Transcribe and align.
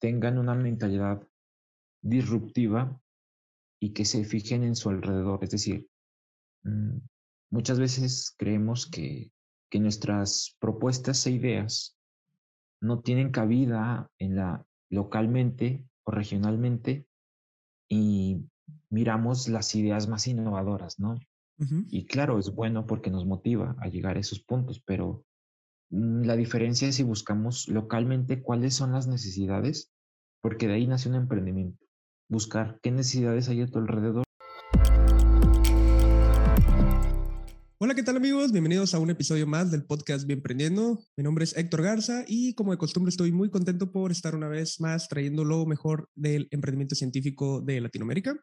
tengan 0.00 0.38
una 0.38 0.54
mentalidad 0.54 1.26
disruptiva 2.02 3.00
y 3.80 3.92
que 3.92 4.04
se 4.04 4.24
fijen 4.24 4.64
en 4.64 4.76
su 4.76 4.90
alrededor. 4.90 5.42
Es 5.42 5.50
decir, 5.50 5.88
mm, 6.64 6.98
muchas 7.50 7.78
veces 7.78 8.34
creemos 8.36 8.86
que, 8.86 9.32
que 9.70 9.80
nuestras 9.80 10.56
propuestas 10.60 11.26
e 11.26 11.32
ideas 11.32 11.96
no 12.80 13.00
tienen 13.00 13.30
cabida 13.30 14.10
en 14.18 14.36
la 14.36 14.64
localmente 14.90 15.84
o 16.04 16.10
regionalmente 16.10 17.06
y 17.88 18.48
miramos 18.90 19.48
las 19.48 19.74
ideas 19.74 20.08
más 20.08 20.26
innovadoras, 20.26 20.98
¿no? 20.98 21.18
Y 21.90 22.06
claro, 22.06 22.38
es 22.38 22.54
bueno 22.54 22.86
porque 22.86 23.10
nos 23.10 23.26
motiva 23.26 23.74
a 23.80 23.88
llegar 23.88 24.16
a 24.16 24.20
esos 24.20 24.38
puntos, 24.38 24.80
pero 24.80 25.24
la 25.90 26.36
diferencia 26.36 26.88
es 26.88 26.96
si 26.96 27.02
buscamos 27.02 27.66
localmente 27.68 28.42
cuáles 28.42 28.74
son 28.74 28.92
las 28.92 29.06
necesidades, 29.06 29.90
porque 30.42 30.68
de 30.68 30.74
ahí 30.74 30.86
nace 30.86 31.08
un 31.08 31.14
emprendimiento. 31.14 31.84
Buscar 32.28 32.78
qué 32.82 32.90
necesidades 32.90 33.48
hay 33.48 33.62
a 33.62 33.66
tu 33.66 33.78
alrededor 33.78 34.24
Hola, 37.80 37.94
¿qué 37.94 38.02
tal 38.02 38.16
amigos? 38.16 38.50
Bienvenidos 38.50 38.92
a 38.92 38.98
un 38.98 39.08
episodio 39.08 39.46
más 39.46 39.70
del 39.70 39.84
podcast 39.84 40.26
Bien 40.26 40.42
Prendiendo. 40.42 40.98
Mi 41.16 41.22
nombre 41.22 41.44
es 41.44 41.56
Héctor 41.56 41.82
Garza 41.82 42.24
y 42.26 42.54
como 42.54 42.72
de 42.72 42.76
costumbre 42.76 43.08
estoy 43.10 43.30
muy 43.30 43.50
contento 43.50 43.92
por 43.92 44.10
estar 44.10 44.34
una 44.34 44.48
vez 44.48 44.80
más 44.80 45.08
trayendo 45.08 45.44
lo 45.44 45.64
mejor 45.64 46.10
del 46.16 46.48
emprendimiento 46.50 46.96
científico 46.96 47.62
de 47.62 47.80
Latinoamérica. 47.80 48.34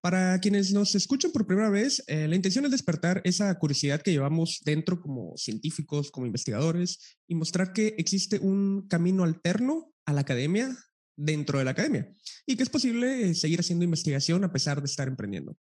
Para 0.00 0.38
quienes 0.40 0.72
nos 0.72 0.94
escuchan 0.94 1.30
por 1.32 1.46
primera 1.46 1.70
vez, 1.70 2.02
eh, 2.06 2.26
la 2.28 2.36
intención 2.36 2.64
es 2.64 2.70
despertar 2.70 3.20
esa 3.24 3.54
curiosidad 3.58 4.02
que 4.02 4.12
llevamos 4.12 4.60
dentro 4.64 5.00
como 5.00 5.36
científicos, 5.36 6.10
como 6.10 6.26
investigadores 6.26 7.18
y 7.26 7.34
mostrar 7.34 7.72
que 7.72 7.94
existe 7.98 8.38
un 8.38 8.86
camino 8.88 9.24
alterno 9.24 9.92
a 10.06 10.12
la 10.12 10.22
academia 10.22 10.74
dentro 11.16 11.58
de 11.58 11.64
la 11.64 11.72
academia 11.72 12.12
y 12.46 12.56
que 12.56 12.62
es 12.62 12.70
posible 12.70 13.34
seguir 13.34 13.60
haciendo 13.60 13.84
investigación 13.84 14.44
a 14.44 14.52
pesar 14.52 14.80
de 14.80 14.86
estar 14.86 15.08
emprendiendo. 15.08 15.56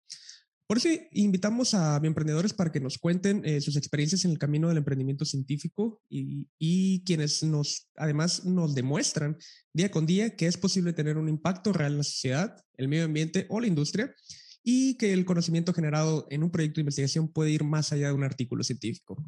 Por 0.72 0.78
eso 0.78 0.88
invitamos 1.10 1.74
a 1.74 2.00
emprendedores 2.02 2.54
para 2.54 2.72
que 2.72 2.80
nos 2.80 2.96
cuenten 2.96 3.44
eh, 3.44 3.60
sus 3.60 3.76
experiencias 3.76 4.24
en 4.24 4.30
el 4.30 4.38
camino 4.38 4.68
del 4.68 4.78
emprendimiento 4.78 5.26
científico 5.26 6.00
y, 6.08 6.48
y, 6.58 7.04
quienes 7.04 7.42
nos, 7.42 7.90
además, 7.94 8.46
nos 8.46 8.74
demuestran 8.74 9.36
día 9.74 9.90
con 9.90 10.06
día 10.06 10.34
que 10.34 10.46
es 10.46 10.56
posible 10.56 10.94
tener 10.94 11.18
un 11.18 11.28
impacto 11.28 11.74
real 11.74 11.92
en 11.92 11.98
la 11.98 12.04
sociedad, 12.04 12.56
el 12.78 12.88
medio 12.88 13.04
ambiente 13.04 13.44
o 13.50 13.60
la 13.60 13.66
industria 13.66 14.14
y 14.62 14.96
que 14.96 15.12
el 15.12 15.26
conocimiento 15.26 15.74
generado 15.74 16.26
en 16.30 16.42
un 16.42 16.50
proyecto 16.50 16.76
de 16.76 16.84
investigación 16.84 17.30
puede 17.30 17.50
ir 17.50 17.64
más 17.64 17.92
allá 17.92 18.06
de 18.06 18.14
un 18.14 18.24
artículo 18.24 18.64
científico. 18.64 19.22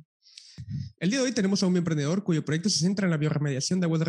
El 0.99 1.11
día 1.11 1.19
de 1.19 1.27
hoy 1.27 1.33
tenemos 1.33 1.63
a 1.63 1.67
un 1.67 1.77
emprendedor 1.77 2.25
cuyo 2.25 2.43
proyecto 2.43 2.71
se 2.71 2.79
centra 2.79 3.07
en 3.07 3.11
la 3.11 3.19
bioremediación 3.19 3.81
de 3.81 3.85
aguas 3.85 4.01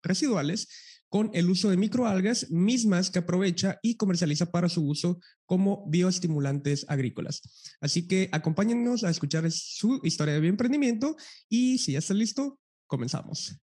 residuales 0.00 0.68
con 1.08 1.30
el 1.32 1.48
uso 1.48 1.70
de 1.70 1.76
microalgas 1.76 2.50
mismas 2.50 3.10
que 3.10 3.20
aprovecha 3.20 3.78
y 3.82 3.96
comercializa 3.96 4.50
para 4.50 4.68
su 4.68 4.86
uso 4.86 5.20
como 5.46 5.86
bioestimulantes 5.88 6.84
agrícolas. 6.88 7.42
Así 7.80 8.06
que 8.06 8.28
acompáñennos 8.32 9.04
a 9.04 9.10
escuchar 9.10 9.50
su 9.50 10.00
historia 10.02 10.34
de 10.34 10.40
bioemprendimiento 10.40 11.16
y 11.48 11.78
si 11.78 11.92
ya 11.92 11.98
está 12.00 12.14
listo, 12.14 12.58
comenzamos. 12.86 13.58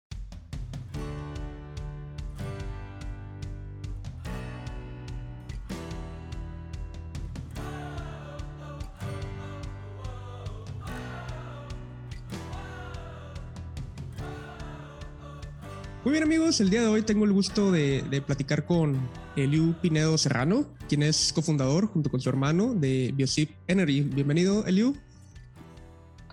Bien 16.16 16.24
amigos, 16.24 16.62
el 16.62 16.70
día 16.70 16.80
de 16.80 16.88
hoy 16.88 17.02
tengo 17.02 17.26
el 17.26 17.34
gusto 17.34 17.74
de, 17.74 18.24
platicar 18.26 18.66
con 18.66 18.98
Eliu 19.36 19.74
Pinedo 19.82 20.18
Serrano, 20.18 20.66
quien 20.88 21.04
es 21.04 21.34
cofundador 21.34 21.88
junto 21.88 22.10
con 22.10 22.22
su 22.22 22.30
hermano 22.30 22.74
de 22.74 23.12
Biosip 23.14 23.52
Energy. 23.68 24.00
Bienvenido 24.00 24.66
Eliu. 24.66 24.96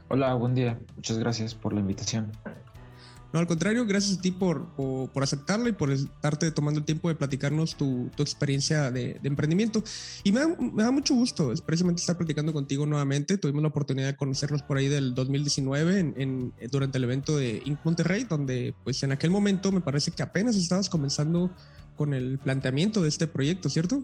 Hola, 0.06 0.34
buen 0.34 0.54
día. 0.54 0.78
Muchas 0.94 1.18
gracias 1.18 1.56
por 1.56 1.72
la 1.72 1.80
invitación. 1.80 2.30
No, 3.32 3.38
al 3.40 3.46
contrario, 3.46 3.86
gracias 3.86 4.18
a 4.18 4.20
ti 4.20 4.30
por, 4.30 4.66
por, 4.74 5.22
aceptarlo 5.22 5.66
y 5.66 5.72
por 5.72 5.90
estarte 5.90 6.50
tomando 6.50 6.80
el 6.80 6.84
tiempo 6.84 7.08
de 7.08 7.14
platicarnos 7.14 7.76
tu, 7.76 8.10
tu 8.14 8.22
experiencia 8.22 8.90
de, 8.90 9.18
emprendimiento. 9.24 9.82
Y 10.22 10.32
me 10.32 10.40
da, 10.40 10.48
me 10.48 10.82
da, 10.82 10.90
mucho 10.90 11.14
gusto, 11.14 11.50
es 11.50 11.62
precisamente 11.62 12.00
estar 12.00 12.18
platicando 12.18 12.52
contigo 12.52 12.84
nuevamente. 12.84 13.38
Tuvimos 13.38 13.62
la 13.62 13.68
oportunidad 13.68 14.08
de 14.08 14.16
conocernos 14.16 14.62
por 14.62 14.76
ahí 14.76 14.88
del 14.88 15.14
2019 15.14 15.98
en, 15.98 16.14
en, 16.18 16.52
durante 16.70 16.98
el 16.98 17.04
evento 17.04 17.38
de 17.38 17.62
Inc. 17.64 17.78
Monterrey, 17.84 18.24
donde 18.24 18.74
pues 18.84 19.02
en 19.02 19.12
aquel 19.12 19.30
momento 19.30 19.72
me 19.72 19.80
parece 19.80 20.10
que 20.10 20.22
apenas 20.22 20.54
estabas 20.56 20.90
comenzando 20.90 21.50
con 21.96 22.12
el 22.12 22.38
planteamiento 22.38 23.00
de 23.00 23.08
este 23.08 23.26
proyecto, 23.26 23.70
¿cierto? 23.70 24.02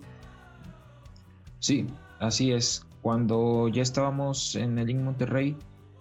Sí, 1.59 1.87
así 2.19 2.53
es. 2.53 2.87
Cuando 3.03 3.69
ya 3.69 3.83
estábamos 3.83 4.57
en 4.57 4.79
el 4.79 4.89
Inc. 4.89 5.03
Monterrey, 5.03 5.55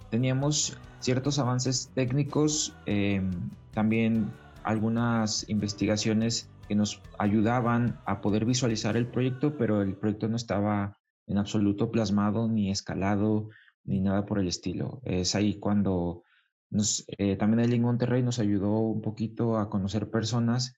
teníamos 0.09 0.77
ciertos 0.99 1.39
avances 1.39 1.91
técnicos, 1.93 2.75
em, 2.85 3.31
también 3.71 4.31
algunas 4.63 5.47
investigaciones 5.49 6.49
que 6.67 6.75
nos 6.75 7.01
ayudaban 7.17 7.99
a 8.05 8.21
poder 8.21 8.45
visualizar 8.45 8.97
el 8.97 9.07
proyecto, 9.07 9.57
pero 9.57 9.81
el 9.81 9.95
proyecto 9.95 10.27
no 10.27 10.35
estaba 10.35 10.97
en 11.27 11.37
absoluto 11.37 11.91
plasmado 11.91 12.47
ni 12.47 12.71
escalado 12.71 13.49
ni 13.85 14.01
nada 14.01 14.25
por 14.25 14.39
el 14.39 14.47
estilo. 14.47 15.01
Es 15.03 15.35
ahí 15.35 15.59
cuando 15.59 16.23
nos, 16.69 17.05
eh, 17.17 17.37
también 17.37 17.71
el 17.71 17.79
Monterrey 17.79 18.21
nos 18.21 18.39
ayudó 18.39 18.79
un 18.79 19.01
poquito 19.01 19.57
a 19.57 19.69
conocer 19.69 20.09
personas 20.09 20.75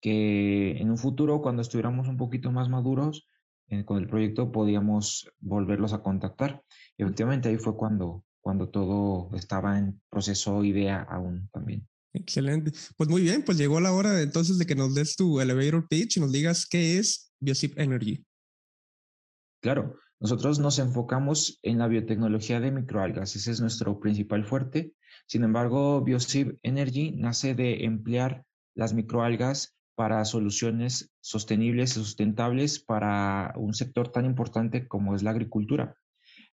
que 0.00 0.78
en 0.78 0.90
un 0.90 0.96
futuro, 0.96 1.42
cuando 1.42 1.62
estuviéramos 1.62 2.08
un 2.08 2.16
poquito 2.16 2.50
más 2.50 2.68
maduros 2.68 3.28
eh, 3.68 3.84
con 3.84 3.98
el 3.98 4.08
proyecto, 4.08 4.50
podíamos 4.50 5.30
volverlos 5.40 5.92
a 5.92 6.02
contactar. 6.02 6.62
Y 6.96 7.02
efectivamente 7.02 7.48
ahí 7.48 7.58
fue 7.58 7.76
cuando 7.76 8.24
cuando 8.48 8.70
todo 8.70 9.28
estaba 9.36 9.78
en 9.78 10.00
proceso 10.08 10.64
idea 10.64 11.02
aún 11.02 11.50
también. 11.52 11.86
Excelente. 12.14 12.72
Pues 12.96 13.10
muy 13.10 13.20
bien, 13.20 13.44
pues 13.44 13.58
llegó 13.58 13.78
la 13.78 13.92
hora 13.92 14.22
entonces 14.22 14.56
de 14.56 14.64
que 14.64 14.74
nos 14.74 14.94
des 14.94 15.16
tu 15.16 15.38
elevator 15.38 15.86
pitch 15.86 16.16
y 16.16 16.20
nos 16.20 16.32
digas 16.32 16.66
qué 16.66 16.96
es 16.96 17.30
Biosip 17.40 17.78
Energy. 17.78 18.24
Claro, 19.62 19.96
nosotros 20.18 20.60
nos 20.60 20.78
enfocamos 20.78 21.58
en 21.62 21.76
la 21.76 21.88
biotecnología 21.88 22.58
de 22.58 22.70
microalgas, 22.70 23.36
ese 23.36 23.50
es 23.50 23.60
nuestro 23.60 24.00
principal 24.00 24.46
fuerte. 24.46 24.94
Sin 25.26 25.44
embargo, 25.44 26.02
Biosip 26.02 26.58
Energy 26.62 27.10
nace 27.18 27.54
de 27.54 27.84
emplear 27.84 28.46
las 28.74 28.94
microalgas 28.94 29.76
para 29.94 30.24
soluciones 30.24 31.12
sostenibles 31.20 31.90
y 31.90 32.00
sustentables 32.00 32.82
para 32.82 33.52
un 33.58 33.74
sector 33.74 34.10
tan 34.10 34.24
importante 34.24 34.88
como 34.88 35.14
es 35.14 35.22
la 35.22 35.32
agricultura 35.32 35.98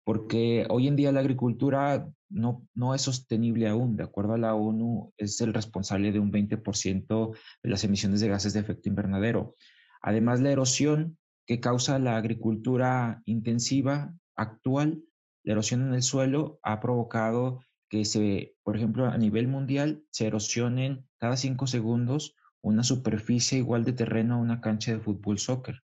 porque 0.03 0.66
hoy 0.69 0.88
en 0.88 0.95
día 0.95 1.12
la 1.12 1.19
agricultura 1.19 2.07
no, 2.29 2.67
no 2.73 2.95
es 2.95 3.01
sostenible 3.01 3.67
aún. 3.67 3.95
De 3.95 4.03
acuerdo 4.03 4.34
a 4.34 4.38
la 4.38 4.56
ONU, 4.56 5.13
es 5.17 5.39
el 5.41 5.53
responsable 5.53 6.12
de 6.12 6.19
un 6.19 6.31
20% 6.31 7.35
de 7.63 7.69
las 7.69 7.84
emisiones 7.84 8.22
de 8.22 8.29
gases 8.29 8.53
de 8.53 8.62
efecto 8.62 8.89
invernadero. 8.89 9.56
Además, 10.01 10.41
la 10.41 10.51
erosión 10.51 11.17
que 11.45 11.59
causa 11.59 12.00
la 12.00 12.17
agricultura 12.17 13.22
intensiva 13.25 14.13
actual, 14.35 15.03
la 15.44 15.53
erosión 15.53 15.81
en 15.81 15.94
el 15.94 16.03
suelo, 16.03 16.59
ha 16.63 16.79
provocado 16.79 17.59
que 17.89 18.06
se, 18.06 18.56
por 18.63 18.78
ejemplo, 18.78 19.06
a 19.06 19.18
nivel 19.18 19.47
mundial, 19.47 20.03
se 20.12 20.28
erosionen 20.28 21.06
cada 21.18 21.35
cinco 21.35 21.68
segundos 21.68 22.35
una 22.62 22.83
superficie 22.83 23.57
igual 23.57 23.83
de 23.83 23.94
terreno 23.94 24.35
a 24.35 24.39
una 24.39 24.62
cancha 24.62 24.91
de 24.91 25.00
fútbol 25.00 25.39
soccer. 25.39 25.81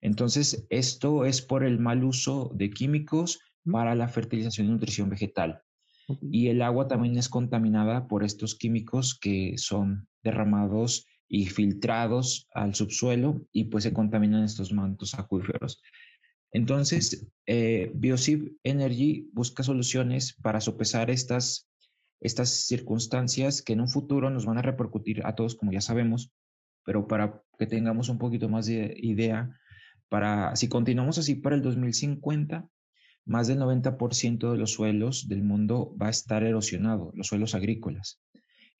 Entonces, 0.00 0.66
esto 0.70 1.24
es 1.24 1.42
por 1.42 1.64
el 1.64 1.78
mal 1.78 2.04
uso 2.04 2.50
de 2.54 2.70
químicos, 2.70 3.40
para 3.70 3.94
la 3.94 4.08
fertilización 4.08 4.66
y 4.66 4.70
nutrición 4.70 5.08
vegetal. 5.08 5.62
Y 6.30 6.48
el 6.48 6.62
agua 6.62 6.88
también 6.88 7.16
es 7.16 7.28
contaminada 7.28 8.08
por 8.08 8.24
estos 8.24 8.54
químicos 8.54 9.18
que 9.18 9.54
son 9.56 10.08
derramados 10.22 11.06
y 11.28 11.46
filtrados 11.46 12.48
al 12.52 12.74
subsuelo 12.74 13.46
y 13.52 13.64
pues 13.64 13.84
se 13.84 13.92
contaminan 13.92 14.44
estos 14.44 14.72
mantos 14.72 15.14
acuíferos. 15.14 15.80
Entonces, 16.52 17.26
eh, 17.46 17.92
Energy 18.62 19.30
busca 19.32 19.62
soluciones 19.62 20.34
para 20.42 20.60
sopesar 20.60 21.10
estas, 21.10 21.70
estas 22.20 22.66
circunstancias 22.66 23.62
que 23.62 23.72
en 23.72 23.80
un 23.80 23.88
futuro 23.88 24.28
nos 24.28 24.44
van 24.44 24.58
a 24.58 24.62
repercutir 24.62 25.24
a 25.24 25.34
todos, 25.34 25.54
como 25.54 25.72
ya 25.72 25.80
sabemos, 25.80 26.30
pero 26.84 27.08
para 27.08 27.42
que 27.58 27.66
tengamos 27.66 28.10
un 28.10 28.18
poquito 28.18 28.50
más 28.50 28.66
de 28.66 28.94
idea, 28.98 29.58
para 30.10 30.54
si 30.56 30.68
continuamos 30.68 31.16
así 31.16 31.36
para 31.36 31.56
el 31.56 31.62
2050, 31.62 32.68
más 33.24 33.46
del 33.46 33.58
90% 33.58 34.50
de 34.50 34.58
los 34.58 34.72
suelos 34.72 35.28
del 35.28 35.42
mundo 35.42 35.94
va 36.00 36.08
a 36.08 36.10
estar 36.10 36.42
erosionado, 36.42 37.12
los 37.14 37.28
suelos 37.28 37.54
agrícolas. 37.54 38.20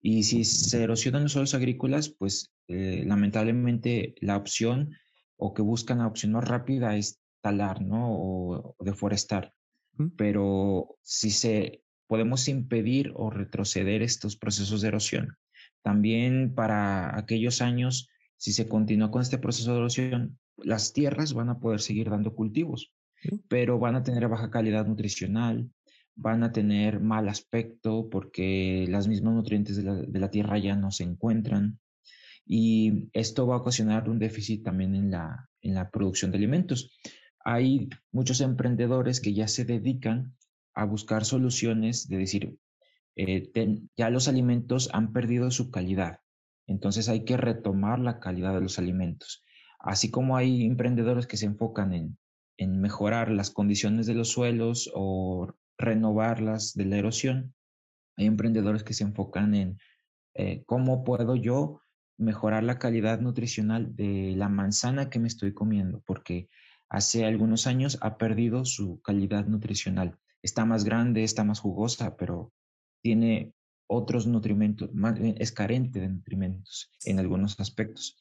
Y 0.00 0.24
si 0.24 0.44
se 0.44 0.82
erosionan 0.82 1.22
los 1.22 1.32
suelos 1.32 1.54
agrícolas, 1.54 2.08
pues 2.08 2.52
eh, 2.66 3.04
lamentablemente 3.06 4.14
la 4.20 4.36
opción 4.36 4.96
o 5.36 5.54
que 5.54 5.62
buscan 5.62 5.98
la 5.98 6.08
opción 6.08 6.32
más 6.32 6.46
rápida 6.46 6.96
es 6.96 7.20
talar, 7.40 7.82
¿no? 7.82 8.08
O, 8.10 8.76
deforestar. 8.80 9.52
Pero 10.16 10.96
si 11.02 11.30
se 11.30 11.82
podemos 12.08 12.48
impedir 12.48 13.12
o 13.14 13.30
retroceder 13.30 14.02
estos 14.02 14.36
procesos 14.36 14.80
de 14.80 14.88
erosión, 14.88 15.36
También 15.82 16.54
para 16.54 17.18
aquellos 17.18 17.60
años, 17.60 18.08
si 18.36 18.52
se 18.52 18.68
continúa 18.68 19.10
con 19.10 19.20
este 19.20 19.38
proceso 19.38 19.72
de 19.72 19.78
erosión, 19.78 20.38
las 20.56 20.92
tierras 20.92 21.32
van 21.34 21.48
a 21.48 21.58
poder 21.58 21.80
seguir 21.80 22.08
dando 22.08 22.34
cultivos, 22.36 22.92
pero 23.48 23.78
van 23.78 23.96
a 23.96 24.02
tener 24.02 24.28
baja 24.28 24.50
calidad 24.50 24.86
nutricional, 24.86 25.70
van 26.14 26.42
a 26.42 26.52
tener 26.52 27.00
mal 27.00 27.28
aspecto 27.28 28.08
porque 28.10 28.86
las 28.88 29.08
mismas 29.08 29.34
nutrientes 29.34 29.76
de 29.76 29.82
la, 29.82 29.94
de 29.94 30.20
la 30.20 30.30
tierra 30.30 30.58
ya 30.58 30.76
no 30.76 30.90
se 30.90 31.04
encuentran 31.04 31.78
y 32.44 33.08
esto 33.12 33.46
va 33.46 33.56
a 33.56 33.58
ocasionar 33.58 34.08
un 34.08 34.18
déficit 34.18 34.64
también 34.64 34.94
en 34.94 35.10
la, 35.10 35.48
en 35.60 35.74
la 35.74 35.90
producción 35.90 36.30
de 36.30 36.38
alimentos. 36.38 36.98
Hay 37.44 37.88
muchos 38.10 38.40
emprendedores 38.40 39.20
que 39.20 39.34
ya 39.34 39.48
se 39.48 39.64
dedican 39.64 40.34
a 40.74 40.84
buscar 40.84 41.24
soluciones 41.24 42.08
de 42.08 42.18
decir, 42.18 42.58
eh, 43.16 43.50
ya 43.96 44.10
los 44.10 44.28
alimentos 44.28 44.90
han 44.92 45.12
perdido 45.12 45.50
su 45.50 45.70
calidad, 45.70 46.20
entonces 46.66 47.08
hay 47.08 47.24
que 47.24 47.36
retomar 47.36 47.98
la 47.98 48.20
calidad 48.20 48.54
de 48.54 48.60
los 48.60 48.78
alimentos. 48.78 49.42
Así 49.78 50.10
como 50.10 50.36
hay 50.36 50.64
emprendedores 50.64 51.26
que 51.26 51.36
se 51.36 51.46
enfocan 51.46 51.92
en, 51.92 52.16
en 52.62 52.80
mejorar 52.80 53.30
las 53.30 53.50
condiciones 53.50 54.06
de 54.06 54.14
los 54.14 54.28
suelos 54.28 54.90
o 54.94 55.52
renovarlas 55.78 56.74
de 56.74 56.84
la 56.86 56.96
erosión, 56.96 57.54
hay 58.16 58.26
emprendedores 58.26 58.84
que 58.84 58.94
se 58.94 59.04
enfocan 59.04 59.54
en 59.54 59.78
eh, 60.34 60.62
cómo 60.66 61.04
puedo 61.04 61.36
yo 61.36 61.80
mejorar 62.18 62.62
la 62.62 62.78
calidad 62.78 63.20
nutricional 63.20 63.94
de 63.96 64.34
la 64.36 64.48
manzana 64.48 65.10
que 65.10 65.18
me 65.18 65.28
estoy 65.28 65.52
comiendo, 65.52 66.02
porque 66.06 66.48
hace 66.88 67.24
algunos 67.24 67.66
años 67.66 67.98
ha 68.00 68.16
perdido 68.16 68.64
su 68.64 69.00
calidad 69.02 69.46
nutricional. 69.46 70.18
Está 70.42 70.64
más 70.64 70.84
grande, 70.84 71.24
está 71.24 71.44
más 71.44 71.60
jugosa, 71.60 72.16
pero 72.16 72.52
tiene 73.02 73.54
otros 73.86 74.26
nutrimentos, 74.26 74.90
es 75.36 75.52
carente 75.52 76.00
de 76.00 76.08
nutrimentos 76.08 76.90
en 77.04 77.18
algunos 77.18 77.58
aspectos. 77.60 78.16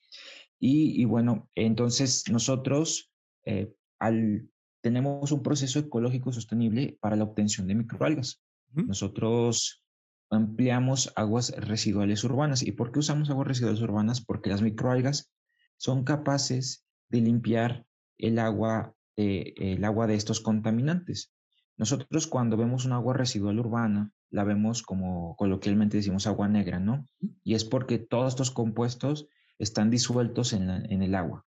Y, 0.59 1.05
bueno, 1.05 1.49
entonces 1.55 2.25
nosotros 2.29 3.11
eh, 3.45 3.73
al, 4.01 4.49
tenemos 4.81 5.31
un 5.31 5.43
proceso 5.43 5.79
ecológico 5.79 6.33
sostenible 6.33 6.97
para 6.99 7.15
la 7.15 7.23
obtención 7.23 7.67
de 7.67 7.75
microalgas. 7.75 8.41
Nosotros 8.73 9.83
ampliamos 10.29 11.13
aguas 11.15 11.53
residuales 11.57 12.23
urbanas. 12.23 12.63
¿Y 12.63 12.71
por 12.71 12.91
qué 12.91 12.99
usamos 12.99 13.29
aguas 13.29 13.47
residuales 13.47 13.81
urbanas? 13.81 14.21
Porque 14.21 14.49
las 14.49 14.61
microalgas 14.61 15.31
son 15.77 16.03
capaces 16.03 16.85
de 17.09 17.21
limpiar 17.21 17.85
el 18.17 18.39
agua, 18.39 18.95
eh, 19.17 19.53
el 19.57 19.83
agua 19.83 20.07
de 20.07 20.15
estos 20.15 20.39
contaminantes. 20.39 21.33
Nosotros 21.77 22.27
cuando 22.27 22.57
vemos 22.57 22.85
un 22.85 22.93
agua 22.93 23.13
residual 23.13 23.59
urbana, 23.59 24.11
la 24.29 24.43
vemos 24.43 24.81
como 24.81 25.35
coloquialmente 25.35 25.97
decimos 25.97 26.27
agua 26.27 26.47
negra, 26.47 26.79
¿no? 26.79 27.05
Y 27.43 27.53
es 27.53 27.65
porque 27.65 27.99
todos 27.99 28.33
estos 28.33 28.51
compuestos 28.51 29.27
están 29.59 29.89
disueltos 29.89 30.53
en, 30.53 30.69
el 30.69 31.15
agua. 31.15 31.45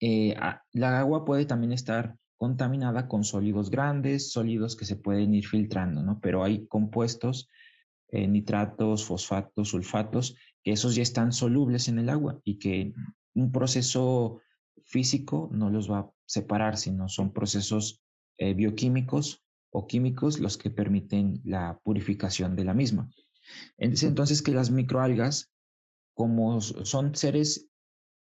Eh, 0.00 0.34
la 0.72 0.98
agua 0.98 1.24
puede 1.24 1.46
también 1.46 1.72
estar 1.72 2.16
contaminada 2.36 3.08
con 3.08 3.24
sólidos 3.24 3.70
grandes, 3.70 4.32
sólidos 4.32 4.76
que 4.76 4.84
se 4.84 4.96
pueden 4.96 5.34
ir 5.34 5.46
filtrando, 5.46 6.02
¿no? 6.02 6.20
Pero 6.20 6.44
hay 6.44 6.66
compuestos 6.66 7.48
eh, 8.08 8.28
nitratos, 8.28 9.04
fosfatos, 9.04 9.68
sulfatos, 9.70 10.36
que 10.62 10.72
esos 10.72 10.94
ya 10.94 11.02
están 11.02 11.32
solubles 11.32 11.88
en 11.88 11.98
el 11.98 12.08
agua 12.08 12.40
y 12.44 12.58
que 12.58 12.92
un 13.34 13.50
proceso 13.50 14.40
físico 14.84 15.48
no 15.52 15.70
los 15.70 15.90
va 15.90 16.00
a 16.00 16.10
separar, 16.26 16.76
sino 16.76 17.08
son 17.08 17.32
procesos 17.32 18.02
eh, 18.38 18.54
bioquímicos 18.54 19.42
o 19.70 19.86
químicos 19.86 20.38
los 20.38 20.56
que 20.56 20.70
permiten 20.70 21.40
la 21.44 21.80
purificación 21.82 22.56
de 22.56 22.64
la 22.64 22.74
misma. 22.74 23.10
Es 23.76 24.02
entonces 24.02 24.42
que 24.42 24.52
las 24.52 24.70
microalgas, 24.70 25.50
como 26.14 26.60
son 26.60 27.14
seres 27.14 27.68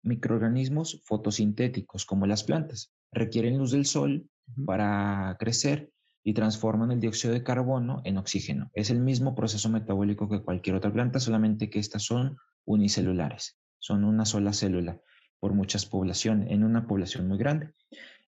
microorganismos 0.02 1.02
fotosintéticos, 1.04 2.04
como 2.06 2.26
las 2.26 2.44
plantas, 2.44 2.92
requieren 3.12 3.58
luz 3.58 3.72
del 3.72 3.86
sol 3.86 4.28
para 4.66 5.36
crecer 5.38 5.90
y 6.24 6.34
transforman 6.34 6.90
el 6.90 7.00
dióxido 7.00 7.32
de 7.32 7.42
carbono 7.42 8.02
en 8.04 8.18
oxígeno. 8.18 8.70
Es 8.74 8.90
el 8.90 9.00
mismo 9.00 9.34
proceso 9.34 9.68
metabólico 9.68 10.28
que 10.28 10.42
cualquier 10.42 10.76
otra 10.76 10.92
planta, 10.92 11.20
solamente 11.20 11.70
que 11.70 11.78
estas 11.78 12.02
son 12.02 12.36
unicelulares, 12.64 13.58
son 13.78 14.04
una 14.04 14.24
sola 14.24 14.52
célula 14.52 15.00
por 15.40 15.54
muchas 15.54 15.86
poblaciones, 15.86 16.50
en 16.50 16.64
una 16.64 16.86
población 16.86 17.28
muy 17.28 17.38
grande. 17.38 17.72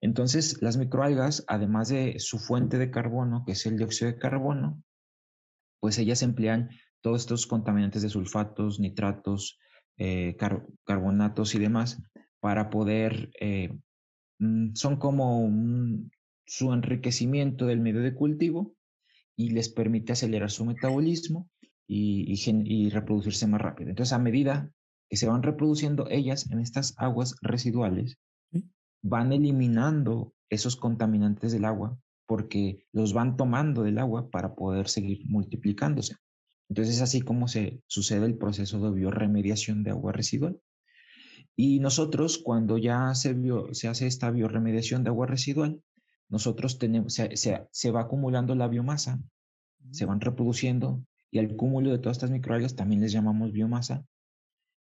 Entonces, 0.01 0.63
las 0.63 0.77
microalgas, 0.77 1.45
además 1.49 1.89
de 1.89 2.21
su 2.21 2.39
fuente 2.39 2.79
de 2.79 2.91
carbono, 2.91 3.45
que 3.45 3.53
es 3.53 3.67
el 3.67 3.79
dióxido 3.79 4.13
de 4.13 4.19
carbono, 4.19 4.83
pues 5.81 5.99
ellas 5.99 6.23
emplean 6.23 6.71
todos 7.01 7.23
estos 7.23 7.47
contaminantes 7.47 8.03
de 8.03 8.09
sulfatos, 8.09 8.79
nitratos, 8.81 9.59
eh, 9.99 10.37
carbonatos 10.85 11.55
y 11.55 11.59
demás 11.59 12.03
para 12.41 12.71
poder, 12.71 13.31
eh, 13.41 13.77
mm, 14.39 14.75
son 14.75 14.97
como 14.97 15.41
un, 15.41 16.11
su 16.47 16.73
enriquecimiento 16.73 17.67
del 17.67 17.81
medio 17.81 18.01
de 18.01 18.15
cultivo 18.15 18.75
y 19.37 19.51
les 19.51 19.69
permite 19.69 20.13
acelerar 20.13 20.51
su 20.51 20.65
metabolismo 20.65 21.49
y, 21.87 22.91
reproducirse 22.91 23.47
más 23.47 23.61
rápido. 23.61 23.91
Entonces, 23.91 24.13
a 24.13 24.19
medida 24.19 24.71
que 25.09 25.17
se 25.17 25.27
van 25.27 25.43
reproduciendo 25.43 26.07
ellas 26.11 26.51
en 26.51 26.61
estas 26.61 26.95
aguas 26.99 27.37
residuales, 27.41 28.19
van 29.03 29.33
eliminando 29.33 30.35
esos 30.51 30.77
contaminantes 30.77 31.53
del 31.53 31.65
agua 31.65 31.99
porque 32.27 32.85
los 32.93 33.15
van 33.15 33.37
tomando 33.37 33.83
del 33.83 33.99
agua 33.99 34.29
para 34.31 34.55
poder 34.55 34.89
seguir 34.89 35.23
multiplicándose. 35.27 36.17
Entonces 36.69 36.97
es 36.97 37.03
así 37.03 37.23
como 37.23 37.49
se 37.49 37.83
sucede 37.87 38.27
el 38.27 38.37
proceso 38.37 38.79
de 38.81 38.91
bioremediación 38.95 39.83
de 39.83 39.91
agua 39.91 40.13
residual. 40.13 40.61
Y 41.57 41.81
nosotros, 41.81 42.39
cuando 42.39 42.79
ya 42.79 43.15
se, 43.15 43.37
se 43.73 43.89
hace 43.89 44.07
esta 44.07 44.31
bioremediación 44.31 45.03
de 45.03 45.11
agua 45.11 45.27
residual, 45.27 45.83
nosotros 46.29 46.79
tenemos, 46.79 47.15
se, 47.15 47.91
va 47.91 48.03
acumulando 48.03 48.55
la 48.55 48.69
biomasa, 48.69 49.21
se 49.91 50.05
van 50.05 50.21
reproduciendo 50.21 51.03
y 51.31 51.39
al 51.39 51.57
cúmulo 51.57 51.91
de 51.91 51.99
todas 51.99 52.19
estas 52.19 52.31
microalgas 52.31 52.77
también 52.77 53.01
les 53.01 53.13
llamamos 53.13 53.53
biomasa. 53.53 54.05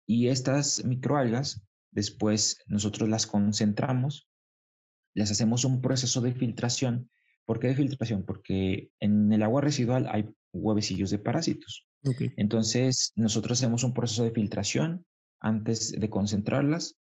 Y 0.06 0.28
estas 0.28 0.84
microalgas, 0.84 1.62
después 1.90 2.58
nosotros 2.66 3.08
las 3.08 3.26
concentramos, 3.26 4.28
les 5.14 5.30
hacemos 5.30 5.64
un 5.64 5.80
proceso 5.80 6.20
de 6.20 6.34
filtración. 6.34 7.10
¿Por 7.50 7.58
qué 7.58 7.66
de 7.66 7.74
filtración? 7.74 8.22
Porque 8.22 8.92
en 9.00 9.32
el 9.32 9.42
agua 9.42 9.60
residual 9.60 10.06
hay 10.08 10.32
huevecillos 10.52 11.10
de 11.10 11.18
parásitos. 11.18 11.84
Entonces, 12.36 13.12
nosotros 13.16 13.58
hacemos 13.58 13.82
un 13.82 13.92
proceso 13.92 14.22
de 14.22 14.30
filtración 14.30 15.04
antes 15.40 15.90
de 15.90 16.08
concentrarlas 16.08 16.96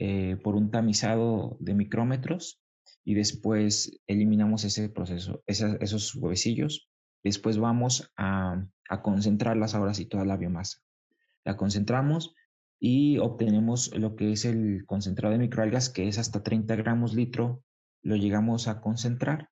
eh, 0.00 0.38
por 0.42 0.56
un 0.56 0.72
tamizado 0.72 1.56
de 1.60 1.74
micrómetros 1.74 2.60
y 3.04 3.14
después 3.14 3.96
eliminamos 4.08 4.64
ese 4.64 4.88
proceso, 4.88 5.44
esos 5.46 6.16
huevecillos. 6.16 6.88
Después 7.22 7.58
vamos 7.58 8.10
a, 8.16 8.60
a 8.88 9.02
concentrarlas 9.02 9.76
ahora 9.76 9.94
sí 9.94 10.06
toda 10.06 10.24
la 10.24 10.36
biomasa. 10.36 10.78
La 11.44 11.56
concentramos 11.56 12.34
y 12.80 13.18
obtenemos 13.18 13.96
lo 13.96 14.16
que 14.16 14.32
es 14.32 14.46
el 14.46 14.84
concentrado 14.84 15.32
de 15.34 15.38
microalgas, 15.38 15.90
que 15.90 16.08
es 16.08 16.18
hasta 16.18 16.42
30 16.42 16.74
gramos 16.74 17.14
litro, 17.14 17.62
lo 18.02 18.16
llegamos 18.16 18.66
a 18.66 18.80
concentrar 18.80 19.51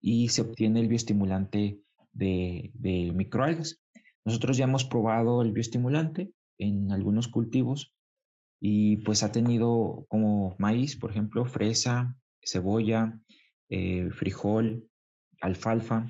y 0.00 0.28
se 0.28 0.42
obtiene 0.42 0.80
el 0.80 0.88
bioestimulante 0.88 1.80
de, 2.12 2.70
de 2.74 3.12
microalgas. 3.12 3.80
Nosotros 4.24 4.56
ya 4.56 4.64
hemos 4.64 4.84
probado 4.84 5.42
el 5.42 5.52
bioestimulante 5.52 6.32
en 6.58 6.92
algunos 6.92 7.28
cultivos 7.28 7.94
y 8.60 8.98
pues 8.98 9.22
ha 9.22 9.32
tenido 9.32 10.04
como 10.08 10.54
maíz, 10.58 10.96
por 10.96 11.10
ejemplo, 11.10 11.46
fresa, 11.46 12.16
cebolla, 12.42 13.18
eh, 13.70 14.10
frijol, 14.10 14.86
alfalfa, 15.40 16.06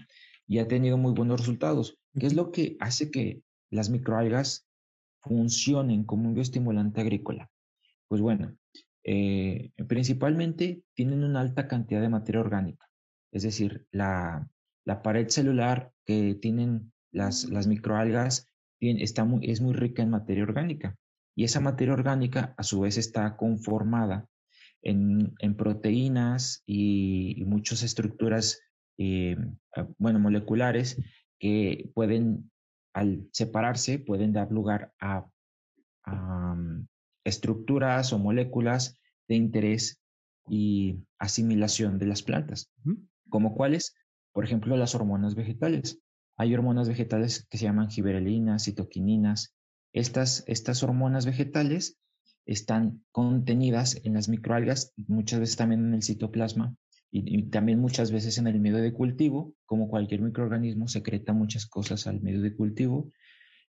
y 0.46 0.58
ha 0.58 0.66
tenido 0.66 0.98
muy 0.98 1.12
buenos 1.12 1.40
resultados. 1.40 1.98
¿Qué 2.18 2.26
es 2.26 2.34
lo 2.34 2.50
que 2.50 2.76
hace 2.80 3.10
que 3.10 3.42
las 3.70 3.88
microalgas 3.88 4.66
funcionen 5.20 6.04
como 6.04 6.28
un 6.28 6.34
bioestimulante 6.34 7.00
agrícola? 7.00 7.48
Pues 8.08 8.20
bueno, 8.20 8.56
eh, 9.04 9.70
principalmente 9.86 10.82
tienen 10.94 11.22
una 11.22 11.40
alta 11.40 11.68
cantidad 11.68 12.00
de 12.00 12.08
materia 12.08 12.40
orgánica, 12.40 12.89
es 13.32 13.42
decir, 13.42 13.86
la, 13.90 14.48
pared 15.02 15.28
celular 15.28 15.92
que 16.04 16.34
tienen 16.34 16.92
las, 17.12 17.44
las 17.44 17.66
microalgas 17.68 18.48
está 18.80 19.24
muy, 19.24 19.48
es 19.48 19.60
muy 19.60 19.74
rica 19.74 20.02
en 20.02 20.10
materia 20.10 20.42
orgánica 20.42 20.96
y 21.36 21.44
esa 21.44 21.60
materia 21.60 21.94
orgánica 21.94 22.54
a 22.56 22.62
su 22.62 22.80
vez 22.80 22.98
está 22.98 23.36
conformada 23.36 24.28
en, 24.82 25.34
proteínas 25.56 26.62
y, 26.66 27.42
muchas 27.46 27.82
estructuras, 27.82 28.60
eh, 28.98 29.36
ah, 29.76 29.88
bueno, 29.98 30.18
moleculares 30.18 31.00
que 31.38 31.90
pueden, 31.94 32.50
al 32.94 33.28
separarse, 33.32 33.98
pueden 33.98 34.32
dar 34.32 34.50
lugar 34.50 34.92
a, 35.00 35.26
mm, 36.06 36.86
estructuras 37.24 38.12
o 38.12 38.18
moléculas 38.18 38.98
de 39.28 39.36
interés 39.36 40.00
y 40.48 40.98
asimilación 41.18 41.98
de 41.98 42.06
las 42.06 42.22
plantas, 42.22 42.70
como 43.30 43.54
cuáles, 43.54 43.94
por 44.32 44.44
ejemplo, 44.44 44.76
las 44.76 44.94
hormonas 44.94 45.34
vegetales. 45.34 46.00
Hay 46.36 46.54
hormonas 46.54 46.88
vegetales 46.88 47.46
que 47.48 47.58
se 47.58 47.64
llaman 47.64 47.90
giberelinas, 47.90 48.64
citoquininas, 48.64 49.54
Estas, 49.92 50.44
estas 50.46 50.82
hormonas 50.82 51.26
vegetales 51.26 51.98
están 52.46 53.02
contenidas 53.12 54.00
en 54.04 54.14
las 54.14 54.28
microalgas, 54.28 54.92
muchas 54.96 55.40
veces 55.40 55.56
también 55.56 55.86
en 55.86 55.94
el 55.94 56.02
citoplasma 56.02 56.76
y, 57.10 57.42
también 57.50 57.80
muchas 57.80 58.12
veces 58.12 58.38
en 58.38 58.46
el 58.46 58.60
medio 58.60 58.78
de 58.78 58.92
cultivo, 58.92 59.54
como 59.66 59.88
cualquier 59.88 60.20
microorganismo 60.20 60.88
secreta 60.88 61.32
muchas 61.32 61.66
cosas 61.66 62.06
al 62.06 62.20
medio 62.20 62.40
de 62.40 62.54
cultivo. 62.54 63.10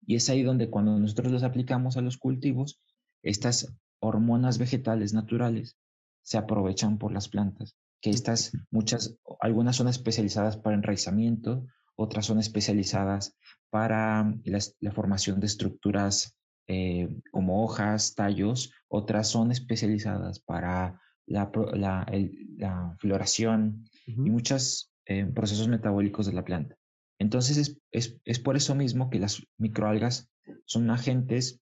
Y 0.06 0.16
es 0.16 0.28
ahí 0.28 0.42
donde 0.42 0.70
cuando 0.70 0.98
nosotros 0.98 1.32
los 1.32 1.42
aplicamos 1.42 1.96
a 1.96 2.02
los 2.02 2.18
cultivos, 2.18 2.80
estas 3.22 3.74
hormonas 3.98 4.58
vegetales 4.58 5.14
naturales 5.14 5.76
se 6.22 6.38
aprovechan 6.38 6.98
por 6.98 7.12
las 7.12 7.28
plantas, 7.28 7.76
que 8.00 8.10
estas 8.10 8.52
muchas, 8.70 9.16
algunas 9.40 9.76
son 9.76 9.88
especializadas 9.88 10.56
para 10.56 10.76
enraizamiento, 10.76 11.66
otras 11.96 12.26
son 12.26 12.38
especializadas 12.38 13.36
para 13.68 14.34
la 14.44 14.92
formación 14.92 15.38
de 15.40 15.46
estructuras 15.46 16.36
eh, 16.66 17.08
como 17.30 17.64
hojas, 17.64 18.14
tallos, 18.14 18.72
otras 18.88 19.28
son 19.28 19.52
especializadas 19.52 20.40
para 20.40 21.00
la, 21.26 21.50
la, 21.74 22.96
floración 22.98 23.84
y 24.06 24.30
muchos 24.30 24.92
eh, 25.06 25.26
procesos 25.26 25.68
metabólicos 25.68 26.26
de 26.26 26.32
la 26.32 26.44
planta. 26.44 26.76
Entonces 27.18 27.56
es, 27.58 27.78
es, 27.90 28.18
es, 28.24 28.38
por 28.38 28.56
eso 28.56 28.74
mismo 28.74 29.10
que 29.10 29.18
las 29.18 29.42
microalgas 29.58 30.30
son 30.64 30.90
agentes 30.90 31.60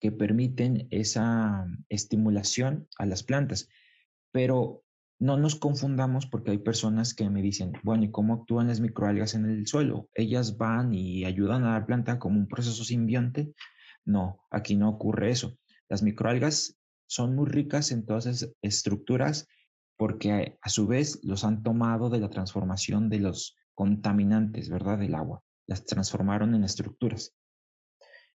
que 0.00 0.12
permiten 0.12 0.88
esa 0.90 1.66
estimulación 1.88 2.88
a 2.98 3.06
las 3.06 3.22
plantas. 3.22 3.68
Pero 4.30 4.83
no 5.24 5.38
nos 5.38 5.56
confundamos 5.56 6.26
porque 6.26 6.50
hay 6.50 6.58
personas 6.58 7.14
que 7.14 7.30
me 7.30 7.40
dicen, 7.40 7.72
bueno, 7.82 8.04
¿y 8.04 8.10
cómo 8.10 8.34
actúan 8.34 8.68
las 8.68 8.80
microalgas 8.80 9.32
en 9.32 9.46
el 9.46 9.66
suelo? 9.66 10.10
Ellas 10.14 10.58
van 10.58 10.92
y 10.92 11.24
ayudan 11.24 11.64
a 11.64 11.78
la 11.78 11.86
planta 11.86 12.18
como 12.18 12.38
un 12.38 12.46
proceso 12.46 12.84
simbionte. 12.84 13.54
No, 14.04 14.44
aquí 14.50 14.76
no 14.76 14.90
ocurre 14.90 15.30
eso. 15.30 15.56
Las 15.88 16.02
microalgas 16.02 16.76
son 17.06 17.34
muy 17.34 17.46
ricas 17.46 17.90
en 17.90 18.04
todas 18.04 18.26
esas 18.26 18.52
estructuras 18.60 19.48
porque 19.96 20.58
a 20.60 20.68
su 20.68 20.86
vez 20.86 21.20
los 21.22 21.42
han 21.44 21.62
tomado 21.62 22.10
de 22.10 22.20
la 22.20 22.28
transformación 22.28 23.08
de 23.08 23.20
los 23.20 23.56
contaminantes, 23.72 24.68
¿verdad? 24.68 24.98
Del 24.98 25.14
agua. 25.14 25.42
Las 25.66 25.86
transformaron 25.86 26.54
en 26.54 26.64
estructuras. 26.64 27.34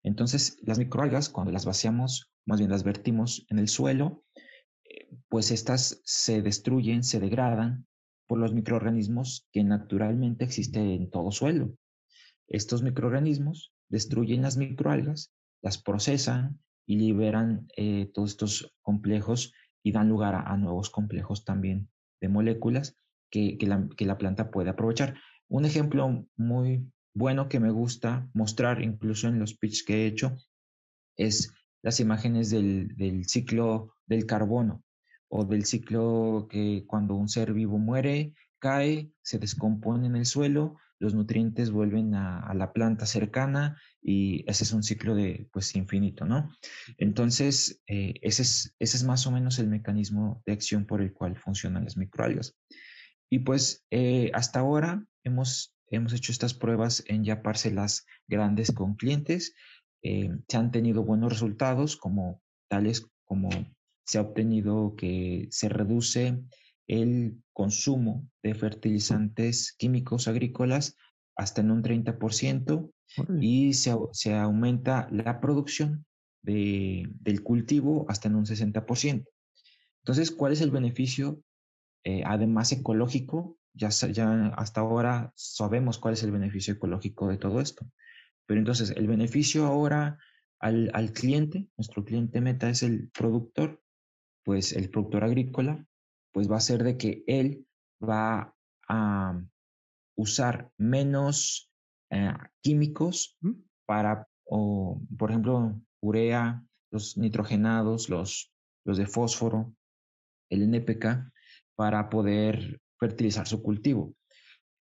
Entonces, 0.03 0.57
las 0.61 0.77
microalgas, 0.77 1.27
cuando 1.27 1.51
las 1.51 1.65
vaciamos, 1.65 2.31
más 2.45 2.59
bien 2.59 2.71
las 2.71 2.83
vertimos 2.85 3.45
en 3.49 3.59
el 3.59 3.67
suelo, 3.67 4.23
pues 5.29 5.51
estas 5.51 6.01
se 6.03 6.41
destruyen, 6.41 7.03
se 7.03 7.19
degradan 7.19 7.85
por 8.27 8.39
los 8.39 8.53
microorganismos 8.53 9.47
que 9.51 9.63
naturalmente 9.63 10.45
existen 10.45 10.89
en 10.89 11.09
todo 11.09 11.31
suelo. 11.31 11.73
Estos 12.47 12.83
microorganismos 12.83 13.73
destruyen 13.89 14.41
las 14.41 14.57
microalgas, 14.57 15.33
las 15.61 15.77
procesan 15.81 16.59
y 16.85 16.97
liberan 16.97 17.67
eh, 17.75 18.09
todos 18.13 18.31
estos 18.31 18.73
complejos 18.81 19.53
y 19.83 19.91
dan 19.91 20.09
lugar 20.09 20.35
a, 20.35 20.55
nuevos 20.57 20.89
complejos 20.89 21.45
también 21.45 21.89
de 22.21 22.29
moléculas 22.29 22.97
que, 23.29 23.57
la, 23.61 23.87
que 23.95 24.05
la 24.05 24.17
planta 24.17 24.51
puede 24.51 24.69
aprovechar. 24.69 25.15
Un 25.49 25.65
ejemplo 25.65 26.25
muy 26.35 26.91
bueno 27.13 27.49
que 27.49 27.59
me 27.59 27.71
gusta 27.71 28.29
mostrar 28.33 28.81
incluso 28.81 29.27
en 29.27 29.39
los 29.39 29.57
pitch 29.57 29.85
que 29.85 30.03
he 30.03 30.07
hecho 30.07 30.37
es 31.15 31.53
las 31.81 31.99
imágenes 31.99 32.49
del, 32.49 32.95
del, 32.95 33.25
ciclo 33.25 33.95
del 34.05 34.25
carbono 34.25 34.83
o 35.29 35.45
del 35.45 35.65
ciclo 35.65 36.47
que 36.49 36.85
cuando 36.87 37.15
un 37.15 37.29
ser 37.29 37.53
vivo 37.53 37.77
muere, 37.77 38.33
cae, 38.59 39.11
se 39.21 39.39
descompone 39.39 40.07
en 40.07 40.15
el 40.15 40.25
suelo, 40.25 40.77
los 40.99 41.13
nutrientes 41.13 41.71
vuelven 41.71 42.15
a, 42.15 42.53
la 42.55 42.73
planta 42.73 43.05
cercana 43.05 43.79
y 44.01 44.43
ese 44.49 44.63
es 44.63 44.73
un 44.73 44.83
ciclo 44.83 45.13
de 45.13 45.47
pues 45.51 45.75
infinito, 45.75 46.25
¿no? 46.25 46.51
Entonces, 46.97 47.81
eh, 47.87 48.15
ese, 48.21 48.41
es, 48.41 48.75
ese 48.79 48.97
es 48.97 49.03
más 49.03 49.27
o 49.27 49.31
menos 49.31 49.59
el 49.59 49.67
mecanismo 49.67 50.41
de 50.45 50.53
acción 50.53 50.85
por 50.85 51.01
el 51.01 51.13
cual 51.13 51.37
funcionan 51.37 51.83
las 51.83 51.97
microalgas. 51.97 52.57
Y 53.29 53.39
pues 53.39 53.85
eh, 53.91 54.31
hasta 54.33 54.59
ahora 54.59 55.05
hemos, 55.23 55.75
hemos 55.89 56.13
hecho 56.13 56.31
estas 56.31 56.53
pruebas 56.53 57.03
en 57.07 57.23
ya 57.23 57.43
parcelas 57.43 58.05
grandes 58.27 58.71
con 58.71 58.95
clientes. 58.95 59.53
Eh, 60.01 60.31
se 60.47 60.57
han 60.57 60.71
tenido 60.71 61.03
buenos 61.03 61.31
resultados, 61.31 61.97
como 61.97 62.41
tales 62.69 63.05
como 63.25 63.49
se 64.07 64.17
ha 64.17 64.21
obtenido 64.21 64.95
que 64.95 65.47
se 65.51 65.69
reduce 65.69 66.39
el 66.87 67.43
consumo 67.53 68.27
de 68.41 68.55
fertilizantes 68.55 69.75
químicos 69.77 70.27
agrícolas 70.27 70.95
hasta 71.35 71.61
en 71.61 71.71
un 71.71 71.83
30% 71.83 72.91
y 73.39 73.73
se, 73.73 73.95
se, 74.11 74.33
aumenta 74.33 75.07
la 75.11 75.39
producción 75.39 76.05
de, 76.41 77.07
del 77.19 77.43
cultivo 77.43 78.05
hasta 78.09 78.27
en 78.27 78.35
un 78.35 78.45
60%. 78.45 79.25
Entonces, 80.01 80.31
¿cuál 80.31 80.53
es 80.53 80.61
el 80.61 80.71
beneficio 80.71 81.41
eh, 82.09 82.23
además 82.25 82.71
ecológico, 82.71 83.57
ya, 83.73 83.89
ya 83.89 84.47
hasta 84.55 84.79
ahora 84.79 85.33
sabemos 85.35 85.97
cuál 85.97 86.13
es 86.13 86.23
el 86.23 86.31
beneficio 86.31 86.73
ecológico 86.73 87.27
de 87.27 87.37
todo 87.37 87.59
esto. 87.59 87.85
Pero 88.45 88.61
entonces 88.61 88.91
el 88.91 89.07
beneficio 89.07 89.65
ahora 89.65 90.17
al, 90.57 90.89
al 90.93 91.11
cliente, 91.11 91.67
nuestro 91.75 92.05
cliente 92.05 92.39
meta 92.39 92.69
es 92.69 92.81
el 92.81 93.09
productor, 93.09 93.81
pues 94.47 94.71
el 94.71 94.89
productor 94.89 95.25
agrícola, 95.25 95.85
pues 96.31 96.49
va 96.49 96.55
a 96.55 96.61
ser 96.61 96.81
de 96.81 96.97
que 96.97 97.21
él 97.27 97.67
va 98.01 98.55
a 98.87 99.43
usar 100.15 100.71
menos 100.77 101.69
eh, 102.09 102.31
químicos 102.61 103.37
para, 103.85 104.25
o, 104.45 105.01
por 105.17 105.31
ejemplo, 105.31 105.81
urea, 106.01 106.63
los 106.91 107.17
nitrogenados, 107.17 108.07
los, 108.07 108.53
los 108.85 108.97
de 108.97 109.05
fósforo, 109.05 109.75
el 110.49 110.63
NPK, 110.63 111.29
para 111.75 112.07
poder 112.09 112.79
fertilizar 112.97 113.49
su 113.49 113.61
cultivo. 113.61 114.15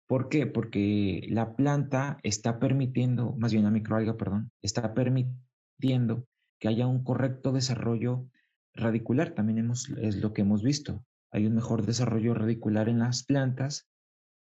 ¿Por 0.08 0.30
qué? 0.30 0.46
Porque 0.46 1.26
la 1.28 1.54
planta 1.54 2.18
está 2.22 2.58
permitiendo, 2.58 3.36
más 3.36 3.52
bien 3.52 3.64
la 3.64 3.70
microalga, 3.70 4.16
perdón, 4.16 4.52
está 4.62 4.94
permitiendo 4.94 6.26
que 6.58 6.68
haya 6.68 6.86
un 6.86 7.04
correcto 7.04 7.52
desarrollo 7.52 8.26
radicular. 8.74 9.34
También 9.34 9.58
hemos, 9.58 9.88
es 10.00 10.16
lo 10.16 10.32
que 10.32 10.42
hemos 10.42 10.62
visto. 10.62 11.04
Hay 11.30 11.46
un 11.46 11.54
mejor 11.54 11.86
desarrollo 11.86 12.34
radicular 12.34 12.88
en 12.88 12.98
las 12.98 13.24
plantas. 13.24 13.88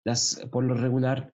Las, 0.05 0.48
por 0.51 0.63
lo 0.63 0.74
regular, 0.74 1.34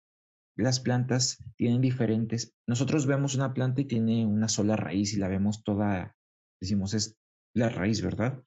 las 0.55 0.79
plantas 0.79 1.43
tienen 1.55 1.81
diferentes. 1.81 2.53
Nosotros 2.67 3.05
vemos 3.05 3.35
una 3.35 3.53
planta 3.53 3.81
y 3.81 3.85
tiene 3.85 4.25
una 4.25 4.47
sola 4.47 4.75
raíz 4.75 5.13
y 5.13 5.17
la 5.17 5.27
vemos 5.27 5.63
toda, 5.63 6.15
decimos, 6.59 6.93
es 6.93 7.17
la 7.53 7.69
raíz, 7.69 8.01
¿verdad? 8.01 8.43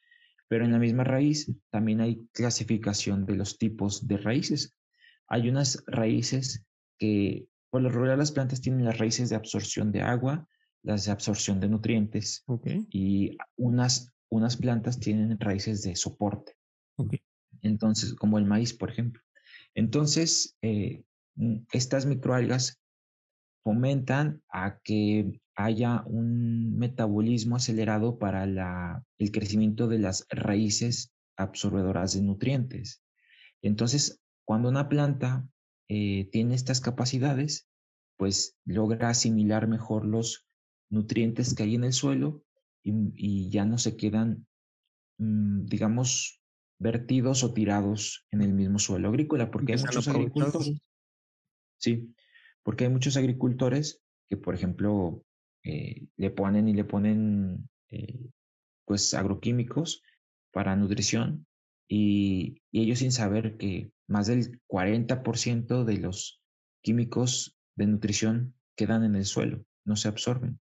Pero 0.48 0.64
en 0.64 0.72
la 0.72 0.78
misma 0.78 1.04
raíz 1.04 1.50
también 1.70 2.00
hay 2.00 2.28
clasificación 2.32 3.24
de 3.24 3.36
los 3.36 3.58
tipos 3.58 4.06
de 4.06 4.18
raíces. 4.18 4.76
Hay 5.26 5.48
unas 5.48 5.82
raíces 5.86 6.66
que, 6.98 7.48
por 7.70 7.80
lo 7.80 7.88
regular, 7.88 8.18
las 8.18 8.32
plantas 8.32 8.60
tienen 8.60 8.84
las 8.84 8.98
raíces 8.98 9.30
de 9.30 9.36
absorción 9.36 9.90
de 9.92 10.02
agua, 10.02 10.46
las 10.82 11.06
de 11.06 11.12
absorción 11.12 11.58
de 11.60 11.68
nutrientes 11.68 12.44
y 12.90 13.38
unas, 13.56 14.12
unas 14.32 14.56
plantas 14.56 14.98
tienen 14.98 15.38
raíces 15.38 15.82
de 15.82 15.94
soporte. 15.94 16.56
Entonces, 17.60 18.14
como 18.14 18.38
el 18.38 18.46
maíz, 18.46 18.72
por 18.72 18.90
ejemplo. 18.90 19.22
Entonces, 19.74 20.56
eh, 20.62 21.04
estas 21.70 22.06
microalgas 22.06 22.80
fomentan 23.62 24.42
a 24.48 24.78
que 24.82 25.38
haya 25.54 26.02
un 26.06 26.78
metabolismo 26.78 27.56
acelerado 27.56 28.18
para 28.18 28.46
la, 28.46 29.04
el 29.18 29.30
crecimiento 29.32 29.86
de 29.86 29.98
las 29.98 30.26
raíces 30.30 31.12
absorbedoras 31.36 32.14
de 32.14 32.22
nutrientes. 32.22 33.02
Entonces, 33.60 34.22
cuando 34.46 34.70
una 34.70 34.88
planta 34.88 35.46
eh, 35.88 36.30
tiene 36.32 36.54
estas 36.54 36.80
capacidades, 36.80 37.68
pues 38.16 38.56
logra 38.64 39.10
asimilar 39.10 39.68
mejor 39.68 40.06
los 40.06 40.46
nutrientes 40.88 41.54
que 41.54 41.64
hay 41.64 41.74
en 41.74 41.84
el 41.84 41.92
suelo 41.92 42.42
y, 42.82 43.50
ya 43.50 43.64
no 43.64 43.78
se 43.78 43.96
quedan, 43.96 44.46
mm, 45.18 45.66
digamos, 45.66 46.40
vertidos 46.78 47.44
o 47.44 47.52
tirados 47.54 48.26
en 48.30 48.42
el 48.42 48.52
mismo 48.52 48.78
suelo 48.78 49.08
agrícola, 49.08 49.50
porque 49.50 49.74
hay 49.74 49.80
muchos 49.80 50.08
agricultores. 50.08 50.82
Sí, 51.78 52.14
porque 52.62 52.84
hay 52.84 52.90
muchos 52.90 53.16
agricultores 53.16 54.02
que, 54.28 54.36
por 54.36 54.54
ejemplo, 54.54 55.24
eh, 55.64 56.06
le 56.16 56.30
ponen 56.30 56.68
y 56.68 56.74
le 56.74 56.84
ponen 56.84 57.68
eh, 57.90 58.30
pues 58.84 59.14
agroquímicos 59.14 60.02
para 60.50 60.76
nutrición 60.76 61.46
y, 61.88 62.62
ellos 62.72 63.00
sin 63.00 63.12
saber 63.12 63.58
que 63.58 63.92
más 64.08 64.26
del 64.26 64.60
40% 64.66 65.84
de 65.84 65.98
los 65.98 66.40
químicos 66.82 67.54
de 67.76 67.86
nutrición 67.86 68.54
quedan 68.76 69.04
en 69.04 69.14
el 69.14 69.26
suelo, 69.26 69.64
no 69.84 69.96
se 69.96 70.08
absorben. 70.08 70.58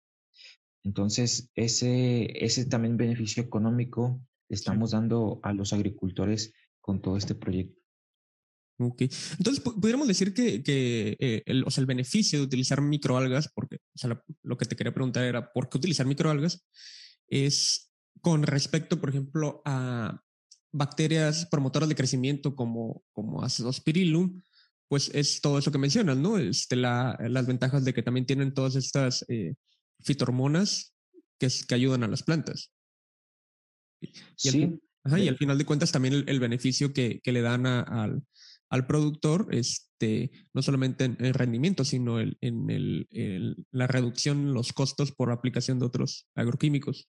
Entonces, 0.83 1.51
ese, 1.55 2.45
ese 2.45 2.67
también 2.67 2.97
beneficio 2.97 3.43
económico 3.43 4.21
estamos 4.49 4.93
dando 4.93 5.41
a 5.43 5.53
los 5.53 5.73
agricultores 5.73 6.53
con 6.81 7.01
todo 7.01 7.17
este 7.17 7.35
proyecto. 7.35 7.81
Ok. 8.79 9.03
Entonces, 9.39 9.63
pudiéramos 9.63 10.09
decir 10.09 10.33
que, 10.33 10.63
que 10.63 11.17
eh, 11.19 11.43
el, 11.45 11.65
o 11.65 11.71
sea, 11.71 11.83
el 11.83 11.87
beneficio 11.87 12.39
de 12.39 12.47
utilizar 12.47 12.81
microalgas, 12.81 13.51
porque 13.55 13.77
o 13.77 13.99
sea, 13.99 14.23
lo 14.43 14.57
que 14.57 14.65
te 14.65 14.75
quería 14.75 14.95
preguntar 14.95 15.25
era, 15.25 15.53
¿por 15.53 15.69
qué 15.69 15.77
utilizar 15.77 16.07
microalgas? 16.07 16.67
Es 17.29 17.93
con 18.23 18.43
respecto, 18.43 19.01
por 19.01 19.11
ejemplo, 19.11 19.61
a 19.67 20.23
bacterias 20.73 21.47
promotoras 21.47 21.89
de 21.89 21.95
crecimiento 21.95 22.57
como, 22.57 23.03
como 23.13 23.43
Acidospirillum, 23.43 24.41
pues 24.89 25.11
es 25.15 25.41
todo 25.41 25.59
eso 25.59 25.71
que 25.71 25.79
mencionas, 25.79 26.17
¿no? 26.17 26.39
Este, 26.39 26.75
la, 26.77 27.19
las 27.29 27.47
ventajas 27.47 27.85
de 27.85 27.93
que 27.93 28.03
también 28.03 28.27
tienen 28.27 28.55
todas 28.55 28.77
estas 28.77 29.25
eh, 29.29 29.55
fitohormonas 30.03 30.95
que, 31.39 31.49
que 31.69 31.75
ayudan 31.75 32.05
a 32.05 32.09
las 32.09 32.23
plantas. 32.23 32.73
Y 34.01 34.09
sí. 34.37 34.81
Al, 35.05 35.23
y 35.23 35.29
al 35.29 35.37
final 35.37 35.57
de 35.57 35.65
cuentas 35.65 35.93
también 35.93 36.25
el, 36.27 36.41
beneficio 36.41 36.93
que, 36.93 37.21
que, 37.23 37.33
le 37.33 37.41
dan 37.41 37.67
al, 37.67 38.23
al 38.71 38.87
productor, 38.87 39.49
este, 39.51 40.31
no 40.55 40.63
solamente 40.63 41.05
en, 41.05 41.35
rendimiento, 41.35 41.85
sino 41.85 42.21
en, 42.21 42.37
el, 42.41 43.67
la 43.73 43.87
reducción 43.87 44.39
en 44.39 44.55
los 44.55 44.73
costos 44.73 45.13
por 45.13 45.33
aplicación 45.33 45.79
de 45.79 45.87
otros 45.87 46.29
agroquímicos. 46.35 47.09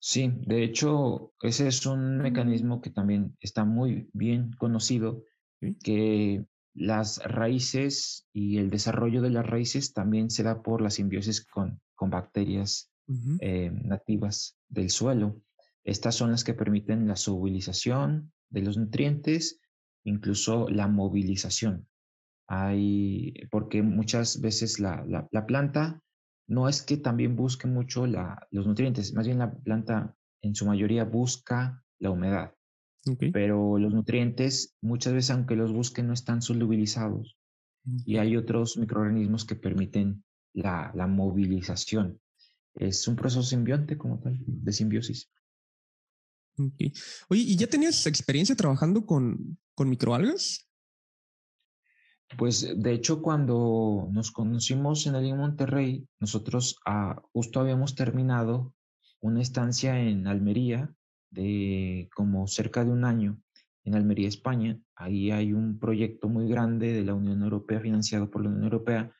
Sí, 0.00 0.30
de 0.46 0.64
hecho, 0.64 1.32
ese 1.40 1.68
es 1.68 1.86
un 1.86 2.18
mecanismo 2.18 2.82
que 2.82 2.90
también 2.90 3.36
está 3.40 3.64
muy 3.64 4.10
bien 4.12 4.50
conocido, 4.58 5.24
que 5.82 6.44
las 6.74 7.22
raíces 7.24 8.26
y 8.32 8.58
el 8.58 8.70
desarrollo 8.70 9.22
de 9.22 9.30
las 9.30 9.46
raíces 9.46 9.92
también 9.92 10.30
se 10.30 10.42
da 10.42 10.62
por 10.62 10.82
la 10.82 10.90
simbiosis 10.90 11.44
con, 11.44 11.80
con 11.94 12.10
bacterias 12.10 12.90
eh, 13.40 13.70
nativas 13.70 14.56
del 14.68 14.90
suelo. 14.90 15.40
Estas 15.84 16.14
son 16.14 16.30
las 16.30 16.42
que 16.42 16.54
permiten 16.54 17.06
la 17.06 17.16
solubilización 17.16 18.32
de 18.50 18.62
los 18.62 18.76
nutrientes 18.76 19.60
incluso 20.04 20.68
la 20.68 20.86
movilización. 20.86 21.88
Hay, 22.46 23.34
porque 23.50 23.82
muchas 23.82 24.40
veces 24.40 24.78
la, 24.78 25.04
la, 25.06 25.46
planta 25.46 26.02
no 26.46 26.68
es 26.68 26.82
que 26.82 26.98
también 26.98 27.36
busque 27.36 27.66
mucho 27.66 28.06
la, 28.06 28.46
los 28.50 28.66
nutrientes, 28.66 29.14
más 29.14 29.26
bien 29.26 29.38
la 29.38 29.50
planta 29.50 30.14
en 30.42 30.54
su 30.54 30.66
mayoría 30.66 31.04
busca 31.04 31.82
la 31.98 32.10
humedad. 32.10 32.52
Pero 33.32 33.78
los 33.78 33.92
nutrientes 33.92 34.76
muchas 34.80 35.12
veces 35.12 35.30
aunque 35.30 35.56
los 35.56 35.72
busquen 35.72 36.06
no 36.06 36.14
están 36.14 36.40
solubilizados 36.40 37.36
y 38.06 38.16
hay 38.16 38.36
otros 38.36 38.78
microorganismos 38.78 39.44
que 39.44 39.56
permiten 39.56 40.24
la, 40.54 40.90
la 40.94 41.06
movilización. 41.06 42.20
Es 42.74 43.06
un 43.06 43.16
proceso 43.16 43.42
simbionte 43.42 43.98
como 43.98 44.20
tal, 44.20 44.38
de 44.46 44.72
simbiosis. 44.72 45.30
Oye, 46.56 47.42
¿y 47.42 47.56
ya 47.56 47.66
tenías 47.66 48.06
experiencia 48.06 48.56
trabajando 48.56 49.04
con, 49.04 49.58
con 49.74 49.90
microalgas? 49.90 50.68
Pues 52.38 52.66
de 52.76 52.92
hecho 52.92 53.20
cuando 53.20 54.08
nos 54.12 54.30
conocimos 54.30 55.06
en 55.06 55.14
el 55.14 55.36
Monterrey, 55.36 56.08
nosotros 56.20 56.76
ah, 56.86 57.20
justo 57.32 57.60
habíamos 57.60 57.94
terminado 57.94 58.74
una 59.20 59.42
estancia 59.42 60.00
en 60.00 60.26
Almería 60.26 60.94
de 61.34 62.08
como 62.14 62.46
cerca 62.46 62.84
de 62.84 62.90
un 62.90 63.04
año 63.04 63.38
en 63.84 63.94
Almería, 63.94 64.28
España. 64.28 64.80
Ahí 64.94 65.30
hay 65.30 65.52
un 65.52 65.78
proyecto 65.78 66.28
muy 66.28 66.48
grande 66.48 66.92
de 66.92 67.04
la 67.04 67.14
Unión 67.14 67.42
Europea, 67.42 67.80
financiado 67.80 68.30
por 68.30 68.42
la 68.42 68.48
Unión 68.48 68.64
Europea, 68.64 69.12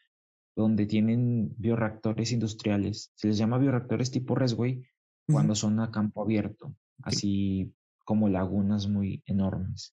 donde 0.56 0.86
tienen 0.86 1.52
bioreactores 1.58 2.32
industriales. 2.32 3.12
Se 3.14 3.28
les 3.28 3.36
llama 3.36 3.58
bioreactores 3.58 4.10
tipo 4.10 4.34
Resway 4.34 4.82
cuando 5.26 5.54
son 5.54 5.80
a 5.80 5.90
campo 5.90 6.22
abierto 6.22 6.74
así 7.02 7.72
como 8.04 8.28
lagunas 8.28 8.88
muy 8.88 9.22
enormes. 9.26 9.94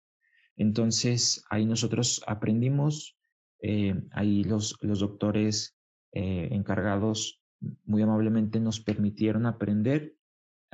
Entonces, 0.55 1.43
ahí 1.49 1.65
nosotros 1.65 2.23
aprendimos, 2.25 3.17
eh, 3.61 3.95
ahí 4.11 4.43
los, 4.43 4.77
los 4.81 4.99
doctores 4.99 5.75
eh, 6.13 6.49
encargados 6.51 7.41
muy 7.85 8.01
amablemente 8.01 8.59
nos 8.59 8.79
permitieron 8.79 9.45
aprender. 9.45 10.15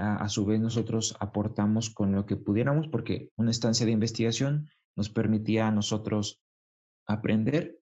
A, 0.03 0.27
su 0.27 0.45
vez, 0.45 0.59
nosotros 0.59 1.15
aportamos 1.19 1.89
con 1.89 2.11
lo 2.11 2.25
que 2.25 2.35
pudiéramos, 2.35 2.87
porque 2.89 3.31
una 3.37 3.51
estancia 3.51 3.85
de 3.85 3.93
investigación 3.93 4.67
nos 4.95 5.09
permitía 5.09 5.67
a 5.67 5.71
nosotros 5.71 6.41
aprender 7.07 7.79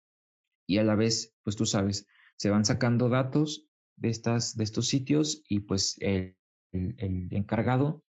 y 0.67 0.79
a 0.79 0.85
la 0.85 0.97
vez, 0.97 1.35
pues 1.43 1.57
tú 1.57 1.65
sabes, 1.65 2.07
se 2.37 2.51
van 2.51 2.65
sacando 2.65 3.09
datos 3.09 3.67
de, 3.97 4.11
estas, 4.11 4.57
de 4.57 4.65
estos 4.65 4.89
sitios 4.89 5.43
y 5.49 5.61
pues 5.61 5.97
el, 6.01 6.37
el 6.73 7.29
encargado 7.31 8.05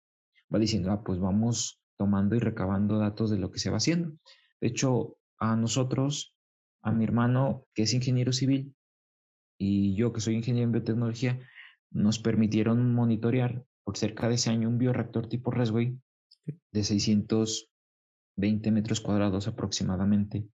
va 0.54 0.60
diciendo, 0.60 0.91
ah, 0.91 1.04
pues 1.04 1.19
vamos 1.19 1.80
tomando 1.98 2.36
y 2.36 2.39
recabando 2.39 2.98
datos 2.98 3.30
de 3.30 3.38
lo 3.38 3.52
que 3.52 3.60
se 3.60 3.69
va 3.69 3.78
haciendo. 3.78 4.17
De 4.60 4.67
hecho, 4.67 5.17
a 5.38 5.56
nosotros, 5.56 6.36
a 6.82 6.91
mi 6.91 7.04
hermano, 7.04 7.65
que 7.74 7.84
es 7.84 7.93
ingeniero 7.93 8.34
civil, 8.34 8.76
y 9.58 9.95
yo, 9.95 10.13
que 10.13 10.22
soy 10.22 10.36
ingeniero 10.36 10.65
en 10.65 10.72
biotecnología, 10.72 11.39
nos 11.91 12.19
permitieron 12.19 12.93
monitorear 12.93 13.65
por 13.89 13.97
cerca 13.97 14.30
de 14.30 14.36
ese 14.36 14.52
año 14.52 14.69
un 14.69 14.78
bioreactor 14.78 15.28
tipo 15.28 15.49
Resway 15.49 15.99
de 16.71 16.84
620 16.84 18.69
metros 18.69 19.02
cuadrados 19.02 19.47
aproximadamente. 19.47 20.47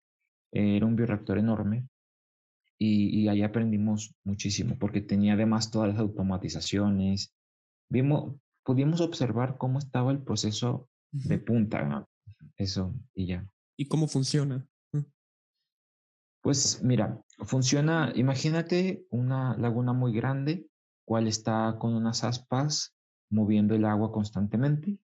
Era 0.51 0.85
un 0.85 0.95
bioreactor 0.95 1.39
enorme 1.39 1.87
y, 2.77 3.21
y 3.21 3.29
ahí 3.29 3.41
aprendimos 3.41 4.13
muchísimo 4.23 4.77
porque 4.77 5.01
tenía 5.01 5.33
además 5.33 5.71
todas 5.71 5.89
las 5.89 5.97
automatizaciones. 5.97 7.33
Vimos, 7.89 8.35
pudimos 8.63 9.01
observar 9.01 9.57
cómo 9.57 9.79
estaba 9.79 10.11
el 10.11 10.21
proceso 10.21 10.87
de 11.11 11.39
punta, 11.39 12.07
eso 12.55 12.93
y 13.15 13.25
ya. 13.25 13.49
¿Y 13.75 13.87
cómo 13.87 14.07
funciona? 14.07 14.63
Mm. 14.91 15.05
Pues 16.43 16.83
mira, 16.83 17.19
funciona, 17.39 18.13
imagínate 18.13 19.07
una 19.09 19.57
laguna 19.57 19.91
muy 19.91 20.13
grande, 20.13 20.67
cual 21.03 21.27
está 21.27 21.77
con 21.79 21.95
unas 21.95 22.23
aspas 22.23 22.93
moviendo 23.33 23.75
el 23.75 23.85
agua 23.85 24.11
constantemente. 24.11 24.97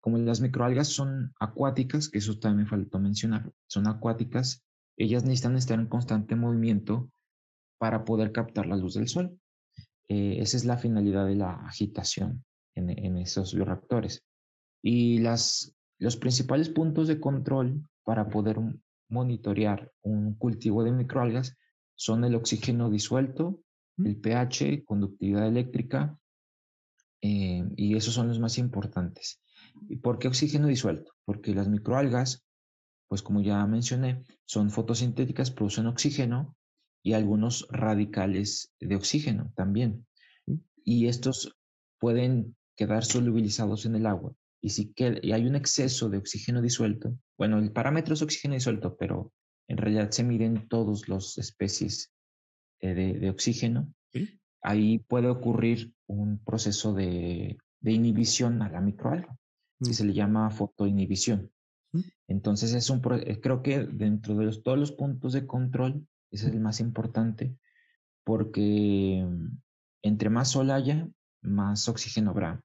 Como 0.00 0.18
las 0.18 0.40
microalgas 0.40 0.88
son 0.88 1.32
acuáticas, 1.40 2.08
que 2.08 2.18
eso 2.18 2.38
también 2.38 2.64
me 2.64 2.70
faltó 2.70 2.98
mencionar, 2.98 3.50
son 3.66 3.86
acuáticas, 3.86 4.64
ellas 4.96 5.24
necesitan 5.24 5.56
estar 5.56 5.78
en 5.78 5.86
constante 5.86 6.36
movimiento 6.36 7.10
para 7.78 8.04
poder 8.04 8.30
captar 8.32 8.66
la 8.66 8.76
luz 8.76 8.94
del 8.94 9.08
sol. 9.08 9.38
Eh, 10.08 10.36
esa 10.40 10.56
es 10.56 10.64
la 10.64 10.76
finalidad 10.76 11.26
de 11.26 11.36
la 11.36 11.54
agitación 11.66 12.44
en, 12.74 13.16
esos 13.16 13.54
bioreactores. 13.54 14.24
Y 14.82 15.18
las, 15.18 15.74
los 15.98 16.16
principales 16.16 16.68
puntos 16.68 17.08
de 17.08 17.20
control 17.20 17.88
para 18.04 18.28
poder 18.28 18.58
monitorear 19.08 19.90
un 20.02 20.34
cultivo 20.34 20.84
de 20.84 20.92
microalgas 20.92 21.56
son 21.94 22.24
el 22.24 22.34
oxígeno 22.34 22.90
disuelto, 22.90 23.60
el 23.98 24.16
pH, 24.16 24.84
conductividad 24.84 25.46
eléctrica, 25.46 26.18
eh, 27.22 27.64
y 27.76 27.96
esos 27.96 28.14
son 28.14 28.28
los 28.28 28.38
más 28.38 28.58
importantes. 28.58 29.40
¿Y 29.88 29.96
por 29.96 30.18
qué 30.18 30.28
oxígeno 30.28 30.66
disuelto? 30.66 31.12
Porque 31.24 31.54
las 31.54 31.68
microalgas, 31.68 32.44
pues 33.08 33.22
como 33.22 33.40
ya 33.40 33.64
mencioné, 33.66 34.24
son 34.44 34.70
fotosintéticas, 34.70 35.50
producen 35.50 35.86
oxígeno 35.86 36.56
y 37.02 37.14
algunos 37.14 37.66
radicales 37.70 38.72
de 38.80 38.96
oxígeno 38.96 39.52
también. 39.56 40.06
Y 40.84 41.06
estos 41.06 41.56
pueden 41.98 42.56
quedar 42.76 43.04
solubilizados 43.04 43.86
en 43.86 43.94
el 43.96 44.06
agua. 44.06 44.34
Y 44.60 44.70
si 44.70 44.92
y 44.96 45.32
hay 45.32 45.46
un 45.46 45.56
exceso 45.56 46.08
de 46.08 46.18
oxígeno 46.18 46.60
disuelto, 46.60 47.16
bueno, 47.38 47.58
el 47.58 47.72
parámetro 47.72 48.14
es 48.14 48.22
oxígeno 48.22 48.54
disuelto, 48.54 48.96
pero 48.96 49.32
en 49.68 49.76
realidad 49.76 50.10
se 50.10 50.24
miden 50.24 50.68
todas 50.68 51.08
las 51.08 51.38
especies 51.38 52.12
eh, 52.80 52.94
de, 52.94 53.30
oxígeno. 53.30 53.92
Ahí 54.62 55.00
puede 55.00 55.28
ocurrir 55.28 55.92
un 56.06 56.38
proceso 56.38 56.94
de, 56.94 57.58
inhibición 57.82 58.62
a 58.62 58.70
la 58.70 58.80
microalga, 58.80 59.36
mm. 59.80 59.86
se 59.86 60.04
le 60.04 60.14
llama 60.14 60.50
fotoinhibición. 60.50 61.50
Mm. 61.92 62.00
Entonces, 62.28 62.72
es 62.74 62.88
un, 62.88 63.02
eh, 63.26 63.40
creo 63.40 63.62
que 63.62 63.80
dentro 63.80 64.36
de 64.36 64.56
todos 64.62 64.78
los 64.78 64.92
puntos 64.92 65.32
de 65.32 65.46
control, 65.46 66.06
ese 66.30 66.46
es 66.46 66.52
el 66.52 66.60
más 66.60 66.80
importante, 66.80 67.56
porque 68.24 69.26
mm, 69.28 69.58
entre 70.02 70.30
más 70.30 70.50
sol 70.52 70.70
haya, 70.70 71.08
más 71.42 71.88
oxígeno 71.88 72.30
habrá. 72.30 72.62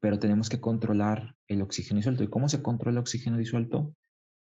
Pero 0.00 0.18
tenemos 0.18 0.50
que 0.50 0.60
controlar 0.60 1.34
el 1.46 1.62
oxígeno 1.62 1.98
disuelto. 1.98 2.22
¿Y 2.22 2.28
cómo 2.28 2.48
se 2.48 2.62
controla 2.62 2.98
el 2.98 3.02
oxígeno 3.02 3.38
disuelto? 3.38 3.94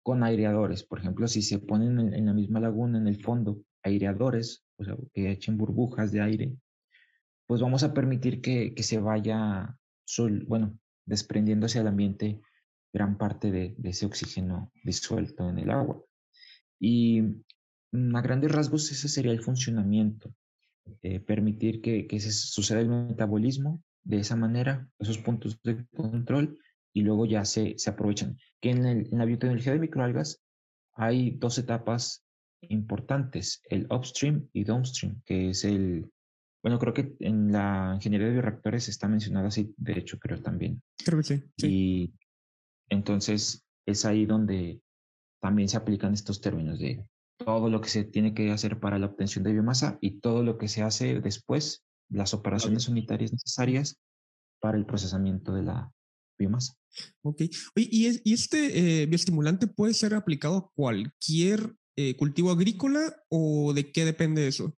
Con 0.04 0.24
aireadores. 0.24 0.84
Por 0.84 1.00
ejemplo, 1.00 1.28
si 1.28 1.44
se 1.44 1.60
ponen 1.60 2.00
en, 2.00 2.26
la 2.26 2.34
misma 2.34 2.60
laguna, 2.60 2.98
en 2.98 3.08
el 3.08 3.24
fondo, 3.24 3.62
aireadores, 3.84 4.65
o 4.78 4.84
sea, 4.84 4.96
que 5.14 5.32
echen 5.32 5.58
burbujas 5.58 6.12
de 6.12 6.22
aire, 6.22 6.56
pues 7.48 7.62
vamos 7.62 7.84
a 7.84 7.94
permitir 7.94 8.42
que, 8.42 8.74
que 8.74 8.84
se 8.84 9.00
vaya, 9.00 9.78
sol, 10.04 10.46
bueno, 10.48 10.78
desprendiendo 11.06 11.68
hacia 11.68 11.82
el 11.82 11.88
ambiente 11.88 12.42
gran 12.92 13.18
parte 13.18 13.52
de, 13.52 13.76
de, 13.78 13.90
ese 13.90 14.06
oxígeno 14.06 14.72
disuelto 14.84 15.50
en 15.50 15.60
el 15.60 15.70
agua. 15.70 16.02
Y 16.80 17.22
mm, 17.92 18.16
a 18.16 18.22
grandes 18.22 18.52
rasgos 18.52 18.92
ese 18.92 19.10
sería 19.10 19.32
el 19.32 19.44
funcionamiento. 19.44 20.34
Eh, 21.02 21.20
permitir 21.20 21.82
que, 21.82 22.08
que 22.08 22.20
se 22.20 22.32
suceda 22.32 22.80
el 22.80 22.90
metabolismo 22.90 23.82
de 24.04 24.20
esa 24.20 24.36
manera, 24.36 24.88
esos 25.00 25.18
puntos 25.18 25.60
de 25.64 25.86
control, 25.96 26.60
y 26.94 27.02
luego 27.02 27.26
ya 27.26 27.44
se, 27.44 27.78
se 27.78 27.90
aprovechan. 27.90 28.38
Que 28.62 28.72
en, 28.72 28.86
en 28.86 29.18
la 29.18 29.26
biotecnología 29.26 29.74
de 29.74 29.80
microalgas 29.80 30.42
hay 30.94 31.32
dos 31.32 31.58
etapas 31.58 32.25
importantes, 32.70 33.62
el 33.70 33.88
upstream 33.92 34.48
y 34.54 34.64
downstream, 34.64 35.22
que 35.26 35.50
es 35.50 35.64
el, 35.64 36.12
bueno, 36.64 36.80
creo 36.80 36.94
que 36.94 37.16
en 37.20 37.52
la 37.52 37.94
ingeniería 37.96 38.28
de 38.28 38.34
bioreactores 38.34 38.88
está 38.90 39.08
mencionado 39.08 39.48
así, 39.48 39.74
de 39.78 40.00
hecho 40.00 40.18
creo 40.20 40.42
también. 40.42 40.82
Creo 41.04 41.20
que 41.20 41.24
sí, 41.24 41.44
sí. 41.58 41.68
Y 41.68 42.14
entonces 42.90 43.66
es 43.86 44.06
ahí 44.06 44.26
donde 44.26 44.82
también 45.42 45.70
se 45.70 45.78
aplican 45.78 46.14
estos 46.14 46.42
términos 46.42 46.80
de 46.80 47.08
todo 47.38 47.70
lo 47.70 47.82
que 47.82 47.90
se 47.90 48.04
tiene 48.04 48.34
que 48.34 48.52
hacer 48.52 48.80
para 48.80 48.98
la 48.98 49.08
obtención 49.08 49.44
de 49.44 49.52
biomasa 49.54 49.98
y 50.02 50.20
todo 50.20 50.44
lo 50.44 50.58
que 50.58 50.68
se 50.68 50.82
hace 50.82 51.20
después, 51.20 51.84
las 52.10 52.34
operaciones 52.34 52.88
unitarias 52.88 53.32
necesarias 53.32 54.00
para 54.60 54.78
el 54.78 54.86
procesamiento 54.86 55.54
de 55.54 55.64
la 55.64 55.92
biomasa. 56.40 56.74
Ok. 57.22 57.42
¿y, 57.76 58.22
y 58.24 58.34
este 58.34 59.02
eh, 59.02 59.06
bioestimulante 59.06 59.68
puede 59.68 59.94
ser 59.94 60.14
aplicado 60.14 60.58
a 60.58 60.70
cualquier 60.74 61.76
eh, 61.96 62.16
cultivo 62.16 62.52
agrícola 62.52 63.16
o 63.30 63.74
de 63.74 63.92
qué 63.92 64.06
depende 64.06 64.48
eso? 64.48 64.74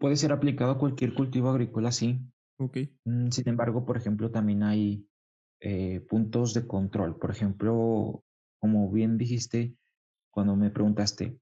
Puede 0.00 0.16
ser 0.16 0.32
aplicado 0.32 0.72
a 0.72 0.78
cualquier 0.78 1.14
cultivo 1.14 1.50
agrícola, 1.50 1.92
sí. 1.92 2.20
Ok. 2.58 2.78
Mm, 3.04 3.30
sin 3.30 3.48
embargo, 3.48 3.84
por 3.84 3.96
ejemplo, 3.96 4.30
también 4.30 4.62
hay 4.62 5.06
eh, 5.60 6.00
puntos 6.08 6.54
de 6.54 6.66
control. 6.66 7.18
Por 7.18 7.30
ejemplo, 7.30 8.24
como 8.58 8.90
bien 8.90 9.18
dijiste 9.18 9.76
cuando 10.30 10.56
me 10.56 10.70
preguntaste, 10.70 11.38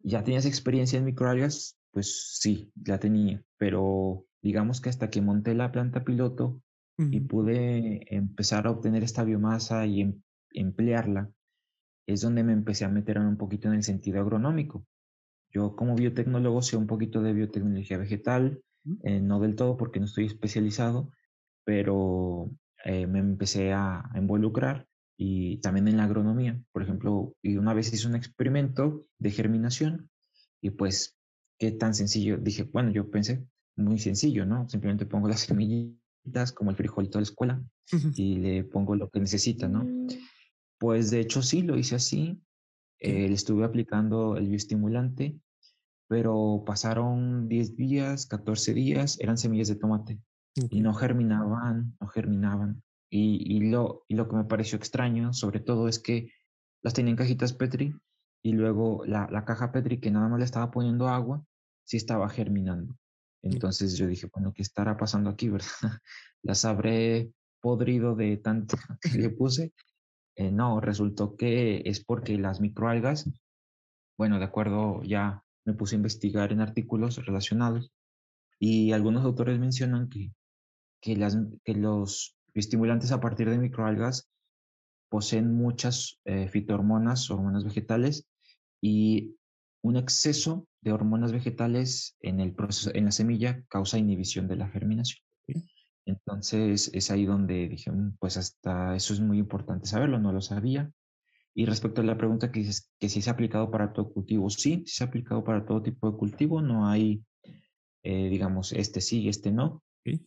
¿ya 0.00 0.22
tenías 0.24 0.46
experiencia 0.46 0.98
en 0.98 1.04
microalgas? 1.04 1.76
Pues 1.90 2.38
sí, 2.38 2.72
la 2.84 2.98
tenía, 2.98 3.42
pero 3.58 4.26
digamos 4.42 4.80
que 4.80 4.88
hasta 4.88 5.10
que 5.10 5.20
monté 5.20 5.54
la 5.54 5.72
planta 5.72 6.04
piloto 6.04 6.62
y 6.98 7.20
pude 7.20 8.14
empezar 8.14 8.66
a 8.66 8.70
obtener 8.70 9.02
esta 9.02 9.22
biomasa 9.22 9.86
y 9.86 10.00
em, 10.00 10.22
emplearla, 10.52 11.30
es 12.06 12.20
donde 12.20 12.44
me 12.44 12.52
empecé 12.52 12.84
a 12.84 12.88
meter 12.88 13.18
un 13.18 13.36
poquito 13.36 13.68
en 13.68 13.74
el 13.74 13.82
sentido 13.82 14.20
agronómico. 14.20 14.86
Yo 15.50 15.74
como 15.74 15.96
biotecnólogo 15.96 16.62
sé 16.62 16.76
un 16.76 16.86
poquito 16.86 17.22
de 17.22 17.32
biotecnología 17.32 17.98
vegetal, 17.98 18.62
eh, 19.02 19.20
no 19.20 19.40
del 19.40 19.56
todo 19.56 19.76
porque 19.76 19.98
no 19.98 20.06
estoy 20.06 20.26
especializado, 20.26 21.10
pero 21.64 22.50
eh, 22.84 23.06
me 23.06 23.18
empecé 23.18 23.72
a, 23.72 24.08
involucrar 24.14 24.86
y 25.18 25.58
también 25.58 25.88
en 25.88 25.96
la 25.96 26.04
agronomía. 26.04 26.60
Por 26.72 26.82
ejemplo, 26.82 27.34
y 27.42 27.56
una 27.56 27.74
vez 27.74 27.92
hice 27.92 28.06
un 28.06 28.14
experimento 28.14 29.06
de 29.18 29.30
germinación 29.30 30.10
y 30.60 30.70
pues, 30.70 31.16
¿qué 31.58 31.72
tan 31.72 31.94
sencillo? 31.94 32.36
Dije, 32.36 32.62
bueno, 32.64 32.90
yo 32.90 33.10
pensé, 33.10 33.44
muy 33.76 33.98
sencillo, 33.98 34.46
¿no? 34.46 34.68
Simplemente 34.68 35.06
pongo 35.06 35.28
las 35.28 35.40
semillitas 35.46 36.52
como 36.52 36.70
el 36.70 36.76
frijolito 36.76 37.18
de 37.18 37.22
la 37.22 37.28
escuela 37.30 37.64
y 38.14 38.36
le 38.36 38.64
pongo 38.64 38.94
lo 38.94 39.08
que 39.10 39.20
necesita, 39.20 39.68
¿no? 39.68 39.86
Pues 40.78 41.10
de 41.10 41.20
hecho 41.20 41.42
sí, 41.42 41.62
lo 41.62 41.76
hice 41.76 41.96
así. 41.96 42.40
Eh, 42.98 43.28
le 43.28 43.34
estuve 43.34 43.64
aplicando 43.64 44.36
el 44.36 44.48
bioestimulante, 44.48 45.38
pero 46.08 46.62
pasaron 46.64 47.48
10 47.48 47.76
días, 47.76 48.26
14 48.26 48.72
días, 48.72 49.18
eran 49.20 49.36
semillas 49.36 49.68
de 49.68 49.76
tomate 49.76 50.18
y 50.70 50.80
no 50.80 50.94
germinaban, 50.94 51.96
no 52.00 52.06
germinaban. 52.08 52.82
Y, 53.10 53.56
y, 53.56 53.70
lo, 53.70 54.04
y 54.08 54.14
lo 54.14 54.28
que 54.28 54.36
me 54.36 54.44
pareció 54.44 54.78
extraño, 54.78 55.32
sobre 55.32 55.60
todo, 55.60 55.88
es 55.88 55.98
que 55.98 56.30
las 56.82 56.94
tenía 56.94 57.10
en 57.10 57.16
cajitas 57.16 57.52
Petri 57.52 57.94
y 58.42 58.52
luego 58.52 59.04
la, 59.04 59.28
la 59.30 59.44
caja 59.44 59.72
Petri 59.72 60.00
que 60.00 60.10
nada 60.10 60.28
más 60.28 60.38
le 60.38 60.44
estaba 60.44 60.70
poniendo 60.70 61.08
agua, 61.08 61.44
sí 61.84 61.96
estaba 61.96 62.28
germinando. 62.28 62.96
Entonces 63.42 63.96
yo 63.96 64.06
dije, 64.06 64.28
bueno, 64.32 64.52
¿qué 64.52 64.62
estará 64.62 64.96
pasando 64.96 65.30
aquí, 65.30 65.48
verdad? 65.50 65.68
¿Las 66.42 66.64
habré 66.64 67.32
podrido 67.60 68.14
de 68.14 68.36
tanto 68.38 68.76
que 69.00 69.18
le 69.18 69.30
puse? 69.30 69.72
Eh, 70.36 70.50
no, 70.50 70.80
resultó 70.80 71.36
que 71.36 71.82
es 71.86 72.04
porque 72.04 72.38
las 72.38 72.60
microalgas, 72.60 73.30
bueno, 74.18 74.38
de 74.38 74.44
acuerdo, 74.44 75.02
ya 75.02 75.42
me 75.64 75.74
puse 75.74 75.96
a 75.96 75.98
investigar 75.98 76.52
en 76.52 76.60
artículos 76.60 77.24
relacionados 77.24 77.90
y 78.58 78.92
algunos 78.92 79.24
autores 79.24 79.58
mencionan 79.58 80.08
que, 80.08 80.32
que, 81.00 81.16
las, 81.16 81.38
que 81.64 81.74
los 81.74 82.36
estimulantes 82.54 83.12
a 83.12 83.20
partir 83.20 83.50
de 83.50 83.58
microalgas 83.58 84.30
poseen 85.08 85.54
muchas 85.54 86.20
eh, 86.24 86.48
fitohormonas, 86.48 87.30
hormonas 87.30 87.64
vegetales, 87.64 88.26
y 88.80 89.36
un 89.82 89.96
exceso 89.96 90.66
de 90.80 90.92
hormonas 90.92 91.32
vegetales 91.32 92.16
en, 92.20 92.40
el 92.40 92.54
proceso, 92.54 92.90
en 92.94 93.06
la 93.06 93.12
semilla 93.12 93.62
causa 93.68 93.98
inhibición 93.98 94.48
de 94.48 94.56
la 94.56 94.68
germinación. 94.68 95.24
Entonces 96.06 96.90
es 96.94 97.10
ahí 97.10 97.26
donde 97.26 97.68
dije, 97.68 97.90
mm, 97.90 98.16
pues 98.18 98.36
hasta 98.36 98.94
eso 98.94 99.12
es 99.12 99.20
muy 99.20 99.38
importante 99.38 99.86
saberlo, 99.86 100.18
no 100.18 100.32
lo 100.32 100.40
sabía. 100.40 100.90
Y 101.54 101.66
respecto 101.66 102.00
a 102.00 102.04
la 102.04 102.16
pregunta 102.16 102.52
que 102.52 102.60
dices 102.60 102.92
que 102.98 103.08
si 103.08 103.22
se 103.22 103.30
ha 103.30 103.32
aplicado 103.32 103.70
para 103.70 103.92
todo 103.92 104.12
cultivo, 104.12 104.48
sí, 104.50 104.84
se 104.86 105.02
ha 105.02 105.08
aplicado 105.08 105.42
para 105.42 105.66
todo 105.66 105.82
tipo 105.82 106.10
de 106.10 106.16
cultivo, 106.16 106.62
no 106.62 106.88
hay, 106.88 107.24
eh, 108.02 108.28
digamos, 108.28 108.72
este 108.72 109.00
sí, 109.00 109.28
este 109.28 109.50
no. 109.50 109.82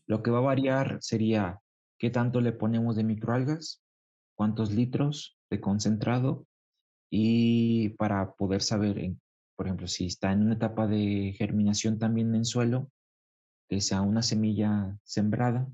Lo 0.06 0.22
que 0.22 0.32
va 0.32 0.39
a 0.39 0.42
variar 0.42 0.98
sería 1.02 1.60
qué 1.98 2.10
tanto 2.10 2.42
le 2.42 2.52
ponemos 2.52 2.96
de 2.96 3.04
microalgas, 3.04 3.82
cuántos 4.36 4.72
litros 4.72 5.38
de 5.50 5.62
concentrado 5.62 6.46
y 7.10 7.89
para 7.89 8.34
poder 8.34 8.62
saber, 8.62 9.13
por 9.56 9.68
ejemplo, 9.68 9.88
si 9.88 10.08
está 10.08 10.32
en 10.32 10.44
una 10.44 10.56
etapa 10.56 10.88
de 10.88 11.34
germinación 11.38 11.98
también 12.00 12.36
en 12.36 12.46
suelo, 12.46 12.92
que 13.69 13.82
sea 13.82 14.01
una 14.01 14.23
semilla 14.23 14.97
sembrada, 15.03 15.67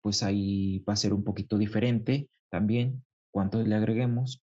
pues 0.00 0.22
ahí 0.22 0.78
va 0.88 0.92
a 0.92 0.96
ser 0.96 1.12
un 1.12 1.24
poquito 1.24 1.58
diferente 1.58 2.28
también 2.50 3.04
cuánto 3.30 3.62
le 3.62 3.74
agreguemos, 3.74 4.42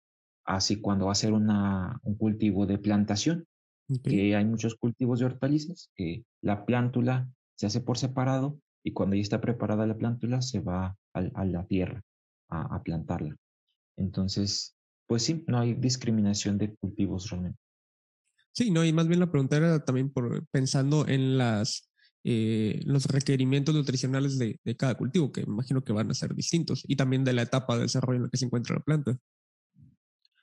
así 0.46 0.80
cuando 0.82 1.08
va 1.08 1.14
a 1.14 1.16
ser 1.16 1.34
una, 1.34 2.00
un 2.04 2.16
cultivo 2.16 2.66
de 2.66 2.78
plantación, 2.78 3.46
que 4.04 4.36
hay 4.36 4.44
muchos 4.44 4.76
cultivos 4.76 5.20
de 5.20 5.26
hortalizas, 5.26 5.92
que 5.96 6.26
la 6.42 6.66
plántula 6.66 7.30
se 7.56 7.68
hace 7.68 7.80
por 7.80 7.98
separado 7.98 8.60
y 8.84 8.92
cuando 8.92 9.16
ya 9.16 9.22
está 9.22 9.40
preparada 9.40 9.88
la 9.88 9.98
plántula 9.98 10.42
se 10.42 10.60
va 10.60 10.98
a, 11.14 11.46
la 11.46 11.66
tierra 11.68 12.04
a, 12.50 12.76
a, 12.76 12.84
plantarla. 12.84 13.38
Entonces, 13.98 14.76
pues 15.08 15.24
sí, 15.24 15.46
no 15.48 15.60
hay 15.60 15.74
discriminación 15.74 16.58
de 16.58 16.76
cultivos 16.76 17.30
realmente. 17.30 17.60
Sí, 18.52 18.72
no, 18.72 18.84
y 18.84 18.92
más 18.92 19.08
bien 19.08 19.22
la 19.22 19.32
pregunta 19.32 19.56
era 19.56 19.80
también 19.86 20.12
por 20.12 20.46
pensando 20.48 21.08
en 21.08 21.38
las 21.38 21.87
eh, 22.30 22.82
los 22.84 23.06
requerimientos 23.06 23.74
nutricionales 23.74 24.38
de, 24.38 24.60
cada 24.76 24.96
cultivo, 24.96 25.32
que 25.32 25.44
imagino 25.44 25.82
que 25.82 25.94
van 25.94 26.12
a 26.12 26.14
ser 26.14 26.36
distintos, 26.36 26.84
y 26.86 26.98
también 26.98 27.24
de 27.24 27.32
la 27.32 27.44
etapa 27.44 27.78
de 27.78 27.84
desarrollo 27.84 28.18
en 28.18 28.24
la 28.24 28.30
que 28.30 28.36
se 28.36 28.44
encuentra 28.44 28.76
la 28.76 28.82
planta. 28.82 29.18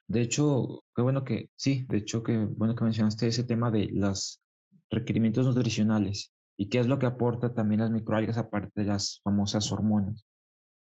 De 0.08 0.22
hecho, 0.22 0.82
qué 0.96 1.02
bueno 1.02 1.24
que, 1.24 1.50
sí, 1.56 1.84
de 1.90 1.98
hecho, 1.98 2.22
qué 2.22 2.38
bueno 2.38 2.74
que 2.74 2.84
mencionaste 2.84 3.26
ese 3.26 3.44
tema 3.44 3.70
de 3.70 3.90
los 3.92 4.40
requerimientos 4.88 5.44
nutricionales 5.44 6.32
y 6.56 6.70
qué 6.70 6.78
es 6.78 6.86
lo 6.86 6.98
que 6.98 7.04
aporta 7.04 7.52
también 7.52 7.82
las 7.82 7.90
microalgas 7.90 8.38
aparte 8.38 8.80
de 8.80 8.86
las 8.86 9.20
famosas 9.22 9.70
hormonas. 9.70 10.24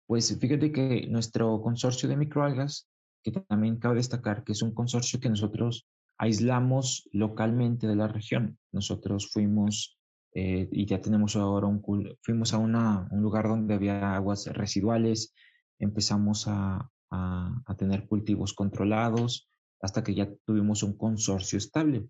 Pues 0.05 0.39
fíjate 0.39 0.71
que 0.71 1.05
nuestro 1.09 1.61
consorcio 1.61 2.07
de 2.07 2.15
microalgas, 2.15 2.87
que 3.23 3.31
también 3.31 3.75
cabe 3.75 3.95
destacar 3.95 4.45
que 4.45 4.53
es 4.53 4.61
un 4.61 4.73
consorcio 4.73 5.19
que 5.19 5.27
nosotros 5.27 5.85
aislamos 6.17 7.09
localmente 7.11 7.87
de 7.87 7.97
la 7.97 8.07
región. 8.07 8.57
Nosotros 8.71 9.29
fuimos 9.33 9.96
eh, 10.33 10.67
y 10.71 10.85
ya 10.85 11.01
tenemos 11.01 11.35
ahora 11.35 11.67
un, 11.67 11.81
fuimos 12.21 12.53
a 12.53 12.57
una, 12.57 13.07
un 13.11 13.21
lugar 13.21 13.47
donde 13.47 13.73
había 13.73 14.15
aguas 14.15 14.45
residuales, 14.47 15.33
empezamos 15.79 16.47
a, 16.47 16.89
a, 17.11 17.75
tener 17.77 18.07
cultivos 18.07 18.53
controlados 18.53 19.49
hasta 19.81 20.03
que 20.03 20.15
ya 20.15 20.29
tuvimos 20.45 20.83
un 20.83 20.97
consorcio 20.97 21.57
estable. 21.57 22.07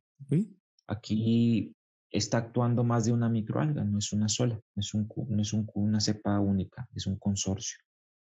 Aquí 0.88 1.76
está 2.12 2.38
actuando 2.38 2.84
más 2.84 3.06
de 3.06 3.12
una 3.12 3.30
microalga, 3.30 3.84
no 3.84 4.00
es 4.00 4.14
una 4.14 4.30
sola, 4.30 4.56
no 4.76 4.80
es, 4.80 4.94
un, 4.94 5.08
no 5.30 5.42
es 5.42 5.54
un, 5.54 5.70
una 5.74 6.00
cepa 6.00 6.40
única, 6.40 6.88
es 6.96 7.08
un 7.08 7.18
consorcio. 7.18 7.78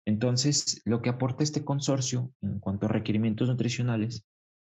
Entonces, 0.05 0.81
lo 0.85 1.01
que 1.01 1.09
aporta 1.09 1.43
este 1.43 1.63
consorcio 1.63 2.33
en 2.41 2.59
cuanto 2.59 2.85
a 2.85 2.89
requerimientos 2.89 3.47
nutricionales, 3.47 4.25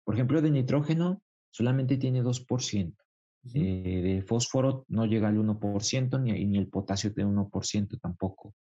por 0.04 0.16
ejemplo, 0.16 0.42
de 0.42 0.52
nitrógeno 0.52 1.22
solamente 1.50 1.98
tiene 1.98 2.22
2%. 2.22 2.96
De 3.44 4.24
fósforo 4.26 4.86
no 4.88 5.06
llega 5.06 5.28
al 5.28 5.38
1%, 5.38 6.22
ni, 6.22 6.46
ni 6.46 6.58
el 6.58 6.70
potasio 6.70 7.12
de 7.12 7.26
1% 7.26 8.00
tampoco. 8.00 8.56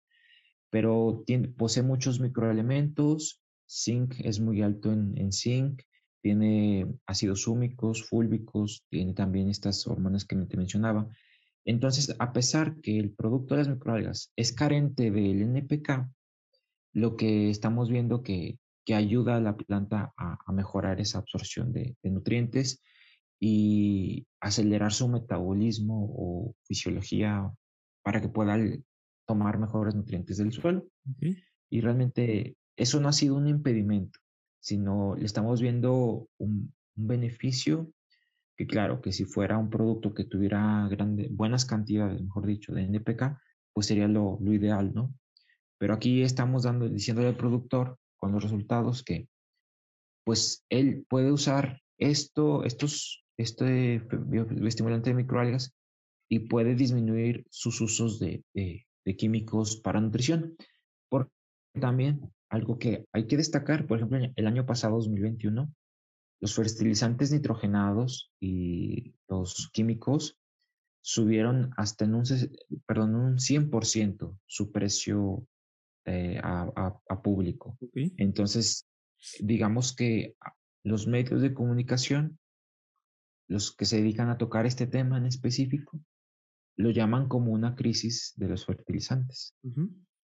Pero 0.70 1.24
posee 1.58 1.84
muchos 1.84 2.20
microelementos, 2.20 3.42
zinc 3.70 4.16
es 4.20 4.40
muy 4.40 4.62
alto 4.62 4.92
en, 4.92 5.32
zinc, 5.32 5.82
tiene 6.22 6.88
ácidos 7.06 7.48
húmicos, 7.48 8.04
fúlbicos, 8.08 8.86
tiene 8.90 9.14
también 9.14 9.50
estas 9.50 9.86
hormonas 9.88 10.26
que 10.26 10.36
te 10.36 10.58
mencionaba. 10.58 11.08
Entonces, 11.66 12.16
a 12.18 12.34
pesar 12.34 12.80
que 12.82 12.98
el 12.98 13.12
producto 13.12 13.56
de 13.56 13.62
las 13.62 13.70
microalgas 13.70 14.32
es 14.36 14.54
carente 14.54 15.12
del 15.12 15.42
NPK, 15.42 16.10
lo 16.94 17.16
que 17.16 17.50
estamos 17.50 17.90
viendo 17.90 18.24
que, 18.24 18.58
que 18.86 18.96
ayuda 18.96 19.36
a 19.36 19.40
la 19.40 19.56
planta 19.56 20.14
a, 20.18 20.52
mejorar 20.52 21.00
esa 21.00 21.20
absorción 21.20 21.72
de, 21.72 21.96
nutrientes 22.04 22.82
y 23.40 24.28
acelerar 24.42 24.92
su 24.92 25.08
metabolismo 25.08 26.14
o 26.16 26.56
fisiología 26.64 27.52
para 28.04 28.22
que 28.22 28.30
pueda 28.30 28.58
tomar 29.26 29.60
mejores 29.60 29.96
nutrientes 29.96 30.38
del 30.38 30.52
suelo. 30.52 30.88
Y 31.70 31.82
realmente 31.82 32.58
eso 32.76 33.00
no 33.00 33.10
ha 33.10 33.14
sido 33.14 33.36
un 33.36 33.48
impedimento, 33.48 34.20
sino 34.60 35.16
le 35.16 35.26
estamos 35.26 35.62
viendo 35.62 36.28
un, 36.38 36.74
beneficio 37.02 37.94
que 38.58 38.68
claro, 38.68 39.00
que 39.00 39.14
si 39.14 39.24
fuera 39.24 39.58
un 39.58 39.70
producto 39.70 40.14
que 40.14 40.26
tuviera 40.26 40.86
grande, 40.90 41.30
buenas 41.32 41.64
cantidades, 41.64 42.22
mejor 42.22 42.46
dicho, 42.46 42.74
de 42.74 42.84
NPK, 42.84 43.40
pues 43.72 43.88
sería 43.88 44.10
lo, 44.10 44.38
lo 44.42 44.52
ideal, 44.52 44.94
¿no? 44.94 45.14
Pero 45.78 45.94
aquí 45.94 46.24
estamos 46.24 46.64
dando, 46.64 46.90
diciéndole 46.90 47.30
al 47.30 47.38
productor 47.38 47.98
con 48.18 48.34
los 48.34 48.44
resultados 48.44 49.02
que 49.02 49.30
pues 50.26 50.66
él 50.70 51.06
puede 51.10 51.32
usar 51.32 51.82
esto, 51.98 52.64
estos, 52.64 53.24
este 53.40 54.06
estimulante 54.66 55.10
de 55.10 55.16
microalgas 55.16 55.74
y 56.30 56.40
puede 56.40 56.76
disminuir 56.76 57.46
sus 57.50 57.80
usos 57.82 58.20
de, 58.20 58.44
de, 58.54 59.16
químicos 59.16 59.78
para 59.78 60.02
nutrición. 60.02 60.56
Porque 61.10 61.32
también 61.80 62.32
algo 62.50 62.78
que 62.78 63.06
hay 63.14 63.26
que 63.28 63.38
destacar, 63.38 63.88
por 63.88 63.98
ejemplo, 63.98 64.20
el 64.36 64.48
año 64.48 64.66
pasado, 64.66 64.98
2021, 64.98 65.74
los 66.42 66.56
fertilizantes 66.56 67.32
nitrogenados 67.32 68.32
y 68.40 69.14
los 69.28 69.70
químicos 69.74 70.38
subieron 71.02 71.72
hasta 71.78 72.06
en 72.06 72.16
un, 72.16 72.24
perdón, 72.86 73.16
un 73.16 73.38
100% 73.38 74.38
su 74.46 74.72
precio 74.72 75.48
eh, 76.06 76.40
a, 76.44 77.22
público. 77.24 77.78
Entonces, 78.18 78.86
digamos 79.40 79.96
que 79.96 80.36
los 80.84 81.08
medios 81.08 81.42
de 81.42 81.54
comunicación, 81.54 82.39
los 83.50 83.76
que 83.76 83.86
se 83.86 83.98
dedican 83.98 84.30
a 84.30 84.38
tocar 84.38 84.66
este 84.66 84.88
tema 84.88 85.18
en 85.18 85.26
específico, 85.26 86.00
lo 86.78 86.92
llaman 86.92 87.28
como 87.28 87.52
una 87.52 87.76
crisis 87.76 88.34
de 88.38 88.48
los 88.48 88.66
fertilizantes 88.66 89.54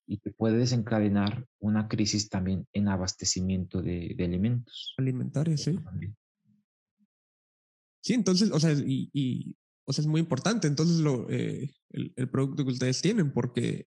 y 0.08 0.20
que 0.20 0.32
puede 0.32 0.58
desencadenar 0.58 1.46
una 1.60 1.88
crisis 1.90 2.30
también 2.30 2.68
en 2.72 2.88
abastecimiento 2.88 3.82
de, 3.82 4.16
alimentos. 4.20 4.94
Alimentarios, 4.98 5.62
sí. 5.62 5.78
Sí, 8.02 8.14
entonces, 8.14 8.52
o 8.52 8.60
sea, 8.60 8.72
y, 8.74 9.58
o 9.86 9.92
sea, 9.92 10.04
es 10.04 10.08
muy 10.08 10.22
importante 10.22 10.68
entonces 10.68 10.98
lo, 10.98 11.28
eh, 11.30 11.74
el, 11.90 12.30
producto 12.30 12.64
que 12.64 12.72
ustedes 12.72 13.02
tienen, 13.02 13.34
porque 13.34 13.88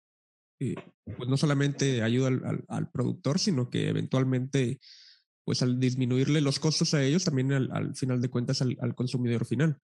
eh, 0.60 0.76
pues 1.16 1.30
no 1.30 1.38
solamente 1.38 2.02
ayuda 2.02 2.30
al, 2.68 2.92
productor, 2.92 3.40
sino 3.40 3.70
que 3.70 3.88
eventualmente, 3.88 4.80
pues 5.50 5.64
al 5.64 5.80
disminuirle 5.80 6.42
los 6.42 6.60
costos 6.60 6.94
a 6.94 7.02
ellos, 7.02 7.26
también 7.26 7.52
al, 7.52 7.96
final 7.96 8.22
de 8.22 8.30
cuentas 8.30 8.62
al, 8.62 8.94
consumidor 8.94 9.48
final. 9.48 9.80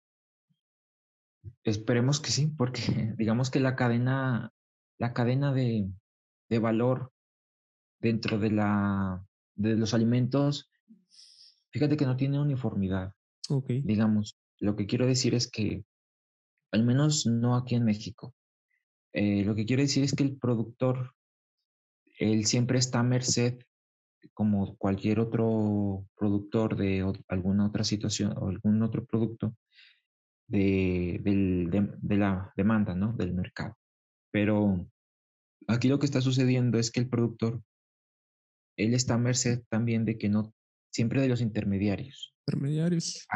Esperemos 1.64 2.18
que 2.18 2.30
sí, 2.30 2.46
porque 2.46 2.80
digamos 3.18 3.50
que 3.50 3.60
la 3.60 3.76
cadena, 3.76 4.54
la 4.96 5.12
cadena 5.12 5.52
de, 5.52 5.86
de 6.48 6.58
valor 6.58 7.12
dentro 8.00 8.38
de, 8.38 8.52
la, 8.52 9.22
de 9.54 9.76
los 9.76 9.92
alimentos, 9.92 10.70
fíjate 11.72 11.98
que 11.98 12.06
no 12.06 12.16
tiene 12.16 12.40
uniformidad. 12.40 13.12
Okay. 13.50 13.82
Digamos, 13.82 14.38
lo 14.60 14.76
que 14.76 14.86
quiero 14.86 15.06
decir 15.06 15.34
es 15.34 15.46
que, 15.46 15.84
al 16.72 16.84
menos 16.84 17.26
no 17.26 17.54
aquí 17.54 17.74
en 17.74 17.84
México, 17.84 18.34
eh, 19.12 19.44
lo 19.44 19.54
que 19.54 19.66
quiero 19.66 19.82
decir 19.82 20.04
es 20.04 20.14
que 20.14 20.22
el 20.22 20.38
productor, 20.38 21.14
él 22.18 22.46
siempre 22.46 22.78
está 22.78 23.00
a 23.00 23.02
merced, 23.02 23.58
como 24.34 24.76
cualquier 24.76 25.20
otro 25.20 26.06
productor 26.16 26.76
de 26.76 27.04
alguna 27.28 27.66
otra 27.66 27.84
situación 27.84 28.34
o 28.36 28.48
algún 28.48 28.82
otro 28.82 29.04
producto, 29.04 29.54
de, 30.50 31.20
de, 32.00 32.16
la 32.16 32.52
demanda, 32.56 32.94
¿no? 32.94 33.12
Del 33.12 33.32
mercado. 33.32 33.76
Pero 34.32 34.86
aquí 35.68 35.88
lo 35.88 35.98
que 35.98 36.06
está 36.06 36.20
sucediendo 36.20 36.78
es 36.78 36.90
que 36.90 37.00
el 37.00 37.08
productor, 37.08 37.62
él 38.76 38.94
está 38.94 39.14
a 39.14 39.18
merced 39.18 39.62
también 39.68 40.04
de 40.04 40.18
que 40.18 40.28
no, 40.28 40.52
siempre 40.92 41.20
de 41.20 41.28
los 41.28 41.40
intermediarios. 41.40 42.34
Intermediarios. 42.46 43.26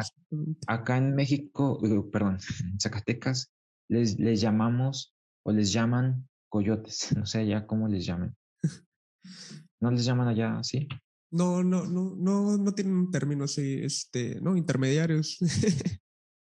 Acá 0.67 0.97
en 0.97 1.15
México, 1.15 1.79
perdón, 2.11 2.37
en 2.73 2.79
Zacatecas, 2.79 3.51
les, 3.89 4.19
les 4.19 4.41
llamamos 4.41 5.13
o 5.43 5.51
les 5.51 5.71
llaman 5.71 6.27
coyotes, 6.49 7.09
no 7.17 7.25
sé 7.25 7.45
ya 7.47 7.65
cómo 7.65 7.87
les 7.87 8.05
llaman. 8.05 8.35
¿No 9.81 9.91
les 9.91 10.05
llaman 10.05 10.27
allá 10.27 10.57
así? 10.59 10.87
No, 11.31 11.63
no, 11.63 11.85
no, 11.85 12.15
no, 12.15 12.57
no 12.57 12.71
tienen 12.73 12.95
un 12.95 13.11
término 13.11 13.43
así, 13.43 13.81
este, 13.83 14.39
no, 14.41 14.55
intermediarios. 14.55 15.37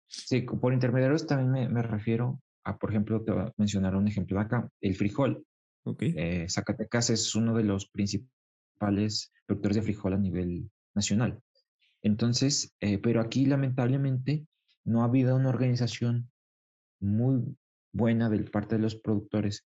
sí, 0.07 0.41
por 0.41 0.73
intermediarios 0.73 1.25
también 1.25 1.73
me, 1.73 1.81
refiero 1.81 2.41
a, 2.63 2.77
por 2.77 2.91
ejemplo, 2.91 3.23
te 3.23 3.31
voy 3.31 3.41
a 3.41 3.53
mencionar 3.57 3.95
un 3.95 4.07
ejemplo 4.07 4.37
de 4.37 4.45
acá, 4.45 4.69
el 4.81 4.95
frijol. 4.95 5.43
Okay. 5.83 6.13
Eh, 6.17 6.49
Zacatecas 6.49 7.09
es 7.09 7.33
uno 7.33 7.55
de 7.55 7.63
los 7.63 7.87
principales 7.89 9.31
productores 9.45 9.77
de 9.77 9.81
frijol 9.83 10.13
a 10.13 10.17
nivel 10.17 10.69
nacional. 10.93 11.41
Entonces, 12.01 12.75
eh, 12.81 12.99
pero 12.99 13.21
aquí 13.21 13.45
lamentablemente 13.45 14.45
no 14.83 15.01
ha 15.01 15.05
habido 15.05 15.35
una 15.35 15.49
organización 15.49 16.29
muy 16.99 17.57
buena 17.91 18.29
de 18.29 18.43
parte 18.43 18.75
de 18.75 18.81
los 18.81 18.95
productores 18.95 19.65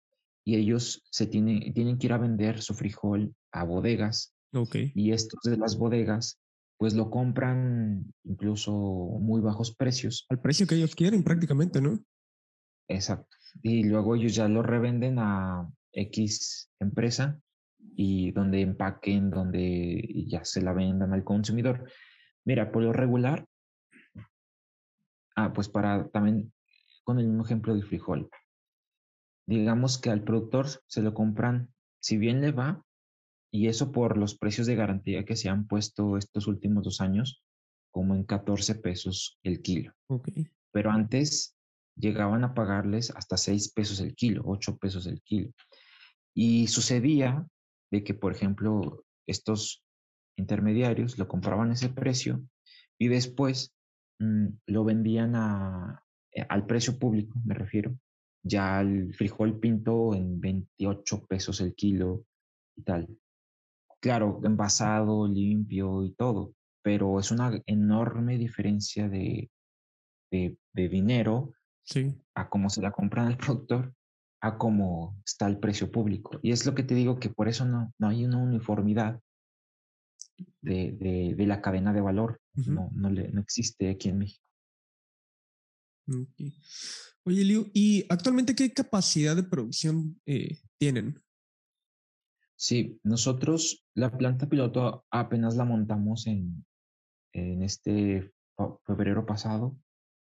y 0.43 0.55
ellos 0.55 1.03
se 1.09 1.27
tienen, 1.27 1.73
tienen 1.73 1.97
que 1.97 2.07
ir 2.07 2.13
a 2.13 2.17
vender 2.17 2.61
su 2.61 2.73
frijol 2.73 3.33
a 3.51 3.63
bodegas. 3.63 4.33
Okay. 4.53 4.91
Y 4.95 5.11
estos 5.11 5.39
de 5.43 5.57
las 5.57 5.77
bodegas 5.77 6.39
pues 6.77 6.95
lo 6.95 7.09
compran 7.09 8.13
incluso 8.23 8.73
muy 8.73 9.41
bajos 9.41 9.73
precios. 9.73 10.25
Al 10.29 10.41
precio 10.41 10.67
que 10.67 10.75
ellos 10.75 10.95
quieren 10.95 11.23
prácticamente, 11.23 11.79
¿no? 11.79 12.03
Exacto. 12.89 13.37
Y 13.61 13.83
luego 13.83 14.15
ellos 14.15 14.35
ya 14.35 14.47
lo 14.47 14.63
revenden 14.63 15.17
a 15.19 15.69
X 15.93 16.69
empresa 16.79 17.39
y 17.95 18.31
donde 18.31 18.61
empaquen, 18.61 19.29
donde 19.29 20.25
ya 20.27 20.43
se 20.43 20.61
la 20.61 20.73
vendan 20.73 21.13
al 21.13 21.23
consumidor. 21.23 21.89
Mira, 22.43 22.71
por 22.71 22.83
lo 22.83 22.91
regular, 22.91 23.45
ah, 25.35 25.53
pues 25.53 25.69
para 25.69 26.09
también 26.09 26.51
con 27.03 27.19
el 27.19 27.27
mismo 27.27 27.45
ejemplo 27.45 27.73
del 27.73 27.85
frijol. 27.85 28.29
Digamos 29.45 29.97
que 29.97 30.09
al 30.09 30.23
productor 30.23 30.67
se 30.87 31.01
lo 31.01 31.13
compran, 31.13 31.73
si 31.99 32.17
bien 32.17 32.41
le 32.41 32.51
va, 32.51 32.83
y 33.51 33.67
eso 33.67 33.91
por 33.91 34.17
los 34.17 34.35
precios 34.35 34.67
de 34.67 34.75
garantía 34.75 35.25
que 35.25 35.35
se 35.35 35.49
han 35.49 35.67
puesto 35.67 36.17
estos 36.17 36.47
últimos 36.47 36.83
dos 36.83 37.01
años, 37.01 37.43
como 37.91 38.15
en 38.15 38.23
14 38.23 38.75
pesos 38.75 39.39
el 39.43 39.61
kilo. 39.61 39.93
Okay. 40.07 40.47
Pero 40.71 40.89
antes 40.89 41.55
llegaban 41.95 42.43
a 42.43 42.53
pagarles 42.53 43.11
hasta 43.11 43.37
6 43.37 43.71
pesos 43.73 43.99
el 43.99 44.15
kilo, 44.15 44.41
8 44.45 44.77
pesos 44.77 45.05
el 45.05 45.21
kilo. 45.21 45.51
Y 46.33 46.67
sucedía 46.67 47.45
de 47.91 48.03
que, 48.03 48.15
por 48.15 48.31
ejemplo, 48.31 49.05
estos 49.27 49.83
intermediarios 50.35 51.19
lo 51.19 51.27
compraban 51.27 51.69
a 51.69 51.73
ese 51.73 51.89
precio 51.89 52.43
y 52.97 53.07
después 53.07 53.75
mm, 54.19 54.47
lo 54.65 54.83
vendían 54.83 55.35
a, 55.35 56.03
eh, 56.31 56.45
al 56.49 56.65
precio 56.65 56.97
público, 56.97 57.39
me 57.45 57.53
refiero, 57.53 57.95
ya 58.43 58.81
el 58.81 59.13
frijol 59.15 59.59
pinto 59.59 60.13
en 60.13 60.39
28 60.39 61.25
pesos 61.25 61.61
el 61.61 61.73
kilo 61.73 62.25
y 62.75 62.83
tal. 62.83 63.07
Claro, 63.99 64.41
envasado, 64.43 65.27
limpio 65.27 66.03
y 66.03 66.11
todo, 66.11 66.53
pero 66.81 67.19
es 67.19 67.31
una 67.31 67.51
enorme 67.65 68.37
diferencia 68.37 69.07
de, 69.07 69.49
de, 70.29 70.57
dinero 70.73 71.53
sí. 71.83 72.13
a 72.35 72.49
cómo 72.49 72.69
se 72.69 72.81
la 72.81 72.91
compran 72.91 73.27
al 73.27 73.37
productor 73.37 73.93
a 74.43 74.57
cómo 74.57 75.17
está 75.25 75.47
el 75.47 75.57
precio 75.57 75.89
público. 75.89 76.37
Y 76.43 76.51
es 76.51 76.65
lo 76.65 76.75
que 76.75 76.83
te 76.83 76.93
digo 76.93 77.17
que 77.17 77.29
por 77.29 77.47
eso 77.47 77.63
no, 77.63 77.93
no 77.97 78.09
hay 78.09 78.25
una 78.25 78.39
uniformidad 78.39 79.21
de, 80.61 81.33
de, 81.37 81.47
la 81.47 81.61
cadena 81.61 81.93
de 81.93 82.01
valor. 82.01 82.41
no, 82.53 82.89
no, 82.91 83.09
le, 83.09 83.29
no 83.29 83.39
existe 83.39 83.89
aquí 83.89 84.09
en 84.09 84.17
México. 84.17 84.42
Oye, 87.25 87.43
Liu, 87.43 87.69
¿y 87.73 88.05
actualmente 88.09 88.55
qué 88.55 88.73
capacidad 88.73 89.35
de 89.35 89.43
producción 89.43 90.19
eh, 90.25 90.59
tienen? 90.77 91.21
Sí, 92.55 92.99
nosotros 93.03 93.85
la 93.93 94.17
planta 94.17 94.47
piloto 94.47 95.05
apenas 95.09 95.55
la 95.55 95.65
montamos 95.65 96.27
en, 96.27 96.65
en 97.33 97.63
este 97.63 98.33
febrero 98.85 99.25
pasado 99.25 99.77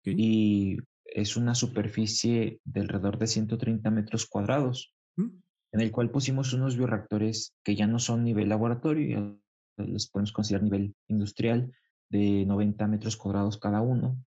y 0.04 0.78
es 1.06 1.36
una 1.36 1.56
superficie 1.56 2.60
de 2.64 2.82
alrededor 2.82 3.18
de 3.18 3.28
130 3.28 3.90
metros 3.92 4.26
cuadrados, 4.26 4.94
mm. 5.18 5.28
en 5.74 5.82
el 5.82 5.92
cual 5.92 6.12
pusimos 6.12 6.54
unos 6.54 6.78
bioreactores 6.78 7.54
que 7.64 7.76
ya 7.76 7.88
no 7.88 8.00
son 8.00 8.24
nivel 8.24 8.50
laboratorio, 8.50 9.40
los 9.78 10.08
podemos 10.10 10.32
considerar 10.32 10.64
nivel 10.64 10.96
industrial 11.08 11.72
de 12.10 12.46
90 12.46 12.88
metros 12.88 13.18
cuadrados 13.18 13.58
cada 13.58 13.82
uno, 13.82 14.24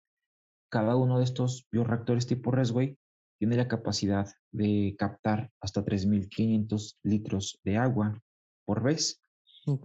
cada 0.70 0.96
uno 0.96 1.18
de 1.18 1.26
estos 1.26 1.68
bioreactores 1.72 2.28
tipo 2.28 2.52
Resway 2.52 2.98
tiene 3.40 3.56
la 3.56 3.68
capacidad 3.68 4.28
de 4.52 4.96
captar 4.98 5.50
hasta 5.62 5.84
3.500 5.84 6.98
litros 7.04 7.60
de 7.64 7.78
agua 7.78 8.22
por 8.66 8.84
vez. 8.84 9.22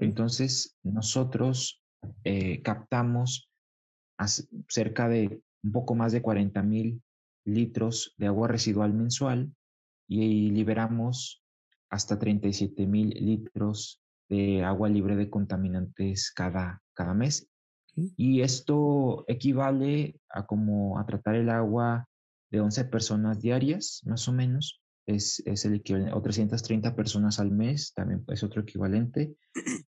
Entonces, 0.00 0.76
nosotros 0.82 1.82
eh, 2.24 2.62
captamos 2.62 3.50
cerca 4.68 5.08
de 5.08 5.42
un 5.62 5.72
poco 5.72 5.94
más 5.94 6.12
de 6.12 6.22
40.000 6.22 7.00
litros 7.44 8.14
de 8.16 8.26
agua 8.26 8.48
residual 8.48 8.92
mensual 8.94 9.54
y 10.08 10.50
liberamos 10.50 11.42
hasta 11.90 12.18
37 12.18 12.86
mil 12.86 13.10
litros 13.10 14.02
de 14.28 14.64
agua 14.64 14.88
libre 14.88 15.16
de 15.16 15.30
contaminantes 15.30 16.32
cada, 16.32 16.82
cada 16.92 17.14
mes. 17.14 17.48
Y 17.96 18.42
esto 18.42 19.24
equivale 19.28 20.20
a 20.28 20.46
como 20.46 20.98
a 20.98 21.06
tratar 21.06 21.36
el 21.36 21.48
agua 21.50 22.08
de 22.50 22.60
11 22.60 22.86
personas 22.86 23.40
diarias, 23.40 24.02
más 24.04 24.28
o 24.28 24.32
menos. 24.32 24.80
Es, 25.06 25.42
es 25.44 25.64
el 25.66 25.74
equivalente, 25.74 26.12
o 26.14 26.22
330 26.22 26.96
personas 26.96 27.38
al 27.38 27.50
mes, 27.50 27.92
también 27.94 28.24
es 28.28 28.42
otro 28.42 28.62
equivalente. 28.62 29.36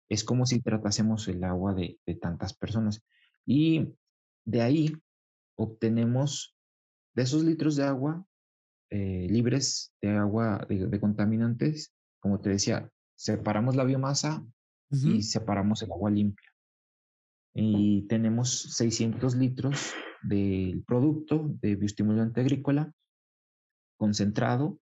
Es 0.10 0.24
como 0.24 0.46
si 0.46 0.62
tratásemos 0.62 1.28
el 1.28 1.44
agua 1.44 1.74
de, 1.74 2.00
de 2.06 2.16
tantas 2.16 2.54
personas. 2.54 3.04
Y 3.46 3.94
de 4.46 4.62
ahí 4.62 4.94
obtenemos, 5.56 6.56
de 7.14 7.24
esos 7.24 7.44
litros 7.44 7.76
de 7.76 7.84
agua, 7.84 8.26
eh, 8.90 9.28
libres 9.30 9.94
de 10.02 10.10
agua, 10.10 10.66
de, 10.68 11.00
contaminantes, 11.00 11.94
como 12.20 12.42
te 12.42 12.50
decía, 12.50 12.92
separamos 13.16 13.78
la 13.78 13.86
biomasa 13.86 14.46
y 14.90 15.24
separamos 15.24 15.82
el 15.82 15.92
agua 15.94 16.12
limpia. 16.12 16.51
Y 17.54 18.04
tenemos 18.04 18.76
600 18.76 19.36
litros 19.36 19.94
del 20.24 20.84
producto 20.84 21.50
de 21.62 21.76
bioestimulante 21.76 22.42
agrícola 22.42 22.94
concentrado 23.98 24.80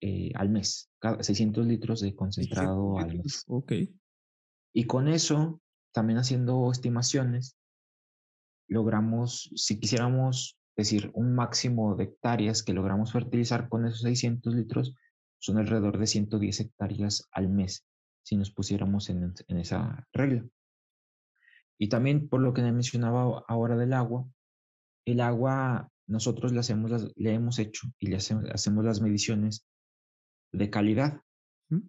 eh, 0.00 0.30
al 0.36 0.48
mes, 0.48 0.90
600 1.20 1.66
litros 1.66 2.00
de 2.00 2.14
concentrado 2.14 2.98
al 2.98 3.18
mes. 3.18 3.44
Ok. 3.48 3.72
Y 4.72 4.84
con 4.84 5.08
eso, 5.08 5.60
también 5.92 6.18
haciendo 6.18 6.70
estimaciones, 6.70 7.56
logramos, 8.68 9.50
si 9.56 9.80
quisiéramos 9.80 10.56
decir, 10.76 11.10
un 11.14 11.34
máximo 11.34 11.96
de 11.96 12.04
hectáreas 12.04 12.62
que 12.62 12.72
logramos 12.72 13.12
fertilizar 13.12 13.68
con 13.68 13.86
esos 13.86 14.02
600 14.02 14.54
litros 14.54 14.94
son 15.40 15.58
alrededor 15.58 15.98
de 15.98 16.06
110 16.06 16.60
hectáreas 16.60 17.28
al 17.32 17.48
mes, 17.48 17.84
si 18.22 18.36
nos 18.36 18.50
pusiéramos 18.52 19.10
en, 19.10 19.34
esa 19.48 20.06
regla. 20.12 20.46
Y 21.78 21.88
también 21.88 22.28
por 22.28 22.40
lo 22.40 22.52
que 22.52 22.62
mencionaba 22.62 23.44
ahora 23.46 23.76
del 23.76 23.92
agua, 23.92 24.26
el 25.04 25.20
agua 25.20 25.90
nosotros 26.06 26.52
le, 26.52 26.60
hacemos 26.60 27.12
le 27.16 27.34
hemos 27.34 27.58
hecho 27.58 27.88
y 27.98 28.08
le 28.08 28.16
hacemos, 28.16 28.84
las 28.84 29.00
mediciones 29.00 29.64
de 30.52 30.70
calidad. 30.70 31.22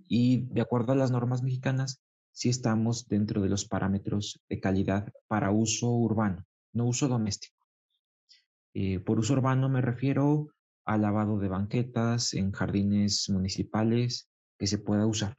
Y 0.08 0.45
de 0.54 0.62
acuerdo 0.62 0.91
a 0.91 0.95
las 0.95 1.10
normas 1.10 1.41
mexicanas, 1.41 2.02
sí 2.32 2.49
estamos 2.49 3.08
dentro 3.08 3.41
de 3.41 3.49
los 3.49 3.65
parámetros 3.65 4.41
de 4.49 4.60
calidad 4.60 5.12
para 5.28 5.52
uso 5.52 5.89
urbano, 5.89 6.45
no 6.73 6.86
uso 6.86 7.08
doméstico. 7.08 7.65
Eh, 8.73 8.99
por 8.99 9.19
uso 9.19 9.34
urbano 9.34 9.69
me 9.69 9.82
refiero 9.82 10.49
al 10.86 11.02
lavado 11.02 11.39
de 11.39 11.47
banquetas 11.47 12.34
en 12.34 12.52
jardines 12.52 13.30
municipales 13.30 14.30
que 14.58 14.67
se 14.67 14.78
pueda 14.78 15.08
usar. 15.08 15.38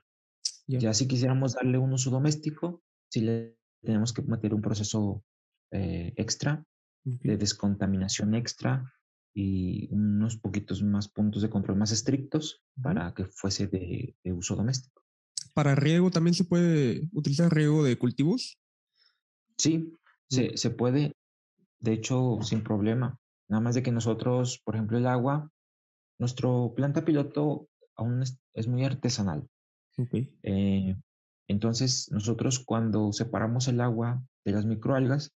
Ya 0.67 0.95
si 0.95 1.07
quisiéramos 1.07 1.55
darle 1.55 1.79
un 1.79 1.93
uso 1.93 2.11
doméstico, 2.11 2.83
si 3.09 3.21
le 3.21 3.60
tenemos 3.83 4.12
que 4.12 4.23
meter 4.23 4.55
un 4.55 4.62
proceso 4.62 5.25
eh, 5.71 6.12
extra 6.16 6.64
de 7.05 7.37
descontaminación 7.37 8.35
extra 8.35 8.93
y 9.35 9.88
unos 9.93 10.37
poquitos 10.37 10.83
más 10.83 11.09
puntos 11.09 11.43
de 11.43 11.51
control 11.51 11.79
más 11.79 11.93
estrictos 11.93 12.62
para 12.83 13.14
que 13.14 13.25
fuese 13.25 13.69
de, 13.69 14.16
uso 14.33 14.57
doméstico. 14.57 15.03
¿Para 15.55 15.75
riego 15.75 16.11
también 16.11 16.35
se 16.35 16.45
puede 16.45 17.09
utilizar 17.12 17.53
riego 17.53 17.83
de 17.83 17.97
cultivos? 17.97 18.59
Sí, 19.57 19.95
se, 20.29 20.57
se, 20.57 20.71
puede, 20.71 21.12
de 21.81 21.93
hecho, 21.93 22.38
sin 22.43 22.62
problema. 22.62 23.19
Nada 23.49 23.61
más 23.61 23.75
de 23.75 23.83
que 23.83 23.93
nosotros, 23.93 24.61
por 24.64 24.75
ejemplo, 24.75 24.99
el 24.99 25.07
agua, 25.07 25.51
nuestro 26.19 26.73
planta 26.77 27.05
piloto 27.05 27.69
aún 27.97 28.23
es, 28.23 28.69
muy 28.69 28.85
artesanal. 28.85 29.49
Eh, 30.43 30.97
entonces, 31.51 32.09
nosotros 32.13 32.61
cuando 32.61 33.13
separamos 33.13 33.67
el 33.67 33.81
agua 33.81 34.23
de 34.45 34.53
las 34.53 34.67
microalgas, 34.67 35.33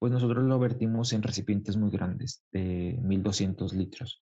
pues 0.00 0.10
nosotros 0.10 0.42
lo 0.42 0.58
vertimos 0.58 1.12
en 1.12 1.22
recipientes 1.22 1.76
muy 1.76 1.92
grandes, 1.92 2.42
de 2.50 2.98
1200 3.00 3.72
litros. 3.72 4.24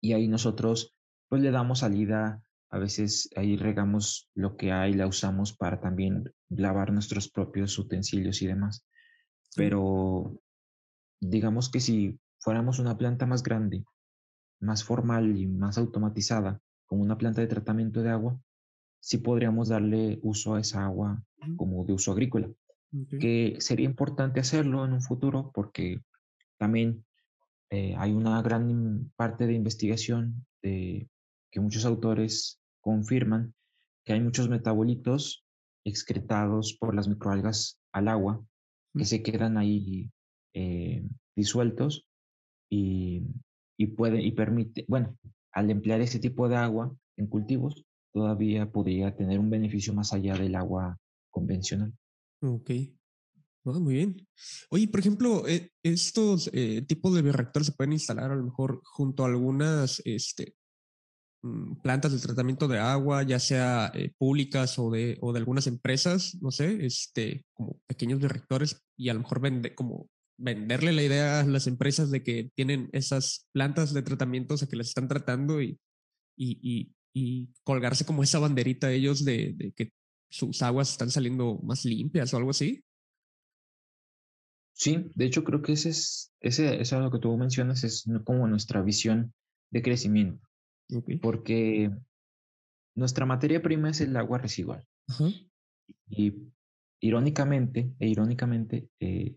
Y 0.00 0.12
ahí 0.12 0.26
nosotros, 0.26 0.92
pues 1.28 1.40
le 1.40 1.52
damos 1.52 1.78
salida, 1.78 2.42
a 2.70 2.78
veces 2.78 3.30
ahí 3.36 3.56
regamos 3.56 4.28
lo 4.34 4.56
que 4.56 4.72
hay, 4.72 4.94
la 4.94 5.06
usamos 5.06 5.56
para 5.56 5.80
también 5.80 6.24
lavar 6.48 6.92
nuestros 6.92 7.30
propios 7.30 7.78
utensilios 7.78 8.42
y 8.42 8.48
demás. 8.48 8.84
Pero 9.54 10.40
digamos 11.20 11.70
que 11.70 11.78
si 11.78 12.18
fuéramos 12.40 12.80
una 12.80 12.98
planta 12.98 13.24
más 13.24 13.44
grande, 13.44 13.84
más 14.58 14.82
formal 14.82 15.36
y 15.36 15.46
más 15.46 15.78
automatizada, 15.78 16.60
como 16.86 17.02
una 17.02 17.16
planta 17.16 17.40
de 17.40 17.46
tratamiento 17.46 18.02
de 18.02 18.10
agua, 18.10 18.36
sí 19.04 19.18
podríamos 19.18 19.68
darle 19.68 20.18
uso 20.22 20.54
a 20.54 20.60
esa 20.60 20.86
agua 20.86 21.22
como 21.56 21.84
de 21.84 21.92
uso 21.92 22.12
agrícola. 22.12 22.50
Que 23.20 23.56
sería 23.58 23.86
importante 23.86 24.40
hacerlo 24.40 24.84
en 24.84 24.92
un 24.92 25.02
futuro 25.02 25.50
porque 25.52 26.00
también 26.58 27.04
eh, 27.70 27.94
hay 27.98 28.12
una 28.12 28.40
gran 28.40 29.10
parte 29.16 29.46
de 29.46 29.52
investigación 29.52 30.46
de, 30.62 31.08
que 31.50 31.60
muchos 31.60 31.84
autores 31.84 32.60
confirman 32.80 33.52
que 34.04 34.12
hay 34.12 34.20
muchos 34.20 34.48
metabolitos 34.48 35.44
excretados 35.84 36.72
por 36.72 36.94
las 36.94 37.08
microalgas 37.08 37.80
al 37.92 38.08
agua 38.08 38.42
que 38.96 39.04
se 39.04 39.22
quedan 39.22 39.58
ahí 39.58 40.08
eh, 40.54 41.04
disueltos 41.34 42.06
y, 42.70 43.26
puede 43.96 44.22
y 44.22 44.32
permite, 44.32 44.84
bueno, 44.88 45.18
al 45.52 45.68
emplear 45.70 46.00
ese 46.00 46.20
tipo 46.20 46.48
de 46.48 46.56
agua 46.56 46.96
en 47.16 47.26
cultivos, 47.26 47.84
todavía 48.14 48.70
podría 48.70 49.14
tener 49.14 49.40
un 49.40 49.50
beneficio 49.50 49.92
más 49.92 50.12
allá 50.12 50.38
del 50.38 50.54
agua 50.54 50.96
convencional. 51.30 51.92
Ok. 52.40 52.70
muy 53.64 53.94
bien. 53.94 54.28
Oye, 54.70 54.86
por 54.86 55.00
ejemplo, 55.00 55.48
eh, 55.48 55.70
estos 55.82 56.48
eh, 56.52 56.82
tipos 56.86 57.12
de 57.14 57.22
bioreactores 57.22 57.66
se 57.66 57.72
pueden 57.72 57.92
instalar 57.92 58.30
a 58.30 58.36
lo 58.36 58.44
mejor 58.44 58.80
junto 58.84 59.24
a 59.24 59.26
algunas 59.26 60.00
este, 60.04 60.54
mm, 61.42 61.80
plantas 61.82 62.12
de 62.12 62.20
tratamiento 62.20 62.68
de 62.68 62.78
agua, 62.78 63.24
ya 63.24 63.40
sea 63.40 63.90
eh, 63.94 64.12
públicas 64.16 64.78
o 64.78 64.90
de, 64.92 65.18
o 65.20 65.32
de 65.32 65.40
algunas 65.40 65.66
empresas, 65.66 66.38
no 66.40 66.52
sé, 66.52 66.86
este, 66.86 67.44
como 67.52 67.80
pequeños 67.88 68.20
bioreactores 68.20 68.80
y 68.96 69.08
a 69.08 69.14
lo 69.14 69.20
mejor 69.20 69.40
vende 69.40 69.74
como 69.74 70.08
venderle 70.36 70.92
la 70.92 71.02
idea 71.02 71.40
a 71.40 71.44
las 71.44 71.66
empresas 71.66 72.10
de 72.10 72.22
que 72.22 72.50
tienen 72.54 72.90
esas 72.92 73.48
plantas 73.52 73.92
de 73.92 74.02
tratamiento, 74.02 74.54
o 74.54 74.56
sea, 74.56 74.68
que 74.68 74.76
las 74.76 74.88
están 74.88 75.08
tratando 75.08 75.62
y, 75.62 75.78
y, 76.36 76.93
colgarse 77.62 78.04
como 78.04 78.22
esa 78.22 78.38
banderita 78.38 78.88
de 78.88 78.96
ellos 78.96 79.24
de, 79.24 79.72
que 79.76 79.92
sus 80.28 80.62
aguas 80.62 80.90
están 80.90 81.10
saliendo 81.10 81.60
más 81.62 81.84
limpias 81.84 82.34
o 82.34 82.36
algo 82.36 82.50
así. 82.50 82.84
Sí, 84.72 85.10
de 85.14 85.24
hecho 85.24 85.44
creo 85.44 85.62
que 85.62 85.72
ese 85.72 85.90
es, 85.90 86.32
ese, 86.40 86.80
eso 86.80 86.96
es 86.96 87.02
lo 87.02 87.10
que 87.10 87.20
tú 87.20 87.36
mencionas, 87.36 87.84
es 87.84 88.04
como 88.24 88.48
nuestra 88.48 88.82
visión 88.82 89.32
de 89.70 89.82
crecimiento. 89.82 90.46
Porque 91.22 91.90
nuestra 92.96 93.26
materia 93.26 93.62
prima 93.62 93.90
es 93.90 94.00
el 94.00 94.16
agua 94.16 94.38
residual. 94.38 94.84
Y 96.08 96.34
irónicamente, 97.00 97.94
e 97.98 98.08
irónicamente, 98.08 98.88
eh, 99.00 99.36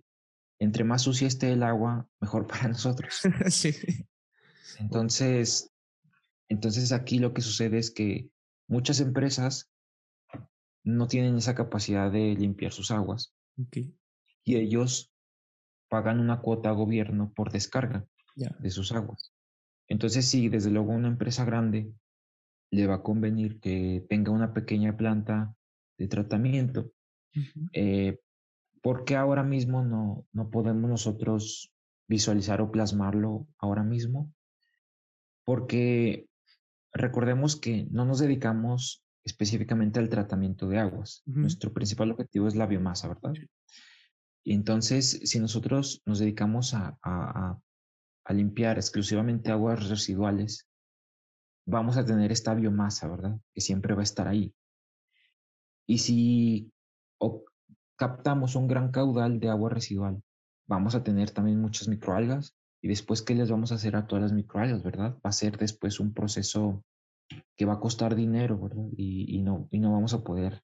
entre 0.59 0.83
más 0.83 1.03
sucia 1.03 1.27
esté 1.27 1.53
el 1.53 1.63
agua, 1.63 2.09
mejor 2.19 2.47
para 2.47 2.69
nosotros. 2.69 3.21
sí. 3.49 3.71
Entonces, 4.79 5.71
entonces 6.49 6.91
aquí 6.91 7.19
lo 7.19 7.33
que 7.33 7.41
sucede 7.41 7.77
es 7.77 7.91
que 7.91 8.29
muchas 8.67 8.99
empresas 8.99 9.69
no 10.83 11.07
tienen 11.07 11.37
esa 11.37 11.55
capacidad 11.55 12.11
de 12.11 12.35
limpiar 12.35 12.71
sus 12.71 12.91
aguas. 12.91 13.33
Y 14.43 14.55
ellos 14.55 15.11
pagan 15.89 16.19
una 16.19 16.41
cuota 16.41 16.69
a 16.69 16.73
gobierno 16.73 17.33
por 17.35 17.51
descarga 17.51 18.05
de 18.35 18.69
sus 18.69 18.91
aguas. 18.91 19.33
Entonces, 19.89 20.27
sí, 20.27 20.47
desde 20.49 20.69
luego 20.69 20.91
una 20.91 21.07
empresa 21.07 21.43
grande 21.43 21.91
le 22.71 22.87
va 22.87 22.95
a 22.95 23.03
convenir 23.03 23.59
que 23.59 24.05
tenga 24.09 24.31
una 24.31 24.53
pequeña 24.53 24.95
planta 24.95 25.55
de 25.97 26.07
tratamiento 26.07 26.91
¿por 28.81 29.05
qué 29.05 29.15
ahora 29.15 29.43
mismo 29.43 29.83
no, 29.83 30.25
no 30.31 30.49
podemos 30.49 30.89
nosotros 30.89 31.73
visualizar 32.07 32.61
o 32.61 32.71
plasmarlo 32.71 33.47
ahora 33.57 33.83
mismo? 33.83 34.33
Porque 35.43 36.27
recordemos 36.93 37.55
que 37.55 37.87
no 37.91 38.05
nos 38.05 38.19
dedicamos 38.19 39.03
específicamente 39.23 39.99
al 39.99 40.09
tratamiento 40.09 40.67
de 40.67 40.79
aguas. 40.79 41.21
Nuestro 41.25 41.73
principal 41.73 42.11
objetivo 42.11 42.47
es 42.47 42.55
la 42.55 42.65
biomasa, 42.65 43.09
¿verdad? 43.09 43.33
Y 44.43 44.53
entonces, 44.53 45.19
si 45.23 45.39
nosotros 45.39 46.01
nos 46.05 46.19
dedicamos 46.19 46.73
a, 46.73 46.97
a, 47.01 47.59
a, 48.23 48.33
limpiar 48.33 48.77
exclusivamente 48.77 49.51
aguas 49.51 49.89
residuales, 49.89 50.67
vamos 51.65 51.97
a 51.97 52.05
tener 52.05 52.31
esta 52.31 52.53
biomasa, 52.53 53.09
¿verdad? 53.09 53.37
Que 53.53 53.59
siempre 53.59 53.93
va 53.93 53.99
a 53.99 54.03
estar 54.03 54.27
ahí. 54.27 54.53
Y 55.85 55.97
si 55.97 56.71
captamos 57.97 58.55
un 58.55 58.67
gran 58.67 58.91
caudal 58.91 59.39
de 59.39 59.49
agua 59.49 59.69
residual. 59.69 60.21
Vamos 60.67 60.95
a 60.95 61.03
tener 61.03 61.31
también 61.31 61.59
muchas 61.59 61.87
microalgas 61.87 62.55
y 62.81 62.87
después 62.87 63.21
qué 63.21 63.35
les 63.35 63.49
vamos 63.49 63.71
a 63.71 63.75
hacer 63.75 63.95
a 63.95 64.07
todas 64.07 64.23
las 64.23 64.33
microalgas, 64.33 64.83
¿verdad? 64.83 65.17
Va 65.25 65.29
a 65.29 65.33
ser 65.33 65.57
después 65.57 65.99
un 65.99 66.13
proceso 66.13 66.83
que 67.55 67.65
va 67.65 67.73
a 67.73 67.79
costar 67.79 68.15
dinero, 68.15 68.59
¿verdad? 68.59 68.85
Y, 68.95 69.41
no, 69.41 69.67
y 69.71 69.79
no 69.79 69.91
vamos 69.91 70.13
a 70.13 70.23
poder 70.23 70.61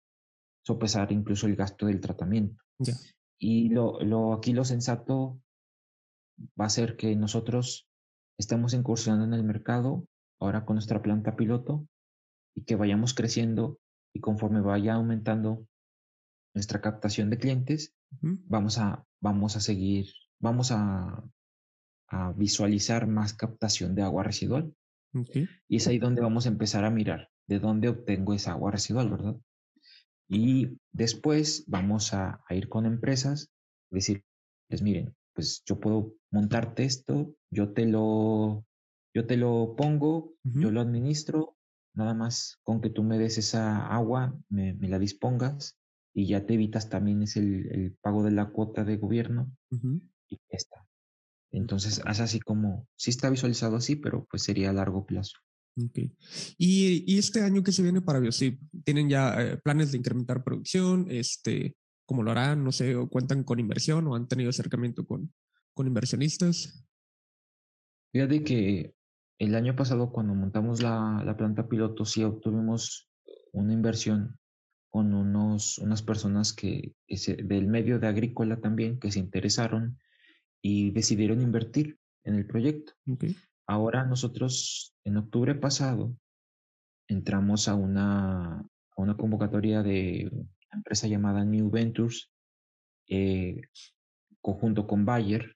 sopesar 0.66 1.11
incluso 1.11 1.47
el 1.47 1.55
gasto 1.55 1.88
del 1.88 1.99
tratamiento. 1.99 2.64
Y 3.39 3.70
lo, 3.70 3.99
lo, 4.01 4.34
aquí 4.34 4.53
lo 4.53 4.64
sensato 4.64 5.41
va 6.59 6.66
a 6.66 6.70
ser 6.70 6.95
que 6.95 7.16
nosotros 7.16 7.88
estemos 8.38 8.74
incursionando 8.74 9.26
en 9.26 9.34
el 9.34 9.43
mercado 9.43 10.07
ahora 10.39 10.66
con 10.66 10.76
nuestra 10.76 11.01
planta 11.01 11.36
piloto 11.36 11.88
y 12.55 12.64
que 12.64 12.76
vayamos 12.76 13.14
creciendo 13.14 13.80
y 14.14 14.20
conforme 14.20 14.61
vaya 14.61 14.93
aumentando 14.93 15.66
nuestra 16.53 16.82
captación 16.82 17.30
de 17.30 17.39
clientes, 17.39 17.95
vamos, 18.22 18.78
a, 18.78 19.03
vamos 19.20 19.55
a 19.55 19.59
seguir, 19.59 20.07
vamos 20.39 20.72
a, 20.72 21.24
a 22.14 22.32
visualizar 22.32 23.07
más 23.07 23.34
captación 23.34 23.95
de 23.95 24.03
agua 24.03 24.24
residual. 24.24 24.74
Y 25.68 25.76
es 25.76 25.88
ahí 25.88 25.99
donde 25.99 26.22
vamos 26.22 26.45
a 26.45 26.49
empezar 26.49 26.86
a 26.86 26.89
mirar 26.89 27.30
de 27.47 27.59
dónde 27.59 27.89
obtengo 27.89 28.34
esa 28.34 28.51
agua 28.51 28.72
residual, 28.72 29.09
¿verdad? 29.09 29.36
Y 30.28 30.78
después 30.91 31.66
vamos 31.68 32.14
a, 32.14 32.43
ir 32.49 32.70
con 32.70 32.86
empresas, 32.86 33.51
decirles, 33.91 34.24
miren, 34.82 35.16
pues 35.34 35.64
yo 35.66 35.80
puedo 35.80 36.16
montarte 36.32 36.84
esto, 36.84 37.36
yo 37.51 37.74
te 37.74 37.86
lo, 37.86 38.66
yo 39.14 39.28
te 39.28 39.38
lo 39.38 39.76
pongo, 39.76 40.34
yo 40.43 40.72
lo 40.72 40.82
administro, 40.82 41.57
nada 41.95 42.14
más 42.14 42.59
con 42.64 42.82
que 42.82 42.89
tú 42.89 43.03
me 43.03 43.18
des 43.18 43.38
esa 43.38 43.88
agua, 43.88 44.36
me, 44.49 44.76
la 44.82 44.99
dispongas 44.99 45.78
y 46.14 46.28
ya 46.28 46.45
te 46.45 46.55
evitas 46.55 46.89
también 46.89 47.24
es 47.24 47.38
el, 47.38 47.97
pago 48.01 48.24
de 48.24 48.32
la 48.32 48.49
cuota 48.49 48.84
de 48.84 48.97
gobierno 48.97 49.51
y 50.30 50.38
ya 50.38 50.57
está. 50.57 50.88
Entonces, 51.54 52.01
es 52.06 52.20
así 52.20 52.39
como, 52.39 52.88
sí 52.95 53.12
está 53.12 53.30
visualizado 53.30 53.78
así, 53.78 53.95
pero 53.95 54.26
pues 54.30 54.43
sería 54.43 54.72
a 54.72 54.74
largo 54.74 55.06
plazo. 55.06 55.38
Okay. 55.76 56.12
¿Y, 56.58 57.18
este 57.18 57.41
año 57.41 57.64
que 57.64 57.72
se 57.72 57.84
viene 57.84 58.01
para 58.01 58.20
Biosip? 58.20 58.60
¿Tienen 58.84 59.08
ya 59.08 59.39
eh, 59.39 59.58
planes 59.58 59.91
de 59.91 59.99
incrementar 59.99 60.43
producción? 60.43 61.08
Este, 61.10 61.76
¿Cómo 62.06 62.24
lo 62.24 62.32
harán? 62.32 62.64
No 62.64 62.72
sé, 62.72 62.95
o 62.95 63.08
cuentan 63.08 63.43
con 63.43 63.60
inversión 63.60 64.08
o 64.08 64.16
han 64.16 64.28
tenido 64.28 64.49
acercamiento 64.49 65.06
con, 65.06 65.32
con 65.74 65.88
inversionistas. 65.88 66.86
Fíjate 68.12 68.43
que 68.43 68.95
el 69.39 69.56
año 69.56 69.76
pasado 69.76 70.12
cuando 70.12 70.36
montamos 70.36 70.82
la, 70.82 71.24
la 71.26 71.38
planta 71.38 71.68
piloto 71.68 72.06
sí 72.06 72.24
obtuvimos 72.24 73.10
una 73.51 73.74
inversión 73.74 74.38
con 74.89 75.14
unos, 75.14 75.80
unas 75.80 76.01
personas 76.04 76.54
que, 76.54 76.93
del 77.08 77.68
medio 77.68 77.99
de 77.99 78.08
agrícola 78.08 78.60
también 78.60 78.99
que 78.99 79.12
se 79.12 79.20
interesaron 79.20 79.97
y 80.64 80.91
decidieron 80.91 81.41
invertir 81.41 81.99
en 82.24 82.36
el 82.36 82.47
proyecto. 82.47 82.93
Okay. 83.05 83.36
Ahora 83.68 84.05
nosotros 84.05 84.95
en 85.03 85.18
octubre 85.18 85.53
pasado 85.55 86.16
entramos 87.07 87.68
a 87.68 87.76
una, 87.76 88.59
a 88.59 89.01
una 89.01 89.18
convocatoria 89.18 89.84
de 89.84 90.30
una 90.32 90.47
empresa 90.72 91.07
llamada 91.07 91.43
New 91.43 91.70
Ventures, 91.70 92.32
eh, 93.09 93.61
conjunto 94.41 94.88
con 94.88 95.05
Bayer, 95.05 95.55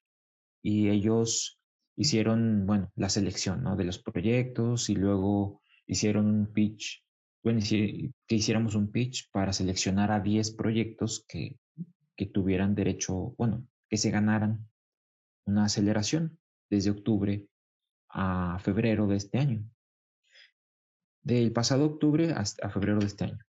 y 0.61 0.89
ellos 0.89 1.59
hicieron, 1.95 2.65
bueno, 2.67 2.91
la 2.95 3.09
selección 3.09 3.63
¿no? 3.63 3.77
de 3.77 3.85
los 3.85 3.99
proyectos 3.99 4.89
y 4.89 4.95
luego 4.95 5.61
hicieron 5.85 6.25
un 6.25 6.47
pitch, 6.51 7.01
bueno, 7.41 7.61
que 7.61 8.35
hiciéramos 8.35 8.75
un 8.75 8.91
pitch 8.91 9.29
para 9.31 9.53
seleccionar 9.53 10.11
a 10.11 10.19
10 10.19 10.51
proyectos 10.51 11.25
que, 11.29 11.57
que 12.17 12.25
tuvieran 12.25 12.75
derecho, 12.75 13.33
bueno, 13.37 13.65
que 13.89 13.95
se 13.95 14.11
ganaran 14.11 14.67
una 15.47 15.65
aceleración 15.65 16.37
desde 16.69 16.91
octubre 16.91 17.47
a 18.09 18.59
febrero 18.59 19.07
de 19.07 19.15
este 19.15 19.39
año. 19.39 19.69
Del 21.23 21.51
pasado 21.51 21.85
octubre 21.85 22.31
hasta 22.33 22.69
febrero 22.69 22.99
de 22.99 23.07
este 23.07 23.25
año. 23.25 23.39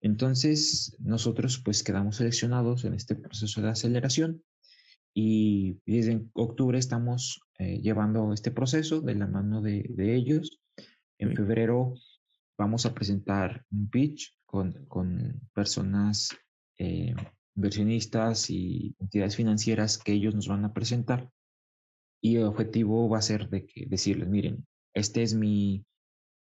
Entonces, 0.00 0.96
nosotros 1.00 1.60
pues 1.64 1.82
quedamos 1.82 2.16
seleccionados 2.16 2.84
en 2.84 2.94
este 2.94 3.16
proceso 3.16 3.60
de 3.60 3.70
aceleración 3.70 4.44
y 5.12 5.80
desde 5.84 6.24
octubre 6.34 6.78
estamos 6.78 7.40
eh, 7.58 7.80
llevando 7.80 8.32
este 8.32 8.50
proceso 8.50 9.00
de 9.00 9.16
la 9.16 9.26
mano 9.26 9.60
de, 9.60 9.84
ellos. 9.98 10.60
En 11.18 11.34
febrero 11.34 11.94
vamos 12.56 12.86
a 12.86 12.94
presentar 12.94 13.64
un 13.72 13.90
pitch 13.90 14.36
con, 14.46 14.86
con 14.86 15.40
personas 15.52 16.30
eh, 16.78 17.14
inversionistas 17.56 18.50
y 18.50 18.94
entidades 19.00 19.34
financieras 19.34 19.98
que 19.98 20.12
ellos 20.12 20.34
nos 20.34 20.46
van 20.46 20.64
a 20.64 20.72
presentar 20.72 21.28
y 22.20 22.36
el 22.36 22.44
objetivo 22.44 23.08
va 23.08 23.18
a 23.18 23.22
ser 23.22 23.48
de 23.48 23.66
que 23.66 23.86
decirles, 23.86 24.28
miren, 24.28 24.66
este 24.94 25.22
es 25.22 25.34
mi, 25.34 25.84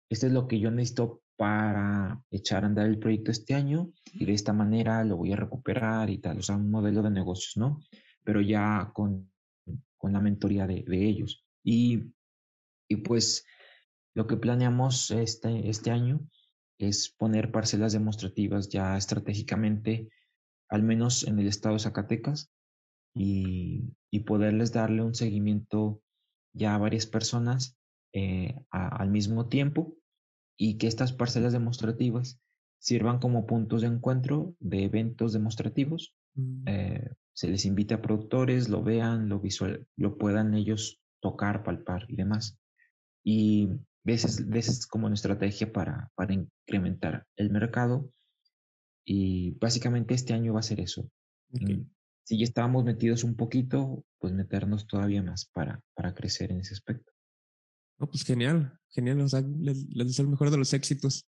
este 0.09 0.27
es 0.27 0.33
lo 0.33 0.47
que 0.47 0.59
yo 0.59 0.71
necesito 0.71 1.21
para 1.35 2.21
echar 2.31 2.63
a 2.63 2.67
andar 2.67 2.87
el 2.87 2.97
proyecto 2.97 3.31
este 3.31 3.53
año 3.53 3.91
y 4.13 4.25
de 4.25 4.33
esta 4.33 4.53
manera 4.53 5.03
lo 5.03 5.17
voy 5.17 5.33
a 5.33 5.35
recuperar 5.35 6.09
y 6.09 6.17
tal, 6.17 6.39
o 6.39 6.41
sea, 6.41 6.55
un 6.55 6.71
modelo 6.71 7.03
de 7.03 7.11
negocios, 7.11 7.57
¿no? 7.57 7.79
Pero 8.23 8.41
ya 8.41 8.91
con, 8.93 9.31
con 9.97 10.13
la 10.13 10.19
mentoría 10.19 10.65
de, 10.65 10.83
de 10.87 11.05
ellos. 11.05 11.45
Y, 11.63 12.11
y, 12.89 12.97
pues 12.97 13.45
lo 14.15 14.25
que 14.25 14.37
planeamos 14.37 15.11
este, 15.11 15.69
este 15.69 15.91
año 15.91 16.27
es 16.79 17.09
poner 17.09 17.51
parcelas 17.51 17.93
demostrativas 17.93 18.69
ya 18.69 18.97
estratégicamente, 18.97 20.09
al 20.69 20.83
menos 20.83 21.27
en 21.27 21.39
el 21.39 21.47
estado 21.47 21.75
de 21.75 21.79
Zacatecas, 21.79 22.51
y, 23.13 23.83
y 24.11 24.21
poderles 24.21 24.71
darle 24.71 25.03
un 25.03 25.15
seguimiento 25.15 26.01
ya 26.53 26.75
a 26.75 26.77
varias 26.77 27.05
personas 27.05 27.77
eh, 28.13 28.55
al 28.71 29.09
mismo 29.09 29.47
tiempo 29.47 29.95
y 30.57 30.77
que 30.77 30.87
estas 30.87 31.13
parcelas 31.13 31.53
demostrativas 31.53 32.39
sirvan 32.79 33.19
como 33.19 33.45
puntos 33.45 33.81
de 33.81 33.87
encuentro 33.87 34.55
de 34.59 34.83
eventos 34.83 35.33
demostrativos. 35.33 36.15
Mm. 36.35 36.63
Eh, 36.67 37.11
se 37.33 37.47
les 37.47 37.65
invita 37.65 37.95
a 37.95 38.01
productores, 38.01 38.69
lo 38.69 38.81
vean, 38.81 39.29
lo, 39.29 39.39
visual, 39.39 39.85
lo 39.95 40.17
puedan 40.17 40.55
ellos 40.55 40.99
tocar, 41.21 41.63
palpar 41.63 42.05
y 42.07 42.15
demás. 42.15 42.57
Y 43.23 43.69
veces, 44.03 44.47
veces 44.47 44.87
como 44.87 45.05
una 45.05 45.15
estrategia 45.15 45.71
para, 45.71 46.11
para 46.15 46.33
incrementar 46.33 47.27
el 47.35 47.51
mercado. 47.51 48.11
Y 49.05 49.51
básicamente 49.59 50.15
este 50.15 50.33
año 50.33 50.53
va 50.53 50.61
a 50.61 50.63
ser 50.63 50.79
eso. 50.79 51.09
Si 52.27 52.37
ya 52.37 52.43
estábamos 52.43 52.83
metidos 52.83 53.23
un 53.23 53.37
poquito, 53.37 54.03
pues 54.19 54.33
meternos 54.33 54.85
todavía 54.85 55.23
más 55.23 55.45
para, 55.45 55.81
para 55.93 56.13
crecer 56.13 56.51
en 56.51 56.59
ese 56.59 56.73
aspecto. 56.73 57.13
No, 57.97 58.09
pues 58.09 58.25
genial, 58.25 58.77
genial, 58.89 59.21
o 59.21 59.29
sea, 59.29 59.41
les, 59.61 59.87
deseo 59.87 60.25
el 60.25 60.31
mejor 60.31 60.51
de 60.51 60.57
los 60.57 60.73
éxitos. 60.73 61.25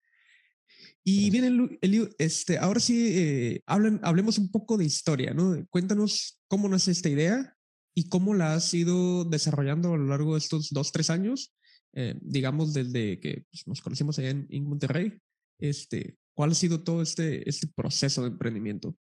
Y 1.04 1.28
bien, 1.28 1.78
este, 2.16 2.56
ahora 2.56 2.80
sí, 2.80 3.08
eh, 3.14 3.62
hablen, 3.66 4.00
hablemos 4.04 4.38
un 4.38 4.50
poco 4.50 4.78
de 4.78 4.86
historia, 4.86 5.34
¿no? 5.34 5.66
Cuéntanos 5.68 6.40
cómo 6.48 6.66
nace 6.66 6.92
esta 6.92 7.10
idea 7.10 7.54
y 7.94 8.08
cómo 8.08 8.32
la 8.32 8.54
has 8.54 8.72
ido 8.72 9.26
desarrollando 9.26 9.92
a 9.92 9.98
lo 9.98 10.06
largo 10.06 10.32
de 10.32 10.38
estos 10.38 10.70
dos, 10.70 10.92
tres 10.92 11.10
años, 11.10 11.54
eh, 11.92 12.14
digamos, 12.22 12.72
desde 12.72 13.20
que 13.20 13.44
pues, 13.50 13.66
nos 13.66 13.82
conocimos 13.82 14.18
allá 14.18 14.30
en, 14.30 14.46
en, 14.48 14.64
Monterrey. 14.64 15.12
Este, 15.58 16.16
¿Cuál 16.32 16.52
ha 16.52 16.54
sido 16.54 16.82
todo 16.82 17.02
este, 17.02 17.46
este 17.46 17.68
proceso 17.68 18.22
de 18.22 18.28
emprendimiento? 18.28 18.96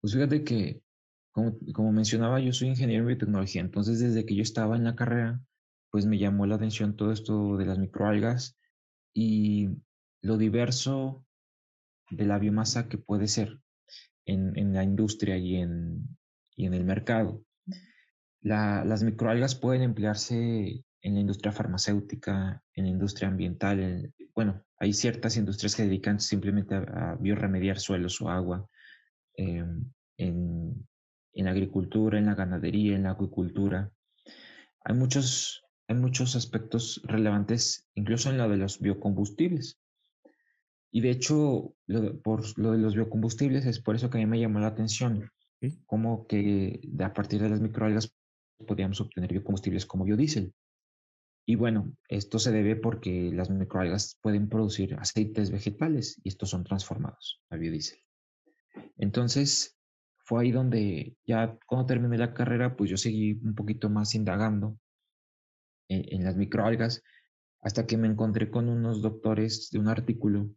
Pues 0.00 0.14
fíjate 0.14 0.44
que, 0.44 0.82
como, 1.32 1.58
como 1.72 1.92
mencionaba, 1.92 2.40
yo 2.40 2.52
soy 2.52 2.68
ingeniero 2.68 3.02
en 3.02 3.08
biotecnología, 3.08 3.60
entonces 3.60 4.00
desde 4.00 4.24
que 4.24 4.34
yo 4.34 4.42
estaba 4.42 4.76
en 4.76 4.84
la 4.84 4.94
carrera, 4.94 5.40
pues 5.90 6.06
me 6.06 6.18
llamó 6.18 6.46
la 6.46 6.56
atención 6.56 6.96
todo 6.96 7.12
esto 7.12 7.56
de 7.56 7.66
las 7.66 7.78
microalgas 7.78 8.56
y 9.14 9.70
lo 10.22 10.36
diverso 10.36 11.24
de 12.10 12.26
la 12.26 12.38
biomasa 12.38 12.88
que 12.88 12.98
puede 12.98 13.28
ser 13.28 13.60
en, 14.26 14.56
en 14.58 14.72
la 14.72 14.84
industria 14.84 15.36
y 15.36 15.56
en, 15.56 16.16
y 16.56 16.66
en 16.66 16.74
el 16.74 16.84
mercado. 16.84 17.42
La, 18.40 18.84
las 18.84 19.02
microalgas 19.02 19.54
pueden 19.54 19.82
emplearse 19.82 20.84
en 21.00 21.14
la 21.14 21.20
industria 21.20 21.52
farmacéutica, 21.52 22.62
en 22.74 22.84
la 22.84 22.90
industria 22.90 23.28
ambiental. 23.28 24.12
bueno, 24.34 24.64
hay 24.78 24.92
ciertas 24.92 25.36
industrias 25.36 25.74
que 25.74 25.84
dedican 25.84 26.20
simplemente 26.20 26.74
a, 26.74 27.12
a 27.12 27.14
bioremediar 27.16 27.78
suelos 27.78 28.20
o 28.20 28.28
agua. 28.28 28.68
Em, 29.38 29.84
en, 30.16 30.88
en, 31.32 31.46
agricultura, 31.46 32.18
en 32.18 32.26
la 32.26 32.34
ganadería, 32.34 32.96
en 32.96 33.04
la 33.04 33.12
acuicultura. 33.12 33.92
Hay 34.84 34.96
muchos, 34.96 35.62
hay 35.86 35.94
muchos 35.94 36.34
aspectos 36.34 37.00
relevantes, 37.04 37.86
incluso 37.94 38.30
en 38.30 38.38
la 38.38 38.48
de 38.48 38.56
los 38.56 38.80
biocombustibles. 38.80 39.78
Y 40.90 41.02
de 41.02 41.10
hecho, 41.10 41.76
por 42.24 42.58
lo 42.58 42.72
de 42.72 42.78
los 42.78 42.96
biocombustibles 42.96 43.64
es 43.66 43.78
por 43.78 43.94
eso 43.94 44.10
que 44.10 44.18
a 44.18 44.20
mí 44.20 44.26
me 44.26 44.40
llamó 44.40 44.58
la 44.58 44.68
atención, 44.68 45.30
como 45.86 46.26
que 46.26 46.80
a 46.98 47.12
partir 47.12 47.40
de 47.40 47.50
las 47.50 47.60
microalgas 47.60 48.12
podíamos 48.66 49.00
obtener 49.00 49.30
biocombustibles 49.30 49.86
como 49.86 50.04
biodiesel. 50.04 50.52
Y 51.46 51.54
bueno, 51.54 51.92
esto 52.08 52.40
se 52.40 52.50
debe 52.50 52.74
porque 52.74 53.30
las 53.32 53.50
microalgas 53.50 54.18
pueden 54.20 54.48
producir 54.48 54.96
aceites 54.96 55.52
vegetales 55.52 56.20
y 56.24 56.30
estos 56.30 56.50
son 56.50 56.64
transformados 56.64 57.40
a 57.50 57.56
biodiesel. 57.56 58.00
Entonces, 58.96 59.78
fue 60.28 60.42
ahí 60.42 60.52
donde 60.52 61.16
ya 61.26 61.58
cuando 61.66 61.86
terminé 61.86 62.18
la 62.18 62.34
carrera, 62.34 62.76
pues 62.76 62.90
yo 62.90 62.96
seguí 62.96 63.40
un 63.42 63.54
poquito 63.54 63.88
más 63.88 64.14
indagando 64.14 64.78
en, 65.88 66.22
las 66.22 66.36
microalgas 66.36 67.02
hasta 67.62 67.86
que 67.86 67.96
me 67.96 68.08
encontré 68.08 68.50
con 68.50 68.68
unos 68.68 69.00
doctores 69.00 69.70
de 69.70 69.78
un 69.78 69.88
artículo. 69.88 70.50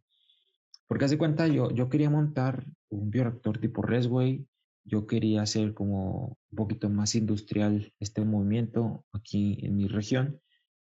Porque 0.86 1.06
hace 1.06 1.16
cuenta, 1.16 1.46
yo, 1.46 1.70
yo 1.70 1.88
quería 1.88 2.10
montar 2.10 2.66
un 2.90 3.10
bioreactor 3.10 3.58
tipo 3.58 3.80
Resway, 3.82 4.46
yo 4.84 5.06
quería 5.06 5.42
hacer 5.42 5.74
como 5.74 6.36
un 6.50 6.56
poquito 6.56 6.90
más 6.90 7.14
industrial 7.14 7.92
este 7.98 8.24
movimiento 8.24 9.04
aquí 9.12 9.58
en 9.62 9.76
mi 9.76 9.88
región, 9.88 10.40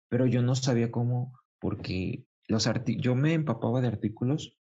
pero 0.09 0.27
yo 0.27 0.41
no 0.43 0.55
sabía 0.55 0.91
cómo, 0.91 1.39
porque 1.61 2.25
los 2.49 2.69
yo 2.99 3.15
me 3.15 3.35
empapaba 3.35 3.81
de 3.81 3.89
artículos, 3.89 4.57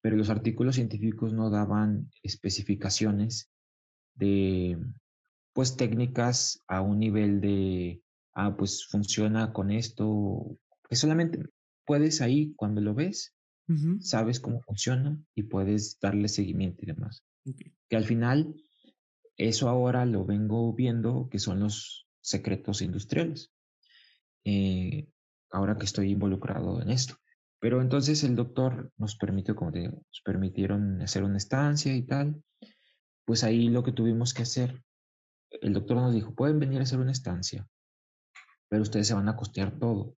pero 0.00 0.16
los 0.16 0.30
artículos 0.30 0.76
científicos 0.76 1.32
no 1.32 1.50
daban 1.50 2.10
especificaciones 2.22 3.50
de, 4.14 4.78
pues, 5.52 5.76
técnicas 5.76 6.62
a 6.68 6.80
un 6.80 6.98
nivel 6.98 7.40
de, 7.40 8.02
ah, 8.34 8.56
pues 8.56 8.86
funciona 8.86 9.52
con 9.52 9.70
esto, 9.70 10.58
que 10.88 10.96
solamente 10.96 11.40
puedes 11.84 12.20
ahí, 12.20 12.52
cuando 12.56 12.80
lo 12.80 12.94
ves, 12.94 13.34
sabes 14.00 14.40
cómo 14.40 14.62
funciona 14.62 15.20
y 15.34 15.42
puedes 15.42 15.98
darle 16.00 16.28
seguimiento 16.28 16.84
y 16.84 16.86
demás. 16.86 17.22
Que 17.90 17.96
al 17.96 18.04
final, 18.04 18.54
eso 19.36 19.68
ahora 19.68 20.06
lo 20.06 20.24
vengo 20.24 20.72
viendo 20.72 21.28
que 21.30 21.38
son 21.38 21.60
los 21.60 22.06
secretos 22.22 22.80
industriales. 22.80 23.52
Eh, 24.44 25.08
ahora 25.50 25.76
que 25.76 25.84
estoy 25.84 26.10
involucrado 26.12 26.80
en 26.80 26.90
esto. 26.90 27.16
Pero 27.60 27.80
entonces 27.80 28.22
el 28.24 28.36
doctor 28.36 28.92
nos 28.96 29.16
permitió, 29.16 29.56
como 29.56 29.72
te 29.72 29.80
digo, 29.80 29.94
nos 29.94 30.22
permitieron 30.24 31.02
hacer 31.02 31.24
una 31.24 31.38
estancia 31.38 31.94
y 31.94 32.02
tal. 32.02 32.42
Pues 33.24 33.44
ahí 33.44 33.68
lo 33.68 33.82
que 33.82 33.92
tuvimos 33.92 34.32
que 34.32 34.42
hacer, 34.42 34.82
el 35.50 35.72
doctor 35.72 35.96
nos 35.96 36.14
dijo, 36.14 36.34
pueden 36.34 36.60
venir 36.60 36.80
a 36.80 36.84
hacer 36.84 36.98
una 36.98 37.12
estancia, 37.12 37.66
pero 38.68 38.82
ustedes 38.82 39.08
se 39.08 39.14
van 39.14 39.28
a 39.28 39.36
costear 39.36 39.78
todo. 39.78 40.16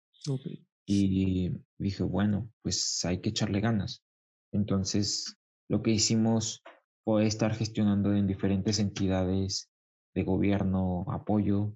Y 0.85 1.55
dije, 1.77 2.03
bueno, 2.03 2.51
pues 2.61 3.03
hay 3.05 3.21
que 3.21 3.29
echarle 3.29 3.61
ganas. 3.61 4.03
Entonces, 4.51 5.37
lo 5.69 5.81
que 5.81 5.91
hicimos 5.91 6.63
fue 7.03 7.25
estar 7.25 7.53
gestionando 7.53 8.13
en 8.13 8.27
diferentes 8.27 8.79
entidades 8.79 9.69
de 10.15 10.23
gobierno, 10.23 11.05
apoyo. 11.09 11.73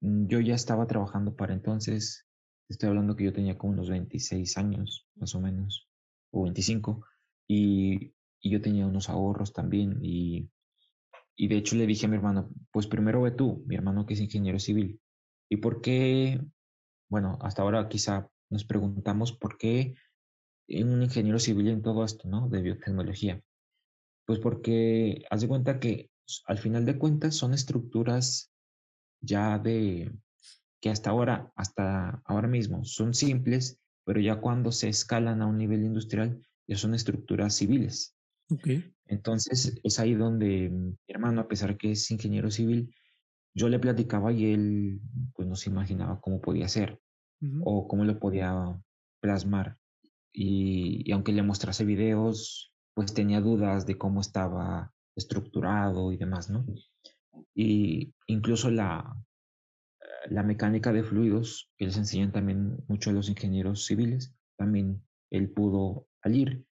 Yo 0.00 0.40
ya 0.40 0.54
estaba 0.54 0.86
trabajando 0.86 1.34
para 1.34 1.54
entonces, 1.54 2.23
estoy 2.68 2.88
hablando 2.88 3.16
que 3.16 3.24
yo 3.24 3.32
tenía 3.32 3.58
como 3.58 3.72
unos 3.72 3.90
26 3.90 4.56
años, 4.58 5.06
más 5.16 5.34
o 5.34 5.40
menos, 5.40 5.88
o 6.30 6.44
25, 6.44 7.04
y, 7.46 8.14
y 8.40 8.50
yo 8.50 8.60
tenía 8.60 8.86
unos 8.86 9.08
ahorros 9.08 9.52
también. 9.52 9.98
Y, 10.02 10.50
y 11.36 11.48
de 11.48 11.56
hecho 11.56 11.76
le 11.76 11.86
dije 11.86 12.06
a 12.06 12.08
mi 12.08 12.16
hermano, 12.16 12.50
pues 12.72 12.86
primero 12.86 13.22
ve 13.22 13.32
tú, 13.32 13.64
mi 13.66 13.74
hermano 13.74 14.06
que 14.06 14.14
es 14.14 14.20
ingeniero 14.20 14.58
civil, 14.58 15.00
¿y 15.48 15.56
por 15.56 15.80
qué? 15.80 16.40
Bueno, 17.08 17.38
hasta 17.42 17.62
ahora 17.62 17.88
quizá 17.88 18.30
nos 18.50 18.64
preguntamos 18.64 19.32
por 19.32 19.58
qué 19.58 19.94
un 20.68 21.02
ingeniero 21.02 21.38
civil 21.38 21.68
en 21.68 21.82
todo 21.82 22.04
esto, 22.04 22.28
¿no? 22.28 22.48
De 22.48 22.62
biotecnología. 22.62 23.42
Pues 24.26 24.38
porque 24.38 25.24
haz 25.30 25.42
de 25.42 25.48
cuenta 25.48 25.78
que 25.78 26.10
al 26.46 26.58
final 26.58 26.86
de 26.86 26.98
cuentas 26.98 27.34
son 27.34 27.52
estructuras 27.52 28.50
ya 29.20 29.58
de 29.58 30.10
que 30.84 30.90
hasta 30.90 31.08
ahora, 31.08 31.50
hasta 31.56 32.20
ahora 32.26 32.46
mismo 32.46 32.84
son 32.84 33.14
simples, 33.14 33.80
pero 34.04 34.20
ya 34.20 34.42
cuando 34.42 34.70
se 34.70 34.90
escalan 34.90 35.40
a 35.40 35.46
un 35.46 35.56
nivel 35.56 35.82
industrial 35.82 36.46
ya 36.68 36.76
son 36.76 36.92
estructuras 36.92 37.54
civiles. 37.54 38.14
Okay. 38.50 38.92
Entonces 39.06 39.80
es 39.82 39.98
ahí 39.98 40.12
donde 40.12 40.68
mi 40.68 40.94
hermano, 41.08 41.40
a 41.40 41.48
pesar 41.48 41.78
que 41.78 41.92
es 41.92 42.10
ingeniero 42.10 42.50
civil, 42.50 42.94
yo 43.54 43.70
le 43.70 43.78
platicaba 43.78 44.30
y 44.30 44.52
él 44.52 45.00
pues 45.32 45.48
no 45.48 45.56
se 45.56 45.70
imaginaba 45.70 46.20
cómo 46.20 46.42
podía 46.42 46.68
ser 46.68 47.00
o 47.62 47.88
cómo 47.88 48.04
lo 48.04 48.18
podía 48.18 48.78
plasmar. 49.22 49.78
Y, 50.34 51.10
aunque 51.12 51.32
le 51.32 51.42
mostrase 51.42 51.86
videos, 51.86 52.74
pues 52.92 53.14
tenía 53.14 53.40
dudas 53.40 53.86
de 53.86 53.96
cómo 53.96 54.20
estaba 54.20 54.92
estructurado 55.16 56.12
y 56.12 56.18
demás, 56.18 56.50
¿no? 56.50 56.66
Y 57.54 58.12
incluso 58.26 58.70
la, 58.70 59.16
la 60.26 60.42
mecánica 60.42 60.92
de 60.92 61.02
fluidos, 61.02 61.70
que 61.76 61.86
les 61.86 61.96
enseñan 61.96 62.32
también 62.32 62.78
mucho 62.88 63.10
a 63.10 63.12
los 63.12 63.28
ingenieros 63.28 63.86
civiles, 63.86 64.34
también 64.56 65.04
él 65.30 65.50
pudo 65.50 66.08
al 66.22 66.36
ir 66.36 66.64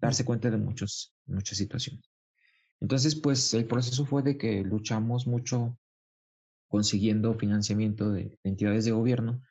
darse 0.00 0.24
cuenta 0.24 0.50
de 0.50 0.58
muchos, 0.58 1.14
muchas 1.26 1.58
situaciones. 1.58 2.10
Entonces, 2.80 3.16
pues 3.16 3.52
el 3.54 3.66
proceso 3.66 4.04
fue 4.06 4.22
de 4.22 4.38
que 4.38 4.62
luchamos 4.62 5.26
mucho 5.26 5.78
consiguiendo 6.68 7.34
financiamiento 7.34 8.10
de 8.10 8.38
entidades 8.44 8.84
de 8.84 8.92
gobierno 8.92 9.42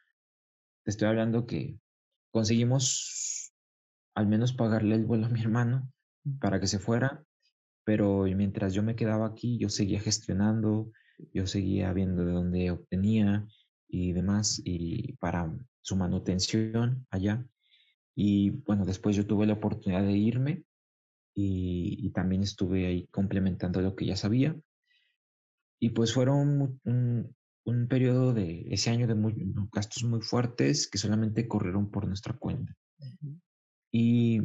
te 0.88 0.92
estoy 0.92 1.10
hablando 1.10 1.46
que 1.46 1.78
conseguimos 2.32 3.52
al 4.16 4.26
menos 4.26 4.54
pagarle 4.54 4.96
el 4.96 5.04
vuelo 5.04 5.26
a 5.26 5.30
mi 5.30 5.42
hermano 5.42 5.92
para 6.40 6.62
que 6.62 6.68
se 6.68 6.80
fuera, 6.80 7.26
pero 7.84 8.24
mientras 8.24 8.74
yo 8.74 8.84
me 8.84 8.96
quedaba 8.96 9.28
aquí, 9.28 9.60
yo 9.60 9.68
seguía 9.68 10.00
gestionando, 10.00 10.94
yo 11.34 11.48
seguía 11.48 11.94
viendo 11.94 12.26
de 12.26 12.32
dónde 12.32 12.72
obtenía 12.72 13.48
y 13.88 14.14
demás, 14.14 14.62
y 14.64 15.14
para 15.14 15.54
su 15.82 15.96
manutención 15.96 17.06
allá. 17.10 17.46
Y 18.16 18.50
bueno, 18.50 18.86
después 18.86 19.16
yo 19.16 19.26
tuve 19.26 19.46
la 19.46 19.54
oportunidad 19.54 20.04
de 20.04 20.18
irme 20.18 20.64
y, 21.34 22.10
también 22.10 22.42
estuve 22.42 22.88
ahí 22.88 23.08
complementando 23.08 23.82
lo 23.82 23.96
que 23.96 24.06
ya 24.06 24.16
sabía. 24.16 24.56
Y 25.80 25.90
pues 25.92 26.14
fueron 26.14 26.80
un 26.84 27.88
periodo 27.88 28.34
de 28.34 28.66
ese 28.72 28.90
año 28.90 29.08
de 29.08 29.16
gastos 29.72 30.04
muy 30.04 30.22
fuertes 30.22 30.88
que 30.88 30.98
solamente 30.98 31.48
corrieron 31.48 31.92
por 31.92 32.08
nuestra 32.08 32.34
cuenta. 32.34 32.76
Y 33.92 34.42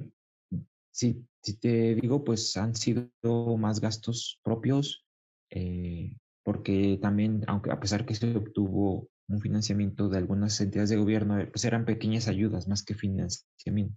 si, 0.90 1.24
si, 1.40 1.54
te 1.54 1.94
digo, 1.94 2.24
pues 2.24 2.56
han 2.56 2.74
sido 2.74 3.10
más 3.56 3.80
gastos 3.80 4.38
propios, 4.42 5.06
eh, 5.50 6.16
porque 6.44 6.98
también, 7.00 7.44
aunque 7.46 7.70
a 7.70 7.80
pesar 7.80 8.04
que 8.04 8.14
se 8.14 8.36
obtuvo 8.36 9.08
un 9.28 9.40
financiamiento 9.40 10.08
de 10.08 10.18
algunas 10.18 10.60
entidades 10.60 10.90
de 10.90 10.96
gobierno, 10.96 11.38
eh, 11.38 11.46
pues 11.46 11.64
eran 11.64 11.84
pequeñas 11.84 12.28
ayudas 12.28 12.68
más 12.68 12.84
que 12.84 12.94
financiamiento, 12.94 13.96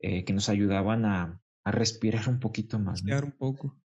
eh, 0.00 0.24
que 0.24 0.32
nos 0.32 0.48
ayudaban 0.48 1.04
a, 1.04 1.40
a, 1.64 1.70
respirar 1.70 2.28
un 2.28 2.40
poquito 2.40 2.78
más. 2.78 3.00
Respirar 3.00 3.24
un 3.24 3.32
poco. 3.32 3.78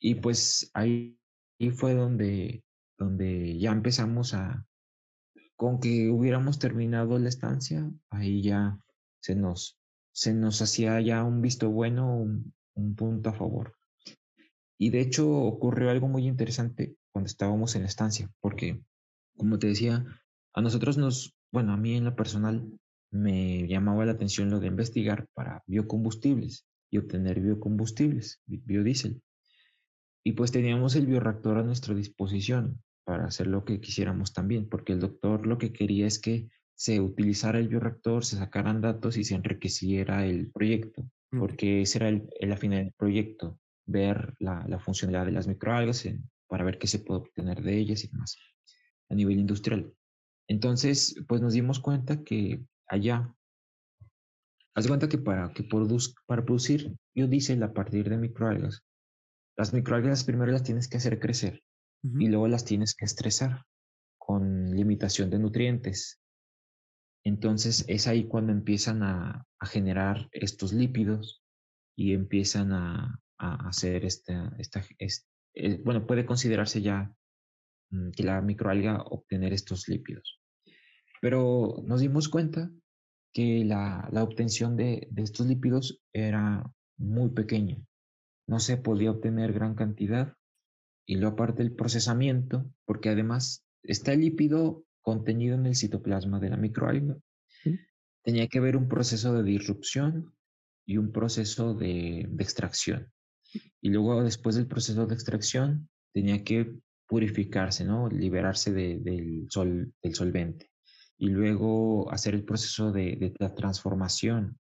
Y 0.00 0.16
pues 0.16 0.70
ahí 0.74 1.16
y 1.58 1.70
fue 1.70 1.94
donde, 1.94 2.64
donde 2.98 3.58
ya 3.58 3.72
empezamos 3.72 4.34
a, 4.34 4.66
con 5.56 5.80
que 5.80 6.10
hubiéramos 6.10 6.58
terminado 6.58 7.18
la 7.18 7.28
estancia, 7.28 7.90
ahí 8.10 8.42
ya 8.42 8.78
se 9.20 9.34
nos, 9.34 9.78
se 10.12 10.34
nos 10.34 10.60
hacía 10.60 11.00
ya 11.00 11.24
un 11.24 11.40
visto 11.40 11.70
bueno, 11.70 12.14
un, 12.14 12.54
punto 12.94 13.30
a 13.30 13.32
favor. 13.32 13.75
Y 14.78 14.90
de 14.90 15.00
hecho 15.00 15.30
ocurrió 15.30 15.90
algo 15.90 16.08
muy 16.08 16.26
interesante 16.26 16.96
cuando 17.12 17.26
estábamos 17.26 17.74
en 17.74 17.82
la 17.82 17.88
estancia, 17.88 18.30
porque, 18.40 18.82
como 19.36 19.58
te 19.58 19.68
decía, 19.68 20.04
a 20.54 20.60
nosotros 20.60 20.98
nos, 20.98 21.34
bueno, 21.50 21.72
a 21.72 21.76
mí 21.76 21.96
en 21.96 22.04
lo 22.04 22.14
personal 22.14 22.66
me 23.10 23.66
llamaba 23.68 24.04
la 24.04 24.12
atención 24.12 24.50
lo 24.50 24.60
de 24.60 24.66
investigar 24.66 25.26
para 25.34 25.62
biocombustibles 25.66 26.66
y 26.90 26.98
obtener 26.98 27.40
biocombustibles, 27.40 28.40
biodiesel. 28.46 29.22
Y 30.24 30.32
pues 30.32 30.52
teníamos 30.52 30.96
el 30.96 31.06
bioreactor 31.06 31.58
a 31.58 31.62
nuestra 31.62 31.94
disposición 31.94 32.82
para 33.04 33.26
hacer 33.26 33.46
lo 33.46 33.64
que 33.64 33.80
quisiéramos 33.80 34.32
también, 34.32 34.68
porque 34.68 34.92
el 34.92 35.00
doctor 35.00 35.46
lo 35.46 35.58
que 35.58 35.72
quería 35.72 36.06
es 36.06 36.18
que 36.18 36.48
se 36.74 37.00
utilizara 37.00 37.58
el 37.58 37.68
bioreactor, 37.68 38.24
se 38.24 38.36
sacaran 38.36 38.80
datos 38.80 39.16
y 39.16 39.24
se 39.24 39.34
enriqueciera 39.34 40.26
el 40.26 40.50
proyecto, 40.50 41.08
porque 41.30 41.82
ese 41.82 41.98
era 41.98 42.08
el, 42.08 42.28
la 42.40 42.56
final 42.56 42.84
del 42.84 42.92
proyecto, 42.92 43.58
ver 43.86 44.34
la, 44.38 44.64
la 44.68 44.78
funcionalidad 44.78 45.26
de 45.26 45.32
las 45.32 45.46
microalgas 45.46 46.06
para 46.48 46.64
ver 46.64 46.78
qué 46.78 46.86
se 46.86 46.98
puede 46.98 47.20
obtener 47.20 47.62
de 47.62 47.78
ellas 47.78 48.04
y 48.04 48.08
demás 48.08 48.36
a 49.08 49.14
nivel 49.14 49.38
industrial. 49.38 49.92
Entonces, 50.48 51.16
pues 51.26 51.40
nos 51.40 51.52
dimos 51.52 51.80
cuenta 51.80 52.22
que 52.22 52.64
allá, 52.86 53.34
haz 54.74 54.86
cuenta 54.86 55.08
que 55.08 55.18
para, 55.18 55.52
que 55.52 55.64
para 56.26 56.44
producir 56.44 56.96
biodiesel 57.14 57.62
a 57.62 57.72
partir 57.72 58.08
de 58.08 58.16
microalgas, 58.16 58.82
las 59.56 59.72
microalgas 59.72 60.24
primero 60.24 60.52
las 60.52 60.62
tienes 60.62 60.88
que 60.88 60.98
hacer 60.98 61.18
crecer 61.18 61.62
y 62.02 62.28
luego 62.28 62.46
las 62.46 62.64
tienes 62.64 62.94
que 62.94 63.04
estresar 63.04 63.64
con 64.18 64.70
limitación 64.70 65.30
de 65.30 65.38
nutrientes. 65.38 66.20
Entonces 67.24 67.84
es 67.88 68.06
ahí 68.06 68.28
cuando 68.28 68.52
empiezan 68.52 69.02
a, 69.02 69.44
generar 69.62 70.28
estos 70.30 70.72
lípidos 70.72 71.42
y 71.96 72.12
empiezan 72.12 72.72
a, 72.72 73.18
hacer 73.38 74.04
esta, 74.04 74.54
esta 74.58 74.84
eh, 75.54 75.80
bueno, 75.84 76.06
puede 76.06 76.26
considerarse 76.26 76.82
ya 76.82 77.14
mm, 77.90 78.10
que 78.10 78.22
la 78.22 78.40
microalga 78.40 79.02
obtener 79.02 79.52
estos 79.52 79.88
lípidos. 79.88 80.40
Pero 81.20 81.82
nos 81.84 82.00
dimos 82.00 82.28
cuenta 82.28 82.70
que 83.32 83.64
la, 83.64 84.08
la 84.12 84.22
obtención 84.22 84.76
de, 84.76 85.08
de, 85.10 85.22
estos 85.22 85.46
lípidos 85.46 86.00
era 86.12 86.64
muy 86.96 87.30
pequeña 87.30 87.78
no 88.46 88.60
se 88.60 88.76
podía 88.76 89.10
obtener 89.10 89.52
gran 89.52 89.74
cantidad. 89.74 90.34
Y 91.06 91.16
luego 91.16 91.34
aparte 91.34 91.62
el 91.62 91.72
procesamiento, 91.72 92.70
porque 92.84 93.10
además 93.10 93.64
está 93.82 94.12
el 94.12 94.20
lípido 94.20 94.84
contenido 95.02 95.54
en 95.54 95.66
el 95.66 95.76
citoplasma 95.76 96.40
de 96.40 96.50
la 96.50 96.56
microalga. 96.56 97.16
Tenía 98.22 98.48
que 98.48 98.58
haber 98.58 98.76
un 98.76 98.88
proceso 98.88 99.34
de 99.34 99.44
disrupción 99.44 100.34
y 100.84 100.96
un 100.96 101.12
proceso 101.12 101.74
de, 101.74 102.28
extracción. 102.38 103.12
Y 103.86 103.90
luego 103.90 104.20
después 104.24 104.56
del 104.56 104.66
proceso 104.66 105.06
de 105.06 105.14
extracción 105.14 105.88
tenía 106.12 106.42
que 106.42 106.74
purificarse, 107.06 107.84
¿no? 107.84 108.08
Liberarse 108.08 108.72
del, 108.72 109.46
sol, 109.48 109.94
del 110.02 110.12
solvente. 110.12 110.72
Y 111.16 111.28
luego 111.28 112.10
hacer 112.10 112.34
el 112.34 112.44
proceso 112.44 112.90
de, 112.90 113.32
la 113.38 113.54
transformación 113.54 114.58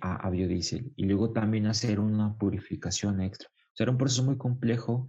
a, 0.00 0.28
biodiesel. 0.28 0.92
Y 0.96 1.04
luego 1.04 1.30
también 1.30 1.66
hacer 1.66 2.00
una 2.00 2.36
purificación 2.36 3.20
extra. 3.20 3.48
O 3.48 3.76
sea, 3.76 3.84
era 3.84 3.92
un 3.92 3.98
proceso 3.98 4.24
muy 4.24 4.36
complejo 4.36 5.08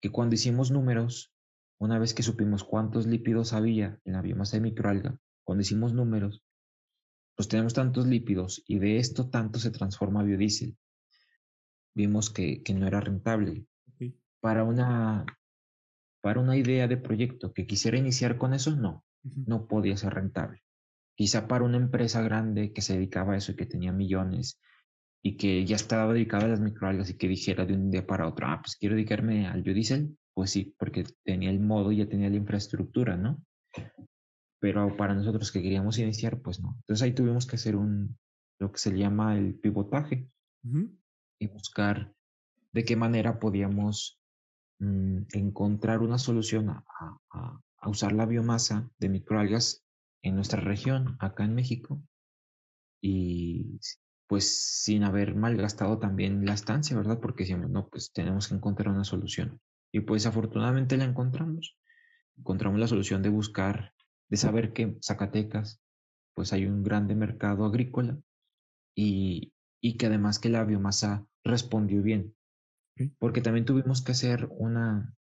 que 0.00 0.12
cuando 0.12 0.36
hicimos 0.36 0.70
números, 0.70 1.32
una 1.80 1.98
vez 1.98 2.14
que 2.14 2.22
supimos 2.22 2.62
cuántos 2.62 3.08
lípidos 3.08 3.54
había 3.54 3.98
en 4.04 4.12
la 4.12 4.22
biomasa 4.22 4.58
de 4.58 4.60
microalga, 4.60 5.18
cuando 5.42 5.62
hicimos 5.62 5.94
números, 5.94 6.44
pues 7.34 7.48
tenemos 7.48 7.74
tantos 7.74 8.06
lípidos 8.06 8.62
y 8.68 8.78
de 8.78 8.98
esto 8.98 9.30
tanto 9.30 9.58
se 9.58 9.72
transforma 9.72 10.20
a 10.20 10.22
biodiesel. 10.22 10.76
Vimos 11.94 12.30
que, 12.30 12.62
que 12.62 12.74
no 12.74 12.86
era 12.86 13.00
rentable. 13.00 13.66
Para, 14.40 14.64
una, 14.64 15.24
para 16.20 16.40
una 16.40 16.56
idea 16.56 16.86
de 16.88 16.96
proyecto 16.96 17.52
que 17.52 17.66
quisiera 17.66 17.96
iniciar 17.96 18.36
con 18.36 18.52
eso, 18.52 18.74
no, 18.76 19.04
no 19.22 19.66
podía 19.66 19.96
ser 19.96 20.14
rentable. 20.14 20.62
Quizá 21.16 21.46
para 21.46 21.64
una 21.64 21.76
empresa 21.76 22.20
grande 22.22 22.72
que 22.72 22.82
se 22.82 22.94
dedicaba 22.94 23.34
a 23.34 23.36
eso 23.36 23.52
y 23.52 23.56
que 23.56 23.66
tenía 23.66 23.92
millones 23.92 24.60
y 25.22 25.36
que 25.36 25.64
ya 25.64 25.76
estaba 25.76 26.12
dedicada 26.12 26.44
a 26.44 26.48
las 26.48 26.60
microalgas 26.60 27.08
y 27.08 27.16
que 27.16 27.28
dijera 27.28 27.64
de 27.64 27.74
un 27.74 27.90
día 27.90 28.06
para 28.06 28.28
otro, 28.28 28.46
ah, 28.46 28.60
pues 28.60 28.76
quiero 28.76 28.96
dedicarme 28.96 29.46
al 29.46 29.62
biodiesel, 29.62 30.18
pues 30.34 30.50
sí, 30.50 30.74
porque 30.78 31.04
tenía 31.24 31.50
el 31.50 31.60
modo 31.60 31.92
y 31.92 31.98
ya 31.98 32.08
tenía 32.08 32.28
la 32.28 32.36
infraestructura, 32.36 33.16
¿no? 33.16 33.42
Pero 34.60 34.94
para 34.96 35.14
nosotros 35.14 35.50
que 35.50 35.62
queríamos 35.62 35.98
iniciar, 35.98 36.42
pues 36.42 36.60
no. 36.60 36.74
Entonces 36.80 37.02
ahí 37.02 37.12
tuvimos 37.12 37.46
que 37.46 37.56
hacer 37.56 37.76
un, 37.76 38.18
lo 38.58 38.70
que 38.72 38.78
se 38.78 38.96
llama 38.96 39.38
el 39.38 39.54
pivotaje 39.54 40.28
y 41.44 41.46
buscar 41.46 42.12
de 42.72 42.84
qué 42.84 42.96
manera 42.96 43.38
podíamos 43.38 44.18
mm, 44.80 45.22
encontrar 45.32 46.00
una 46.00 46.18
solución 46.18 46.70
a, 46.70 46.84
a, 47.30 47.88
usar 47.88 48.12
la 48.12 48.26
biomasa 48.26 48.90
de 48.98 49.10
microalgas 49.10 49.84
en 50.22 50.36
nuestra 50.36 50.60
región, 50.60 51.16
acá 51.20 51.44
en 51.44 51.54
México, 51.54 52.02
y 53.00 53.78
pues 54.26 54.82
sin 54.82 55.04
haber 55.04 55.34
malgastado 55.34 55.98
también 55.98 56.46
la 56.46 56.54
estancia, 56.54 56.96
¿verdad? 56.96 57.20
Porque 57.20 57.44
decíamos, 57.44 57.70
no, 57.70 57.88
pues 57.88 58.10
tenemos 58.12 58.48
que 58.48 58.54
encontrar 58.54 58.88
una 58.88 59.04
solución. 59.04 59.60
Y 59.92 60.00
pues 60.00 60.24
afortunadamente 60.24 60.96
la 60.96 61.04
encontramos. 61.04 61.76
Encontramos 62.38 62.80
la 62.80 62.88
solución 62.88 63.22
de 63.22 63.28
buscar, 63.28 63.92
de 64.30 64.38
saber 64.38 64.72
que 64.72 64.96
Zacatecas, 65.02 65.82
pues 66.32 66.54
hay 66.54 66.64
un 66.64 66.82
grande 66.82 67.14
mercado 67.14 67.66
agrícola 67.66 68.18
y, 68.96 69.53
y 69.84 69.98
que 69.98 70.06
además 70.06 70.38
que 70.38 70.48
la 70.48 70.64
biomasa 70.64 71.26
respondió 71.44 72.02
bien. 72.02 72.34
Porque 73.18 73.42
también 73.42 73.66
tuvimos 73.66 74.00
que 74.02 74.12
hacer 74.12 74.48
una... 74.50 75.14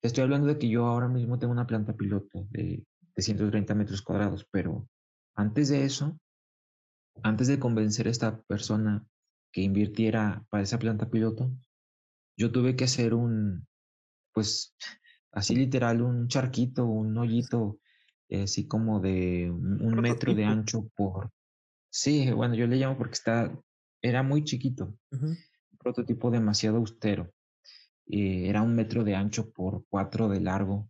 Te 0.00 0.08
estoy 0.08 0.22
hablando 0.24 0.46
de 0.46 0.58
que 0.58 0.70
yo 0.70 0.86
ahora 0.86 1.06
mismo 1.06 1.38
tengo 1.38 1.52
una 1.52 1.66
planta 1.66 1.94
piloto 1.94 2.46
de, 2.48 2.86
de 3.14 3.22
130 3.22 3.74
metros 3.74 4.00
cuadrados, 4.00 4.48
pero 4.50 4.88
antes 5.34 5.68
de 5.68 5.84
eso, 5.84 6.18
antes 7.22 7.46
de 7.46 7.58
convencer 7.58 8.06
a 8.06 8.10
esta 8.10 8.40
persona 8.40 9.06
que 9.52 9.60
invirtiera 9.60 10.46
para 10.48 10.62
esa 10.62 10.78
planta 10.78 11.10
piloto, 11.10 11.52
yo 12.38 12.50
tuve 12.50 12.74
que 12.74 12.84
hacer 12.84 13.12
un, 13.12 13.66
pues, 14.32 14.74
así 15.30 15.54
literal, 15.54 16.00
un 16.00 16.28
charquito, 16.28 16.86
un 16.86 17.18
hoyito, 17.18 17.80
eh, 18.30 18.44
así 18.44 18.66
como 18.66 18.98
de 19.00 19.50
un 19.50 20.00
metro 20.00 20.34
de 20.34 20.46
ancho 20.46 20.88
por... 20.96 21.30
Sí, 21.98 22.30
bueno, 22.30 22.54
yo 22.54 22.68
le 22.68 22.76
llamo 22.76 22.96
porque 22.96 23.14
está, 23.14 23.52
era 24.00 24.22
muy 24.22 24.44
chiquito, 24.44 24.96
un 25.10 25.36
prototipo 25.80 26.30
demasiado 26.30 26.76
austero. 26.76 27.32
Eh, 28.06 28.48
era 28.48 28.62
un 28.62 28.76
metro 28.76 29.02
de 29.02 29.16
ancho 29.16 29.50
por 29.50 29.84
cuatro 29.88 30.28
de 30.28 30.40
largo. 30.40 30.88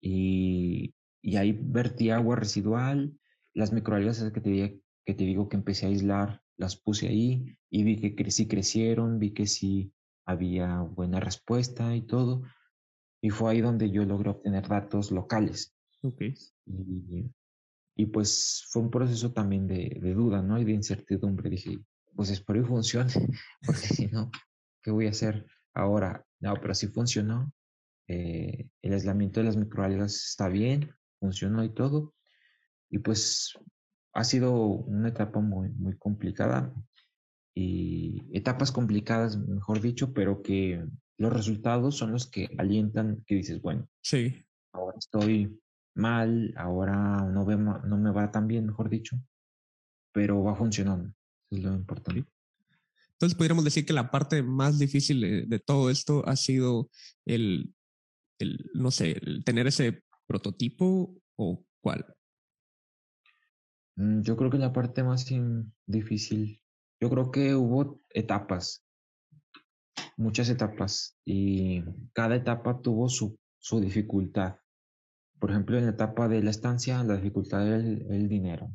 Y, 0.00 0.94
y 1.20 1.36
ahí 1.36 1.52
vertí 1.52 2.08
agua 2.08 2.36
residual, 2.36 3.12
las 3.52 3.74
microalgas 3.74 4.24
que 4.32 4.40
te, 4.40 4.80
que 5.04 5.12
te 5.12 5.24
digo 5.24 5.50
que 5.50 5.58
empecé 5.58 5.84
a 5.84 5.90
aislar, 5.90 6.40
las 6.56 6.76
puse 6.76 7.08
ahí 7.08 7.54
y 7.68 7.84
vi 7.84 8.14
que 8.14 8.30
sí 8.30 8.48
crecieron, 8.48 9.18
vi 9.18 9.34
que 9.34 9.46
sí 9.46 9.92
había 10.24 10.80
buena 10.80 11.20
respuesta 11.20 11.94
y 11.94 12.00
todo. 12.06 12.42
Y 13.20 13.28
fue 13.28 13.52
ahí 13.52 13.60
donde 13.60 13.90
yo 13.90 14.02
logré 14.06 14.30
obtener 14.30 14.66
datos 14.66 15.10
locales. 15.10 15.76
Okay. 16.00 16.32
Y, 16.64 17.30
y 17.94 18.06
pues 18.06 18.64
fue 18.70 18.82
un 18.82 18.90
proceso 18.90 19.32
también 19.32 19.66
de, 19.66 19.98
de, 20.00 20.14
duda, 20.14 20.42
¿no? 20.42 20.58
Y 20.58 20.64
de 20.64 20.72
incertidumbre. 20.72 21.50
Dije, 21.50 21.78
pues 22.14 22.30
espero 22.30 22.60
y 22.60 22.64
funcione, 22.64 23.12
porque 23.66 23.80
si 23.80 24.06
no, 24.06 24.30
¿qué 24.82 24.90
voy 24.90 25.06
a 25.06 25.10
hacer 25.10 25.46
ahora? 25.74 26.24
No, 26.40 26.54
pero 26.54 26.74
sí 26.74 26.88
funcionó. 26.88 27.52
Eh, 28.08 28.68
el 28.82 28.92
aislamiento 28.92 29.40
de 29.40 29.46
las 29.46 29.56
microalgas 29.56 30.14
está 30.30 30.48
bien, 30.48 30.90
funcionó 31.20 31.64
y 31.64 31.70
todo. 31.70 32.14
Y 32.90 32.98
pues 32.98 33.54
ha 34.14 34.24
sido 34.24 34.54
una 34.54 35.08
etapa 35.08 35.40
muy, 35.40 35.70
muy 35.70 35.96
complicada 35.96 36.72
y 37.54 38.22
etapas 38.36 38.72
complicadas, 38.72 39.38
mejor 39.38 39.80
dicho, 39.80 40.12
pero 40.12 40.42
que 40.42 40.84
los 41.18 41.32
resultados 41.32 41.96
son 41.96 42.12
los 42.12 42.28
que 42.28 42.48
alientan, 42.58 43.22
que 43.26 43.36
dices, 43.36 43.60
bueno, 43.60 43.88
sí. 44.02 44.44
ahora 44.72 44.96
estoy 44.98 45.58
mal, 45.94 46.52
ahora 46.56 47.22
no, 47.30 47.44
ve, 47.44 47.56
no 47.56 47.96
me 47.98 48.10
va 48.10 48.30
tan 48.30 48.46
bien, 48.46 48.66
mejor 48.66 48.88
dicho, 48.88 49.16
pero 50.12 50.42
va 50.42 50.54
funcionando, 50.54 51.14
eso 51.50 51.60
es 51.60 51.62
lo 51.62 51.74
importante. 51.74 52.24
Entonces, 53.12 53.36
podríamos 53.36 53.64
decir 53.64 53.86
que 53.86 53.92
la 53.92 54.10
parte 54.10 54.42
más 54.42 54.78
difícil 54.78 55.48
de, 55.48 55.58
todo 55.60 55.90
esto 55.90 56.26
ha 56.26 56.34
sido 56.34 56.90
el, 57.24 57.72
el, 58.38 58.70
no 58.74 58.90
sé, 58.90 59.18
el 59.22 59.44
tener 59.44 59.66
ese 59.68 60.02
prototipo 60.26 61.14
o 61.36 61.64
cuál. 61.80 62.04
Mm, 63.96 64.22
yo 64.22 64.36
creo 64.36 64.50
que 64.50 64.58
la 64.58 64.72
parte 64.72 65.04
más 65.04 65.24
difícil 65.86 66.62
yo 67.02 67.10
creo 67.10 67.32
que 67.32 67.52
hubo 67.56 68.00
etapas, 68.10 68.86
muchas 70.16 70.48
etapas, 70.48 71.18
y 71.24 71.82
cada 72.12 72.36
etapa 72.36 72.80
tuvo 72.80 73.08
su, 73.08 73.36
su 73.58 73.80
dificultad. 73.80 74.54
Por 75.42 75.50
ejemplo, 75.50 75.76
en 75.76 75.86
la 75.86 75.90
etapa 75.90 76.28
de 76.28 76.40
la 76.40 76.50
estancia, 76.50 77.02
la 77.02 77.16
dificultad 77.16 77.66
era 77.66 77.76
el, 77.76 78.28
dinero. 78.28 78.70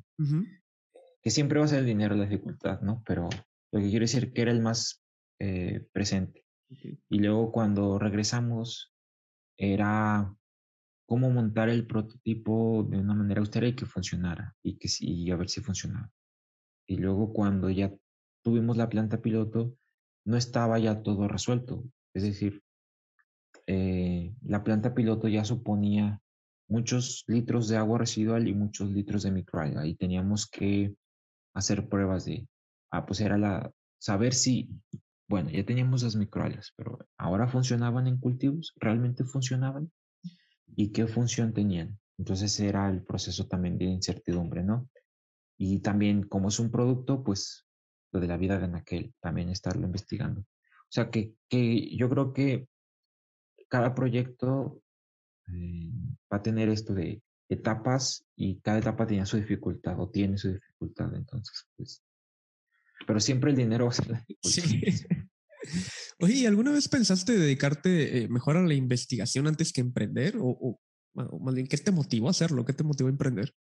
Que 1.21 1.29
siempre 1.29 1.59
va 1.59 1.63
a 1.63 1.69
ser 1.69 1.79
el 1.79 1.85
dinero 1.85 2.13
la 2.13 2.25
dificultad, 2.25 2.81
¿no? 2.81 3.01
Pero 3.05 3.29
lo 3.71 3.79
que 3.79 3.89
quiero 3.89 4.03
decir 4.03 4.33
que 4.33 4.41
era 4.41 4.51
el 4.51 4.59
más 4.59 5.01
eh, 5.39 5.87
presente. 5.93 6.45
Y 7.07 7.19
luego 7.19 7.53
cuando 7.53 7.97
regresamos, 7.97 8.93
era 9.57 10.35
cómo 11.07 11.29
montar 11.29 11.69
el 11.69 11.87
prototipo 11.87 12.85
de 12.89 12.97
una 12.97 13.13
manera 13.13 13.39
austera 13.39 13.65
y 13.65 13.73
que 13.73 13.85
funcionara, 13.85 14.53
y, 14.61 14.77
que, 14.77 14.89
y 14.99 15.31
a 15.31 15.37
ver 15.37 15.47
si 15.47 15.61
funcionaba. 15.61 16.11
Y 16.85 16.97
luego 16.97 17.31
cuando 17.31 17.69
ya 17.69 17.95
tuvimos 18.43 18.75
la 18.75 18.89
planta 18.89 19.21
piloto, 19.21 19.73
no 20.25 20.35
estaba 20.35 20.79
ya 20.79 21.01
todo 21.01 21.29
resuelto. 21.29 21.85
Es 22.13 22.23
decir, 22.23 22.61
eh, 23.67 24.35
la 24.41 24.65
planta 24.65 24.93
piloto 24.93 25.29
ya 25.29 25.45
suponía 25.45 26.21
muchos 26.67 27.23
litros 27.27 27.67
de 27.67 27.77
agua 27.77 27.99
residual 27.99 28.47
y 28.47 28.53
muchos 28.53 28.89
litros 28.91 29.23
de 29.23 29.31
microalga 29.31 29.85
y 29.85 29.95
teníamos 29.95 30.47
que 30.47 30.95
hacer 31.53 31.87
pruebas 31.87 32.25
de, 32.25 32.47
ah, 32.91 33.05
pues 33.05 33.21
era 33.21 33.37
la, 33.37 33.71
saber 33.99 34.33
si, 34.33 34.69
bueno, 35.27 35.49
ya 35.49 35.65
teníamos 35.65 36.03
las 36.03 36.15
microalgas, 36.15 36.73
pero 36.75 36.99
ahora 37.17 37.47
funcionaban 37.47 38.07
en 38.07 38.17
cultivos, 38.17 38.73
realmente 38.77 39.23
funcionaban 39.23 39.91
y 40.75 40.91
qué 40.91 41.07
función 41.07 41.53
tenían. 41.53 41.97
Entonces 42.17 42.59
era 42.59 42.89
el 42.89 43.03
proceso 43.03 43.47
también 43.47 43.77
de 43.77 43.85
incertidumbre, 43.85 44.63
¿no? 44.63 44.89
Y 45.57 45.79
también 45.79 46.23
como 46.23 46.49
es 46.49 46.59
un 46.59 46.71
producto, 46.71 47.23
pues 47.23 47.65
lo 48.11 48.19
de 48.19 48.27
la 48.27 48.37
vida 48.37 48.59
de 48.59 48.67
Naquel, 48.67 49.13
también 49.19 49.49
estarlo 49.49 49.85
investigando. 49.85 50.41
O 50.41 50.91
sea 50.91 51.09
que, 51.09 51.33
que 51.49 51.95
yo 51.95 52.09
creo 52.09 52.33
que 52.33 52.67
cada 53.67 53.93
proyecto 53.93 54.81
eh, 55.53 55.91
va 56.31 56.37
a 56.37 56.41
tener 56.41 56.69
esto 56.69 56.93
de 56.93 57.21
etapas 57.49 58.25
y 58.35 58.59
cada 58.59 58.79
etapa 58.79 59.07
tenía 59.07 59.25
su 59.25 59.37
dificultad 59.37 59.99
o 59.99 60.09
tiene 60.09 60.37
su 60.37 60.51
dificultad, 60.53 61.13
entonces 61.15 61.65
pues, 61.75 62.03
pero 63.05 63.19
siempre 63.19 63.51
el 63.51 63.57
dinero 63.57 63.85
va 63.85 63.91
a 63.91 63.93
ser 63.93 64.09
la 64.09 64.25
dificultad. 64.27 64.63
Sí. 64.63 65.05
Oye, 66.19 66.47
¿alguna 66.47 66.71
vez 66.71 66.87
pensaste 66.87 67.37
dedicarte 67.37 68.23
eh, 68.23 68.27
mejor 68.27 68.57
a 68.57 68.63
la 68.63 68.73
investigación 68.73 69.47
antes 69.47 69.71
que 69.73 69.81
emprender? 69.81 70.37
O, 70.37 70.47
o, 70.47 70.79
o, 71.13 71.39
más 71.39 71.53
bien, 71.53 71.67
¿qué 71.67 71.77
te 71.77 71.91
motivó 71.91 72.27
a 72.27 72.31
hacerlo? 72.31 72.65
¿Qué 72.65 72.73
te 72.73 72.83
motivó 72.83 73.07
a 73.07 73.11
emprender? 73.11 73.53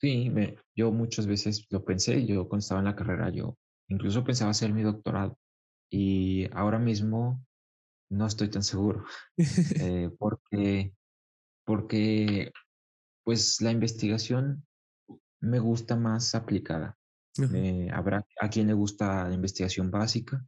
Sí, 0.00 0.30
me, 0.30 0.56
yo 0.74 0.92
muchas 0.92 1.26
veces 1.26 1.66
lo 1.70 1.84
pensé, 1.84 2.26
yo 2.26 2.48
cuando 2.48 2.60
estaba 2.60 2.80
en 2.80 2.86
la 2.86 2.96
carrera, 2.96 3.30
yo 3.30 3.58
incluso 3.88 4.24
pensaba 4.24 4.50
hacer 4.50 4.72
mi 4.72 4.82
doctorado, 4.82 5.38
y 5.90 6.48
ahora 6.52 6.78
mismo 6.78 7.44
no 8.10 8.26
estoy 8.26 8.48
tan 8.50 8.62
seguro, 8.62 9.04
eh, 9.80 10.10
porque, 10.18 10.92
porque 11.64 12.52
pues 13.24 13.60
la 13.60 13.70
investigación 13.70 14.66
me 15.40 15.58
gusta 15.58 15.96
más 15.96 16.34
aplicada. 16.34 16.96
habrá 17.92 18.26
a 18.40 18.50
quien 18.50 18.66
le 18.66 18.74
gusta 18.74 19.28
la 19.28 19.34
investigación 19.34 19.90
básica, 19.90 20.44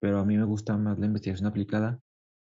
pero 0.00 0.20
a 0.20 0.24
mí 0.24 0.36
me 0.36 0.44
gusta 0.44 0.76
más 0.76 0.98
la 0.98 1.06
investigación 1.06 1.48
aplicada 1.48 2.00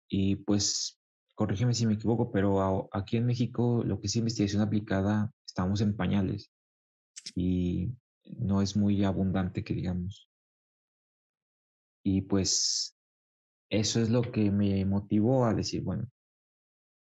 y 0.09 0.36
pues 0.36 0.98
corrígeme 1.34 1.74
si 1.74 1.86
me 1.86 1.94
equivoco, 1.94 2.30
pero 2.30 2.88
aquí 2.92 3.16
en 3.16 3.26
México 3.26 3.82
lo 3.84 4.00
que 4.00 4.07
es 4.07 4.16
investigación 4.16 4.62
aplicada 4.62 5.30
estamos 5.46 5.80
en 5.80 5.96
pañales 5.96 6.50
y 7.34 7.92
no 8.24 8.62
es 8.62 8.76
muy 8.76 9.05
abundante 9.05 9.64
que 9.64 9.74
digamos. 9.74 10.28
Y 12.05 12.22
pues 12.22 12.93
eso 13.81 14.01
es 14.01 14.11
lo 14.11 14.22
que 14.22 14.51
me 14.51 14.85
motivó 14.85 15.47
a 15.47 15.55
decir, 15.55 15.83
bueno, 15.83 16.07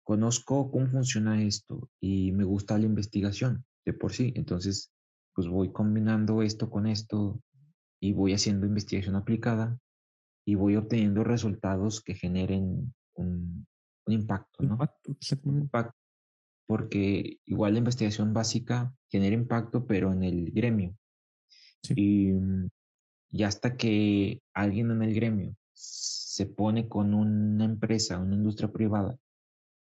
conozco 0.05 0.71
cómo 0.71 0.87
funciona 0.87 1.43
esto 1.43 1.91
y 2.01 2.33
me 2.33 2.45
gusta 2.45 2.79
la 2.79 2.87
investigación 2.87 3.65
de 3.85 3.93
por 3.93 4.13
sí, 4.13 4.33
entonces 4.37 4.93
pues 5.35 5.49
voy 5.49 5.73
combinando 5.73 6.43
esto 6.43 6.71
con 6.71 6.87
esto 6.87 7.41
y 8.01 8.13
voy 8.13 8.35
haciendo 8.35 8.67
investigación 8.67 9.17
aplicada 9.17 9.79
y 10.45 10.55
voy 10.55 10.77
obteniendo 10.77 11.25
resultados 11.25 12.01
que 12.01 12.15
generen 12.15 12.95
un, 13.15 13.67
impacto, 14.07 14.65
¿no? 14.65 14.79
Impacto, 15.45 15.97
porque 16.67 17.39
igual 17.45 17.75
la 17.75 17.79
investigación 17.79 18.35
básica 18.35 18.93
genera 19.09 19.35
impacto, 19.35 19.87
pero 19.87 20.13
en 20.13 20.25
el 20.25 20.51
gremio. 20.51 20.97
Y, 21.95 22.33
mm, 22.33 22.69
y 23.31 23.43
hasta 23.45 23.77
que 23.77 24.43
alguien 24.53 24.91
en 24.91 25.03
el 25.03 25.15
gremio 25.15 25.57
se 26.33 26.47
pone 26.47 26.89
con 26.89 27.13
una 27.13 27.67
empresa, 27.67 28.19
una 28.19 28.35
industria 28.35 28.73
privada, 28.73 29.19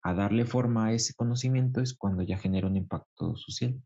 a 0.02 0.12
darle 0.12 0.44
forma 0.44 0.86
a 0.86 0.92
ese 0.92 1.14
conocimiento 1.14 1.80
es 1.80 1.94
cuando 1.94 2.24
ya 2.24 2.36
genera 2.36 2.66
un 2.66 2.76
impacto 2.76 3.36
social. 3.36 3.80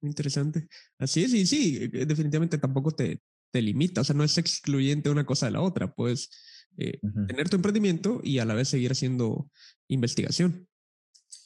interesante. 0.00 0.68
Así 0.96 1.24
es, 1.24 1.34
y 1.34 1.46
sí, 1.48 1.90
eh, 1.92 2.06
definitivamente 2.06 2.58
tampoco 2.58 2.92
te, 2.92 3.20
te 3.50 3.60
limita, 3.60 4.02
o 4.02 4.04
sea, 4.04 4.14
no 4.14 4.22
es 4.22 4.38
excluyente 4.38 5.10
una 5.10 5.26
cosa 5.26 5.46
de 5.46 5.52
la 5.52 5.62
otra, 5.62 5.92
puedes 5.92 6.30
eh, 6.76 7.00
tener 7.26 7.48
tu 7.48 7.56
emprendimiento 7.56 8.20
y 8.22 8.38
a 8.38 8.44
la 8.44 8.54
vez 8.54 8.68
seguir 8.68 8.92
haciendo 8.92 9.50
investigación. 9.88 10.68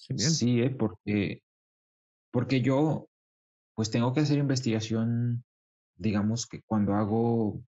Genial. 0.06 0.30
Sí, 0.30 0.60
eh, 0.60 0.68
porque, 0.68 1.42
porque 2.30 2.60
yo 2.60 3.08
pues 3.74 3.90
tengo 3.90 4.12
que 4.12 4.20
hacer 4.20 4.36
investigación, 4.36 5.42
digamos 5.96 6.46
que 6.46 6.60
cuando 6.66 6.92
hago, 6.92 7.64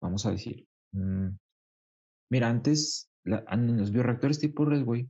vamos 0.00 0.24
a 0.24 0.30
decir, 0.30 0.65
mm, 0.92 1.28
mira, 2.30 2.48
antes 2.48 3.10
en 3.24 3.76
los 3.76 3.90
bioreactores 3.90 4.38
tipo 4.38 4.64
Redway, 4.64 5.08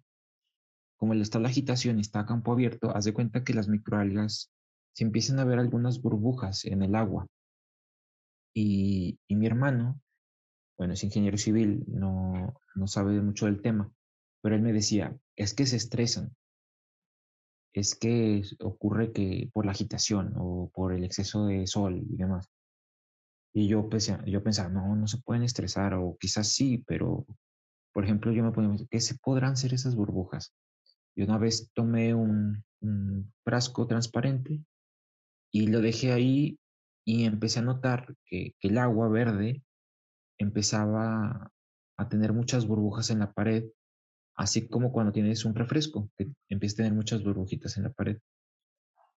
como 0.97 1.15
está 1.15 1.39
la 1.39 1.49
agitación 1.49 1.99
y 1.99 2.03
está 2.03 2.21
a 2.21 2.27
campo 2.27 2.53
abierto, 2.53 2.95
haz 2.97 3.05
de 3.05 3.13
cuenta 3.13 3.45
que 3.45 3.55
las 3.55 3.69
microalgas 3.69 4.51
se 4.95 5.05
empiezan 5.05 5.39
a 5.39 5.45
ver 5.45 5.59
algunas 5.59 6.01
burbujas 6.01 6.65
en 6.65 6.83
el 6.83 6.95
agua 6.95 7.27
y, 8.59 9.19
mi 9.29 9.47
hermano, 9.47 10.01
bueno, 10.79 10.95
es 10.95 11.05
ingeniero 11.05 11.37
civil, 11.37 11.85
no, 11.89 12.55
no 12.75 12.87
sabe 12.87 13.21
mucho 13.21 13.45
del 13.45 13.61
tema, 13.61 13.93
pero 14.41 14.57
él 14.57 14.63
me 14.63 14.73
decía, 14.73 15.15
es 15.37 15.53
que 15.53 15.67
se 15.67 15.77
estresan, 15.77 16.35
es 17.75 17.95
que 17.95 18.43
ocurre 18.61 19.13
que 19.13 19.51
por 19.53 19.67
la 19.67 19.73
agitación 19.73 20.33
o 20.39 20.71
por 20.73 20.95
el 20.95 21.05
exceso 21.05 21.45
de 21.45 21.67
sol 21.67 22.03
y 22.09 22.17
demás. 22.17 22.49
Y 23.57 23.69
yo, 23.69 23.89
pensé, 23.89 24.19
yo 24.27 24.43
pensaba, 24.43 24.69
no, 24.69 24.95
no 24.95 25.07
se 25.07 25.17
pueden 25.17 25.43
estresar, 25.43 25.95
o 25.95 26.19
quizás 26.21 26.49
sí, 26.49 26.85
pero, 26.87 27.25
por 27.91 28.05
ejemplo, 28.05 28.31
yo 28.31 28.43
me 28.43 28.53
ponía, 28.53 28.77
¿qué 28.91 29.01
se 29.01 29.15
podrán 29.15 29.57
ser 29.57 29.73
esas 29.73 29.97
burbujas? 29.97 30.53
Y 31.15 31.23
una 31.23 31.39
vez 31.39 31.71
tomé 31.73 32.15
un, 32.15 32.63
frasco 33.43 33.87
transparente 33.87 34.63
y 35.51 35.69
lo 35.69 35.81
dejé 35.81 36.13
ahí 36.13 36.59
y 37.07 37.25
empecé 37.25 37.61
a 37.61 37.63
notar 37.63 38.15
que, 38.27 38.55
el 38.61 38.77
agua 38.77 39.09
verde 39.09 39.63
empezaba 40.37 41.51
a 41.97 42.09
tener 42.11 42.35
muchas 42.35 42.67
burbujas 42.67 43.09
en 43.09 43.21
la 43.21 43.33
pared, 43.33 43.65
así 44.35 44.69
como 44.69 44.93
cuando 44.93 45.13
tienes 45.13 45.47
un 45.47 45.55
refresco, 45.55 46.11
que 46.19 46.31
empieza 46.51 46.75
a 46.75 46.77
tener 46.77 46.93
muchas 46.93 47.25
burbujitas 47.25 47.79
en 47.79 47.85
la 47.85 47.93
pared. 47.95 48.19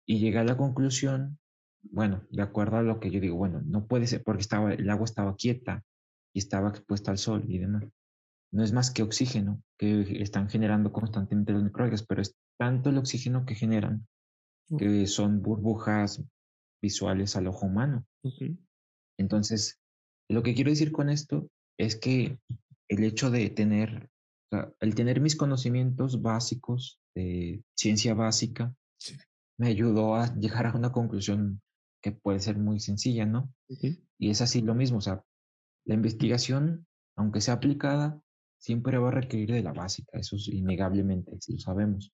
Y 0.05 0.19
llegué 0.19 0.37
a 0.37 0.43
la 0.43 0.57
conclusión, 0.57 1.39
bueno, 1.83 2.23
de 2.29 2.41
acuerdo 2.41 2.77
a 2.77 2.83
lo 2.83 2.99
que 2.99 3.11
yo 3.11 3.19
digo, 3.19 3.35
bueno, 3.37 3.61
no 3.65 3.87
puede 3.87 4.07
ser 4.07 4.23
porque 4.23 4.41
estaba, 4.41 4.73
el 4.73 4.89
agua 4.89 5.05
estaba 5.05 5.35
quieta 5.35 5.83
y 6.33 6.39
estaba 6.39 6.69
expuesta 6.69 7.11
al 7.11 7.17
sol 7.17 7.45
y 7.47 7.57
demás. 7.59 7.83
No 8.51 8.63
es 8.63 8.71
más 8.71 8.91
que 8.91 9.03
oxígeno 9.03 9.61
que 9.77 10.21
están 10.21 10.49
generando 10.49 10.91
constantemente 10.91 11.53
los 11.53 11.63
microalgas, 11.63 12.03
pero 12.03 12.21
es 12.21 12.35
tanto 12.57 12.89
el 12.89 12.97
oxígeno 12.97 13.45
que 13.45 13.55
generan 13.55 14.07
que 14.77 15.07
son 15.07 15.41
burbujas 15.41 16.23
visuales 16.81 17.35
al 17.35 17.47
ojo 17.47 17.65
humano. 17.65 18.05
Entonces, 19.17 19.79
lo 20.29 20.43
que 20.43 20.53
quiero 20.53 20.69
decir 20.69 20.91
con 20.91 21.09
esto 21.09 21.49
es 21.77 21.95
que 21.95 22.37
el 22.89 23.03
hecho 23.03 23.29
de 23.29 23.49
tener, 23.49 24.09
el 24.79 24.95
tener 24.95 25.21
mis 25.21 25.35
conocimientos 25.35 26.21
básicos 26.21 26.99
de 27.15 27.63
ciencia 27.75 28.13
básica, 28.13 28.73
me 29.57 29.67
ayudó 29.67 30.15
a 30.15 30.33
llegar 30.35 30.67
a 30.67 30.73
una 30.73 30.91
conclusión 30.91 31.61
que 32.11 32.19
puede 32.21 32.39
ser 32.39 32.57
muy 32.57 32.79
sencilla, 32.79 33.25
¿no? 33.25 33.53
Y 34.17 34.29
es 34.29 34.41
así 34.41 34.61
lo 34.61 34.75
mismo, 34.75 34.99
o 34.99 35.01
sea, 35.01 35.23
la 35.85 35.93
investigación, 35.93 36.87
aunque 37.15 37.41
sea 37.41 37.55
aplicada, 37.55 38.21
siempre 38.57 38.97
va 38.97 39.09
a 39.09 39.11
requerir 39.11 39.51
de 39.51 39.61
la 39.61 39.73
básica, 39.73 40.17
eso 40.17 40.37
es 40.37 40.47
innegablemente, 40.47 41.37
lo 41.47 41.59
sabemos. 41.59 42.13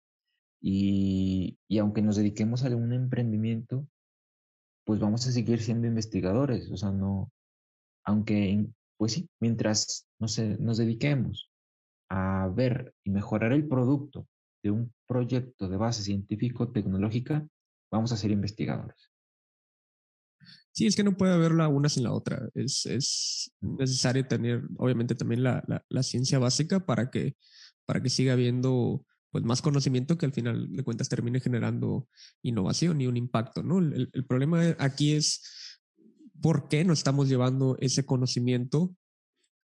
Y, 0.62 1.58
y 1.68 1.78
aunque 1.78 2.02
nos 2.02 2.18
dediquemos 2.18 2.64
a 2.64 2.68
algún 2.68 2.92
emprendimiento, 2.92 3.88
pues 4.86 5.00
vamos 5.00 5.26
a 5.28 5.32
seguir 5.32 5.62
siendo 5.62 5.88
investigadores, 5.88 6.70
o 6.70 6.78
sea, 6.78 6.92
no, 6.92 7.32
aunque, 8.04 8.68
pues 8.98 9.14
sí, 9.14 9.30
mientras 9.40 10.08
nos, 10.20 10.38
nos 10.40 10.78
dediquemos 10.78 11.50
a 12.10 12.48
ver 12.54 12.94
y 13.04 13.12
mejorar 13.12 13.54
el 13.54 13.68
producto 13.68 14.28
de 14.64 14.72
un 14.72 14.94
proyecto 15.08 15.70
de 15.70 15.78
base 15.78 16.04
científico-tecnológica, 16.04 17.48
vamos 17.90 18.12
a 18.12 18.18
ser 18.18 18.32
investigadores. 18.32 19.12
Sí, 20.78 20.86
es 20.86 20.96
que 20.96 21.04
no 21.04 21.18
puede 21.18 21.34
haber 21.34 21.54
la 21.54 21.70
una 21.70 21.90
sin 21.90 22.04
la 22.04 22.14
otra. 22.14 22.50
Es, 22.54 22.86
es 22.86 23.52
necesario 23.62 24.28
tener, 24.28 24.62
obviamente, 24.78 25.16
también 25.16 25.42
la, 25.42 25.64
la, 25.90 26.04
ciencia 26.04 26.38
básica 26.38 26.86
para 26.86 27.10
que, 27.10 27.36
para 27.88 28.00
que 28.04 28.12
siga 28.12 28.34
habiendo 28.34 29.04
pues 29.32 29.44
más 29.44 29.64
conocimiento 29.64 30.20
que 30.20 30.28
al 30.28 30.34
final 30.34 30.72
de 30.72 30.84
cuentas 30.84 31.10
termine 31.10 31.40
generando 31.40 32.08
innovación 32.44 33.02
y 33.02 33.08
un 33.08 33.18
impacto, 33.18 33.64
¿no? 33.64 33.80
El, 33.80 34.12
problema 34.28 34.76
aquí 34.78 35.14
es 35.14 35.42
por 36.44 36.68
qué 36.68 36.86
no 36.86 36.94
estamos 36.94 37.28
llevando 37.28 37.76
ese 37.80 38.06
conocimiento 38.06 38.96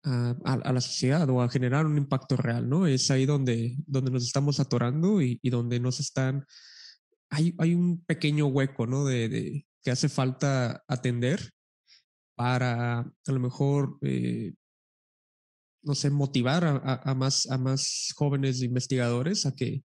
a, 0.03 0.73
la 0.75 0.81
sociedad 0.83 1.27
o 1.31 1.41
a 1.41 1.49
generar 1.49 1.87
un 1.87 1.97
impacto 1.97 2.37
real, 2.37 2.69
¿no? 2.69 2.87
Es 2.87 3.11
ahí 3.11 3.25
donde, 3.25 3.79
donde 3.87 4.11
nos 4.11 4.25
estamos 4.25 4.61
atorando 4.61 5.23
y, 5.23 5.41
donde 5.45 5.81
nos 5.81 6.01
están... 6.01 6.45
Hay, 7.31 7.55
hay, 7.57 7.75
un 7.75 8.05
pequeño 8.05 8.49
hueco, 8.49 8.87
¿no? 8.87 9.07
De, 9.07 9.65
que 9.83 9.91
hace 9.91 10.09
falta 10.09 10.85
atender 10.89 11.51
para 12.35 13.01
a 13.01 13.33
lo 13.33 13.41
mejor 13.41 13.99
eh, 14.03 14.55
no 15.83 15.95
sé, 15.95 16.11
motivar 16.11 16.65
a, 16.85 17.15
más, 17.15 17.51
a 17.51 17.59
más 17.59 18.13
jóvenes 18.15 18.63
investigadores 18.63 19.47
a 19.47 19.55
que, 19.55 19.83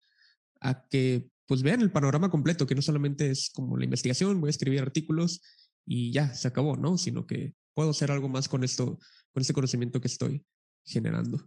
a 0.60 0.86
que 0.88 1.28
pues 1.46 1.62
vean 1.62 1.80
el 1.80 1.92
panorama 1.92 2.30
completo, 2.30 2.66
que 2.66 2.74
no 2.74 2.82
solamente 2.82 3.30
es 3.30 3.50
como 3.54 3.76
la 3.76 3.84
investigación, 3.84 4.40
voy 4.40 4.48
a 4.48 4.50
escribir 4.50 4.80
artículos 4.80 5.40
y 5.86 6.12
ya, 6.12 6.34
se 6.34 6.48
acabó, 6.48 6.76
¿no? 6.76 6.98
Sino 6.98 7.26
que 7.26 7.54
puedo 7.74 7.90
hacer 7.90 8.10
algo 8.10 8.28
más 8.28 8.48
con 8.48 8.64
esto, 8.64 8.98
con 9.32 9.40
este 9.40 9.52
conocimiento 9.52 10.00
que 10.00 10.08
estoy 10.08 10.44
generando. 10.84 11.38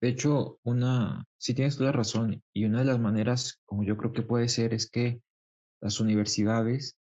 De 0.00 0.08
hecho, 0.08 0.58
una, 0.64 1.24
si 1.38 1.54
tienes 1.54 1.76
toda 1.76 1.92
razón, 1.92 2.42
y 2.52 2.64
una 2.64 2.80
de 2.80 2.86
las 2.86 2.98
maneras, 2.98 3.60
como 3.64 3.84
yo 3.84 3.96
creo 3.96 4.12
que 4.12 4.22
puede 4.22 4.48
ser, 4.48 4.74
es 4.74 4.90
que 4.90 5.22
las 5.82 6.00
universidades 6.00 6.96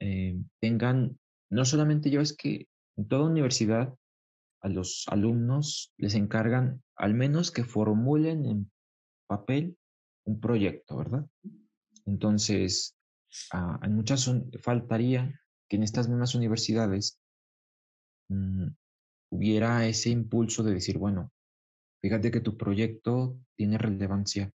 eh, 0.00 0.40
tengan, 0.60 1.18
no 1.50 1.64
solamente 1.64 2.10
yo, 2.10 2.20
es 2.20 2.34
que 2.34 2.68
en 2.96 3.08
toda 3.08 3.28
universidad 3.28 3.94
a 4.60 4.68
los 4.68 5.04
alumnos 5.08 5.92
les 5.98 6.14
encargan 6.14 6.82
al 6.96 7.14
menos 7.14 7.50
que 7.50 7.64
formulen 7.64 8.46
en 8.46 8.70
papel 9.26 9.76
un 10.24 10.40
proyecto, 10.40 10.96
¿verdad? 10.96 11.26
Entonces, 12.06 12.96
ah, 13.52 13.80
en 13.82 13.96
muchas 13.96 14.30
faltaría 14.60 15.40
que 15.68 15.76
en 15.76 15.82
estas 15.82 16.08
mismas 16.08 16.34
universidades 16.36 17.18
mm, 18.28 18.68
hubiera 19.30 19.86
ese 19.86 20.10
impulso 20.10 20.62
de 20.62 20.74
decir, 20.74 20.96
bueno, 20.98 21.32
fíjate 22.00 22.30
que 22.30 22.40
tu 22.40 22.56
proyecto 22.56 23.36
tiene 23.56 23.78
relevancia 23.78 24.52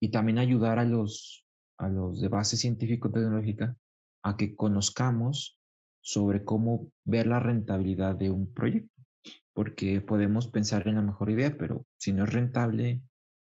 y 0.00 0.10
también 0.10 0.38
ayudar 0.38 0.80
a 0.80 0.84
los, 0.84 1.44
a 1.78 1.88
los 1.88 2.20
de 2.20 2.28
base 2.28 2.56
científico-tecnológica 2.56 3.76
a 4.22 4.36
que 4.36 4.54
conozcamos 4.54 5.58
sobre 6.00 6.44
cómo 6.44 6.90
ver 7.04 7.26
la 7.26 7.40
rentabilidad 7.40 8.16
de 8.16 8.30
un 8.30 8.52
proyecto, 8.52 9.02
porque 9.52 10.00
podemos 10.00 10.48
pensar 10.48 10.86
en 10.88 10.96
la 10.96 11.02
mejor 11.02 11.30
idea, 11.30 11.56
pero 11.56 11.86
si 11.96 12.12
no 12.12 12.24
es 12.24 12.32
rentable, 12.32 13.02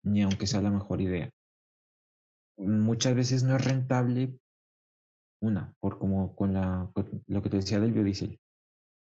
ni 0.04 0.22
aunque 0.22 0.46
sea 0.46 0.62
la 0.62 0.70
mejor 0.70 1.00
idea. 1.00 1.30
Muchas 2.58 3.14
veces 3.14 3.42
no 3.42 3.56
es 3.56 3.64
rentable, 3.64 4.38
una, 5.40 5.74
por 5.80 5.98
como 5.98 6.36
con 6.36 6.52
la, 6.52 6.90
lo 7.26 7.42
que 7.42 7.50
te 7.50 7.56
decía 7.56 7.80
del 7.80 7.92
biodiesel, 7.92 8.38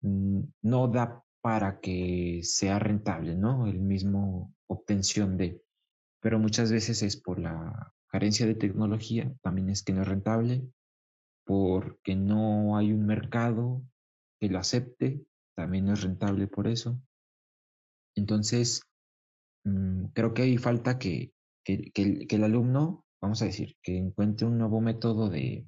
mm, 0.02 0.40
no 0.62 0.88
da 0.88 1.22
para 1.42 1.80
que 1.80 2.40
sea 2.42 2.78
rentable, 2.78 3.34
¿no? 3.34 3.66
El 3.66 3.80
mismo 3.80 4.54
obtención 4.66 5.36
de, 5.36 5.62
pero 6.20 6.38
muchas 6.38 6.70
veces 6.70 7.02
es 7.02 7.16
por 7.16 7.38
la 7.38 7.92
carencia 8.10 8.46
de 8.46 8.54
tecnología, 8.54 9.32
también 9.42 9.70
es 9.70 9.82
que 9.82 9.92
no 9.92 10.02
es 10.02 10.08
rentable, 10.08 10.62
porque 11.44 12.16
no 12.16 12.76
hay 12.76 12.92
un 12.92 13.06
mercado 13.06 13.82
que 14.40 14.48
lo 14.48 14.58
acepte, 14.58 15.24
también 15.56 15.86
no 15.86 15.94
es 15.94 16.02
rentable 16.02 16.46
por 16.46 16.68
eso. 16.68 17.00
Entonces, 18.16 18.82
mm, 19.64 20.06
creo 20.14 20.34
que 20.34 20.42
hay 20.42 20.58
falta 20.58 20.98
que, 20.98 21.32
que, 21.64 21.92
el, 21.94 22.44
alumno, 22.44 23.04
vamos 23.20 23.42
a 23.42 23.46
decir, 23.46 23.76
que 23.82 23.96
encuentre 23.96 24.46
un 24.46 24.58
nuevo 24.58 24.80
método 24.80 25.28
de 25.28 25.66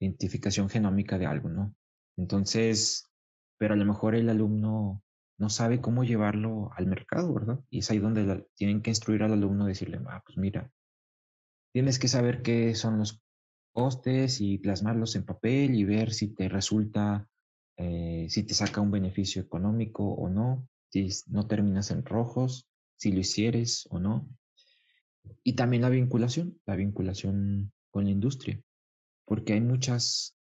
identificación 0.00 0.68
genómica 0.68 1.18
de 1.18 1.26
algo, 1.26 1.48
¿no? 1.48 1.74
Entonces, 2.16 3.10
pero 3.58 3.74
a 3.74 3.76
lo 3.76 3.84
mejor 3.84 4.14
el 4.14 4.28
alumno 4.28 5.02
no 5.38 5.48
sabe 5.48 5.80
cómo 5.80 6.04
llevarlo 6.04 6.70
al 6.76 6.86
mercado, 6.86 7.32
¿verdad? 7.34 7.60
Y 7.70 7.78
es 7.78 7.90
ahí 7.90 7.98
donde 7.98 8.46
tienen 8.54 8.82
que 8.82 8.90
instruir 8.90 9.22
al 9.22 9.32
alumno, 9.32 9.66
decirle, 9.66 10.00
ah, 10.06 10.22
pues 10.24 10.38
mira, 10.38 10.70
tienes 11.74 11.98
que 11.98 12.06
saber 12.06 12.40
qué 12.42 12.76
son 12.76 12.98
los 12.98 13.20
costes 13.72 14.40
y 14.40 14.58
plasmarlos 14.58 15.16
en 15.16 15.24
papel 15.24 15.74
y 15.74 15.84
ver 15.84 16.12
si 16.12 16.28
te 16.28 16.48
resulta, 16.48 17.28
eh, 17.76 18.28
si 18.30 18.44
te 18.44 18.54
saca 18.54 18.80
un 18.80 18.92
beneficio 18.92 19.42
económico 19.42 20.04
o 20.04 20.28
no, 20.28 20.68
si 20.90 21.08
no 21.26 21.48
terminas 21.48 21.90
en 21.90 22.04
rojos, 22.04 22.68
si 22.94 23.10
lo 23.10 23.18
hicieres 23.18 23.88
o 23.90 23.98
no. 23.98 24.28
Y 25.42 25.54
también 25.54 25.82
la 25.82 25.88
vinculación, 25.88 26.60
la 26.64 26.76
vinculación 26.76 27.72
con 27.90 28.04
la 28.04 28.12
industria, 28.12 28.62
porque 29.24 29.54
hay 29.54 29.60
muchas 29.60 30.36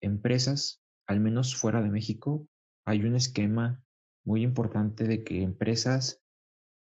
empresas, 0.00 0.80
al 1.06 1.20
menos 1.20 1.54
fuera 1.54 1.82
de 1.82 1.90
México, 1.90 2.48
hay 2.86 3.04
un 3.04 3.16
esquema 3.16 3.84
muy 4.24 4.42
importante 4.42 5.04
de 5.04 5.24
que 5.24 5.42
empresas 5.42 6.22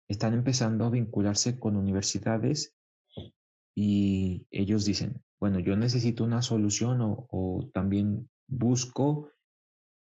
están 0.07 0.35
empezando 0.35 0.85
a 0.85 0.91
vincularse 0.91 1.59
con 1.59 1.77
universidades 1.77 2.76
y 3.79 4.47
ellos 4.51 4.87
dicen, 4.87 5.23
bueno, 5.39 5.61
yo 5.61 5.77
necesito 5.77 6.25
una 6.25 6.41
solución 6.41 6.99
o, 7.03 7.71
también 7.75 8.29
busco 8.49 9.31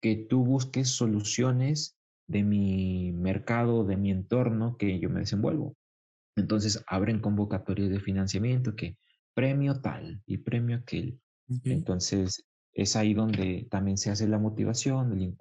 que 0.01 0.15
tú 0.15 0.45
busques 0.45 0.89
soluciones 0.89 1.97
de 2.27 2.43
mi 2.43 3.11
mercado, 3.11 3.83
de 3.83 3.97
mi 3.97 4.11
entorno 4.11 4.77
que 4.77 4.97
yo 4.99 5.09
me 5.09 5.19
desenvuelvo. 5.19 5.75
Entonces 6.37 6.83
abren 6.87 7.19
convocatorias 7.19 7.89
de 7.89 7.99
financiamiento 7.99 8.75
que 8.75 8.97
premio 9.33 9.81
tal 9.81 10.21
y 10.25 10.37
premio 10.37 10.77
aquel. 10.77 11.19
Entonces 11.65 12.45
es 12.73 12.95
ahí 12.95 13.13
donde 13.13 13.67
también 13.69 13.97
se 13.97 14.09
hace 14.09 14.27
la 14.27 14.39
motivación, 14.39 15.11
el 15.11 15.35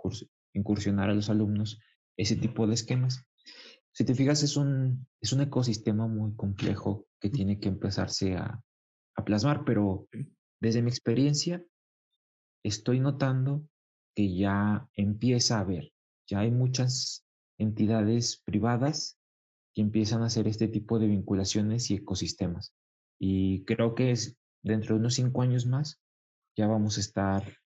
incursionar 0.53 1.09
a 1.09 1.15
los 1.15 1.31
alumnos 1.31 1.79
ese 2.17 2.35
tipo 2.35 2.67
de 2.67 2.75
esquemas. 2.75 3.25
Si 3.95 4.05
te 4.05 4.15
fijas, 4.15 4.43
es 4.43 4.57
un, 4.57 5.07
es 5.21 5.33
un 5.33 5.41
ecosistema 5.41 6.09
muy 6.09 6.35
complejo 6.35 7.07
que 7.21 7.31
tiene 7.31 7.61
que 7.61 7.69
empezarse 7.69 8.37
a, 8.37 8.61
a 9.17 9.25
plasmar, 9.25 9.65
pero 9.65 10.09
desde 10.61 10.83
mi 10.83 10.91
experiencia 10.91 11.65
estoy 12.65 12.99
notando 12.99 13.63
que 14.17 14.35
ya 14.35 14.89
empieza 14.95 15.59
a 15.59 15.61
haber, 15.61 15.93
ya 16.29 16.41
hay 16.41 16.51
muchas 16.51 17.25
entidades 17.59 18.43
privadas 18.45 19.17
que 19.75 19.83
empiezan 19.83 20.23
a 20.23 20.27
hacer 20.27 20.49
este 20.49 20.69
tipo 20.69 20.99
de 20.99 21.07
vinculaciones 21.07 21.91
y 21.91 21.95
ecosistemas. 21.95 22.73
Y 23.19 23.65
creo 23.65 23.95
que 23.95 24.11
es 24.11 24.37
dentro 24.63 24.95
de 24.95 25.01
unos 25.01 25.15
cinco 25.15 25.43
años 25.43 25.67
más, 25.67 26.01
ya 26.57 26.67
vamos 26.67 26.97
a 26.97 27.01
estar 27.01 27.59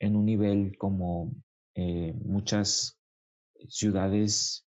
en 0.00 0.16
un 0.16 0.26
nivel 0.26 0.76
como 0.78 1.32
eh, 1.74 2.12
muchas 2.24 2.98
ciudades, 3.68 4.65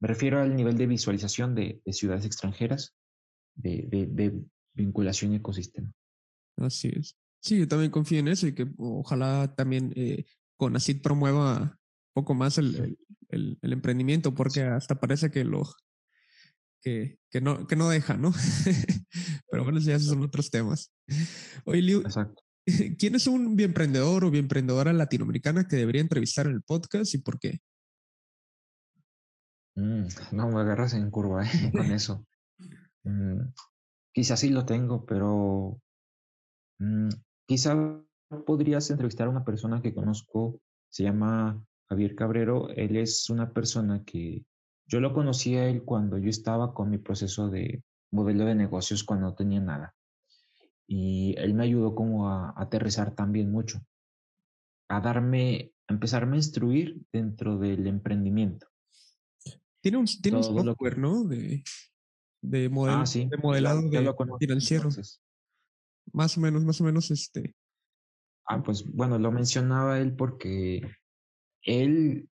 me 0.00 0.08
refiero 0.08 0.40
al 0.40 0.56
nivel 0.56 0.76
de 0.76 0.86
visualización 0.86 1.54
de, 1.54 1.80
ciudades 1.92 2.24
extranjeras, 2.24 2.96
de, 3.54 3.86
de, 3.90 4.32
vinculación 4.72 5.32
y 5.32 5.36
ecosistema. 5.36 5.92
Así 6.56 6.90
es. 6.94 7.16
Sí, 7.42 7.58
yo 7.58 7.68
también 7.68 7.90
confío 7.90 8.18
en 8.18 8.28
eso 8.28 8.46
y 8.46 8.54
que 8.54 8.66
ojalá 8.78 9.54
también 9.54 9.92
eh, 9.96 10.24
con 10.56 10.76
ACID 10.76 11.02
promueva 11.02 11.60
un 11.60 12.12
poco 12.14 12.34
más 12.34 12.58
el, 12.58 12.98
el, 13.28 13.58
el, 13.60 13.72
emprendimiento, 13.72 14.34
porque 14.34 14.62
hasta 14.62 15.00
parece 15.00 15.30
que 15.30 15.44
lo 15.44 15.62
que, 16.82 17.18
que, 17.30 17.40
no, 17.40 17.66
que 17.66 17.76
no 17.76 17.88
deja, 17.88 18.16
¿no? 18.16 18.32
Pero 19.50 19.64
bueno, 19.64 19.80
ya 19.80 19.96
esos 19.96 20.08
son 20.08 20.22
otros 20.22 20.50
temas. 20.50 20.92
Oye, 21.64 21.82
Liu, 21.82 22.00
Exacto. 22.00 22.42
¿quién 22.98 23.14
es 23.14 23.26
un 23.26 23.56
bien 23.56 23.70
emprendedor 23.70 24.24
o 24.24 24.30
bien 24.30 24.44
emprendedora 24.44 24.92
latinoamericana 24.92 25.66
que 25.66 25.76
debería 25.76 26.02
entrevistar 26.02 26.46
en 26.46 26.54
el 26.54 26.62
podcast 26.62 27.14
y 27.14 27.18
por 27.18 27.38
qué? 27.38 27.60
Mm, 29.80 30.08
no 30.32 30.48
me 30.50 30.60
agarras 30.60 30.92
en 30.92 31.10
curva 31.10 31.42
¿eh? 31.44 31.72
con 31.72 31.90
eso. 31.92 32.26
Mm, 33.04 33.40
quizás 34.12 34.40
sí 34.40 34.50
lo 34.50 34.66
tengo, 34.66 35.06
pero 35.06 35.80
mm, 36.78 37.08
quizá 37.46 37.74
podrías 38.46 38.90
entrevistar 38.90 39.26
a 39.26 39.30
una 39.30 39.44
persona 39.44 39.80
que 39.80 39.94
conozco, 39.94 40.60
se 40.90 41.04
llama 41.04 41.64
Javier 41.88 42.14
Cabrero. 42.14 42.68
Él 42.68 42.96
es 42.96 43.30
una 43.30 43.52
persona 43.52 44.04
que 44.04 44.44
yo 44.86 45.00
lo 45.00 45.14
conocí 45.14 45.56
a 45.56 45.66
él 45.66 45.82
cuando 45.82 46.18
yo 46.18 46.28
estaba 46.28 46.74
con 46.74 46.90
mi 46.90 46.98
proceso 46.98 47.48
de 47.48 47.82
modelo 48.12 48.44
de 48.44 48.54
negocios 48.54 49.02
cuando 49.02 49.28
no 49.28 49.34
tenía 49.34 49.60
nada. 49.60 49.94
Y 50.86 51.34
él 51.38 51.54
me 51.54 51.64
ayudó 51.64 51.94
como 51.94 52.28
a, 52.28 52.52
aterrizar 52.54 53.14
también 53.14 53.50
mucho, 53.50 53.80
a 54.88 55.00
darme, 55.00 55.72
a 55.88 55.94
empezarme 55.94 56.34
a 56.34 56.40
instruir 56.40 57.00
dentro 57.12 57.56
del 57.56 57.86
emprendimiento. 57.86 58.69
Tiene 59.82 59.98
un, 59.98 60.06
tiene 60.06 60.42
software, 60.42 60.98
¿no? 60.98 61.24
De, 61.24 61.62
de, 62.42 62.70
ah, 62.88 63.04
de 63.04 63.36
modelado 63.38 63.82
de 63.82 64.14
financiero. 64.38 64.88
Más 66.12 66.36
o 66.36 66.40
menos, 66.40 66.64
más 66.64 66.80
o 66.80 66.84
menos 66.84 67.10
este. 67.10 67.54
Ah, 68.46 68.62
pues 68.62 68.84
bueno, 68.84 69.18
lo 69.18 69.30
mencionaba 69.30 70.00
él 70.00 70.14
porque 70.16 70.82
él 71.62 72.28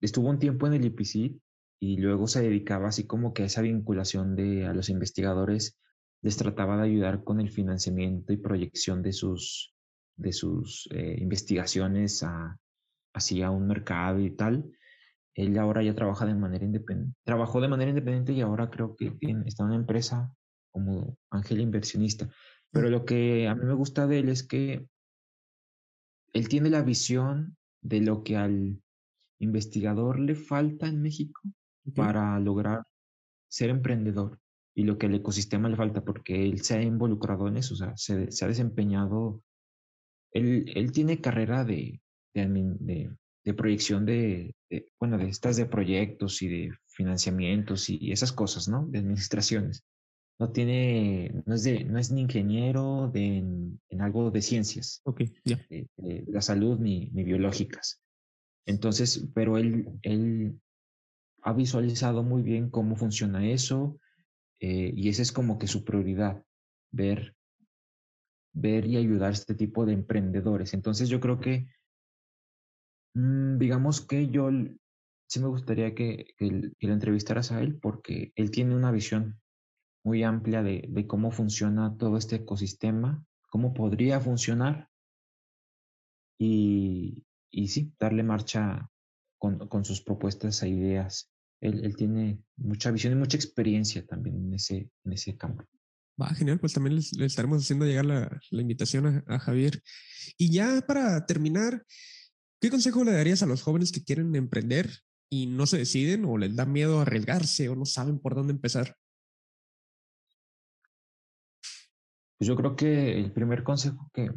estuvo 0.00 0.28
un 0.28 0.38
tiempo 0.38 0.66
en 0.66 0.74
el 0.74 0.84
IPC 0.86 1.40
y 1.80 1.96
luego 1.98 2.26
se 2.26 2.42
dedicaba 2.42 2.88
así 2.88 3.06
como 3.06 3.32
que 3.32 3.42
a 3.42 3.46
esa 3.46 3.62
vinculación 3.62 4.34
de 4.34 4.66
a 4.66 4.72
los 4.72 4.88
investigadores 4.88 5.78
les 6.22 6.36
trataba 6.36 6.76
de 6.76 6.84
ayudar 6.84 7.22
con 7.22 7.40
el 7.40 7.50
financiamiento 7.50 8.32
y 8.32 8.38
proyección 8.38 9.02
de 9.02 9.12
sus 9.12 9.74
de 10.16 10.32
sus 10.32 10.88
eh, 10.92 11.16
investigaciones 11.20 12.22
a, 12.22 12.58
hacia 13.14 13.50
un 13.50 13.66
mercado 13.66 14.20
y 14.20 14.30
tal 14.30 14.72
él 15.36 15.58
ahora 15.58 15.82
ya 15.82 15.94
trabaja 15.94 16.24
de 16.24 16.34
manera 16.34 16.64
independiente. 16.64 17.18
Trabajó 17.22 17.60
de 17.60 17.68
manera 17.68 17.90
independiente 17.90 18.32
y 18.32 18.40
ahora 18.40 18.70
creo 18.70 18.96
que 18.96 19.12
está 19.44 19.62
en 19.62 19.68
una 19.68 19.76
empresa 19.76 20.34
como 20.72 21.18
ángel 21.30 21.60
inversionista. 21.60 22.28
Pero 22.70 22.88
lo 22.88 23.04
que 23.04 23.46
a 23.46 23.54
mí 23.54 23.64
me 23.64 23.74
gusta 23.74 24.06
de 24.06 24.20
él 24.20 24.30
es 24.30 24.42
que 24.42 24.88
él 26.32 26.48
tiene 26.48 26.70
la 26.70 26.82
visión 26.82 27.56
de 27.82 28.00
lo 28.00 28.24
que 28.24 28.36
al 28.36 28.82
investigador 29.38 30.18
le 30.18 30.34
falta 30.34 30.88
en 30.88 31.02
México 31.02 31.42
para 31.94 32.38
lograr 32.40 32.84
ser 33.48 33.68
emprendedor 33.68 34.40
y 34.74 34.84
lo 34.84 34.96
que 34.98 35.06
al 35.06 35.14
ecosistema 35.14 35.68
le 35.68 35.76
falta, 35.76 36.02
porque 36.02 36.44
él 36.44 36.62
se 36.62 36.76
ha 36.76 36.82
involucrado 36.82 37.46
en 37.48 37.58
eso, 37.58 37.74
o 37.74 37.76
sea, 37.76 37.96
se, 37.96 38.28
ha 38.44 38.48
desempeñado. 38.48 39.42
Él, 40.32 40.70
él 40.74 40.92
tiene 40.92 41.20
carrera 41.20 41.64
de, 41.64 42.00
de, 42.34 42.46
de 42.80 43.16
proyección 43.54 44.06
de, 44.06 44.54
bueno, 44.98 45.18
de 45.18 45.28
estas 45.28 45.56
de 45.56 45.66
proyectos 45.66 46.42
y 46.42 46.48
de 46.48 46.72
financiamientos 46.88 47.88
y 47.88 48.12
esas 48.12 48.32
cosas, 48.32 48.68
¿no? 48.68 48.86
De 48.86 48.98
administraciones. 48.98 49.84
No 50.38 50.50
tiene, 50.50 51.42
no 51.46 51.54
es, 51.54 51.62
de, 51.62 51.84
no 51.84 51.98
es 51.98 52.10
ni 52.10 52.20
ingeniero 52.20 53.10
de, 53.12 53.38
en, 53.38 54.00
algo 54.00 54.30
de 54.30 54.42
ciencias, 54.42 55.00
ok 55.04 55.22
ya. 55.44 55.64
de, 55.70 55.88
la 56.28 56.42
salud 56.42 56.78
ni, 56.78 57.08
ni, 57.14 57.24
biológicas. 57.24 58.02
Entonces, 58.66 59.28
pero 59.34 59.56
él, 59.56 59.88
él 60.02 60.60
ha 61.42 61.52
visualizado 61.54 62.22
muy 62.22 62.42
bien 62.42 62.68
cómo 62.68 62.96
funciona 62.96 63.48
eso 63.48 63.98
eh, 64.60 64.92
y 64.94 65.08
esa 65.08 65.22
es 65.22 65.32
como 65.32 65.58
que 65.58 65.68
su 65.68 65.84
prioridad, 65.84 66.42
ver, 66.90 67.34
ver 68.52 68.86
y 68.86 68.96
ayudar 68.96 69.30
a 69.30 69.34
este 69.34 69.54
tipo 69.54 69.86
de 69.86 69.92
emprendedores. 69.92 70.74
Entonces 70.74 71.08
yo 71.08 71.20
creo 71.20 71.40
que 71.40 71.68
digamos 73.16 74.02
que 74.02 74.28
yo 74.28 74.50
sí 75.26 75.40
me 75.40 75.48
gustaría 75.48 75.94
que, 75.94 76.34
que, 76.36 76.70
lo 76.80 76.92
entrevistaras 76.92 77.50
a 77.50 77.62
él 77.62 77.78
porque 77.78 78.32
él 78.36 78.50
tiene 78.50 78.76
una 78.76 78.92
visión 78.92 79.40
muy 80.04 80.22
amplia 80.22 80.62
de, 80.62 81.06
cómo 81.06 81.30
funciona 81.30 81.96
todo 81.96 82.18
este 82.18 82.36
ecosistema, 82.36 83.24
cómo 83.48 83.72
podría 83.72 84.20
funcionar 84.20 84.90
y, 86.38 87.24
y 87.50 87.68
sí, 87.68 87.92
darle 87.98 88.22
marcha 88.22 88.90
con, 89.38 89.66
con, 89.68 89.84
sus 89.84 90.02
propuestas 90.02 90.62
e 90.62 90.68
ideas. 90.68 91.32
Él, 91.62 91.84
él, 91.84 91.96
tiene 91.96 92.42
mucha 92.56 92.90
visión 92.90 93.14
y 93.14 93.16
mucha 93.16 93.38
experiencia 93.38 94.04
también 94.04 94.36
en 94.36 94.54
ese, 94.54 94.90
en 95.04 95.12
ese 95.12 95.36
campo. 95.38 95.64
Va, 96.20 96.28
genial, 96.34 96.60
pues 96.60 96.74
también 96.74 96.96
les 96.96 97.12
estaremos 97.18 97.62
haciendo 97.62 97.86
llegar 97.86 98.04
la, 98.04 98.40
la 98.50 98.60
invitación 98.60 99.24
a, 99.26 99.34
a, 99.34 99.38
Javier. 99.38 99.82
Y 100.36 100.52
ya 100.52 100.82
para 100.86 101.24
terminar, 101.24 101.84
¿qué 102.60 102.70
consejo 102.70 103.04
le 103.04 103.12
darías 103.12 103.42
a 103.42 103.46
los 103.46 103.62
jóvenes 103.62 103.92
que 103.92 104.04
quieren 104.04 104.34
emprender 104.34 104.90
y 105.30 105.46
no 105.46 105.66
se 105.66 105.78
deciden 105.78 106.24
o 106.24 106.38
les 106.38 106.54
da 106.54 106.66
miedo 106.66 107.00
arriesgarse 107.00 107.68
o 107.68 107.76
no 107.76 107.84
saben 107.84 108.18
por 108.18 108.34
dónde 108.34 108.52
empezar? 108.52 108.96
Pues 112.38 112.48
yo 112.48 112.56
creo 112.56 112.76
que 112.76 113.18
el 113.18 113.32
primer 113.32 113.64
consejo 113.64 114.10
que, 114.12 114.30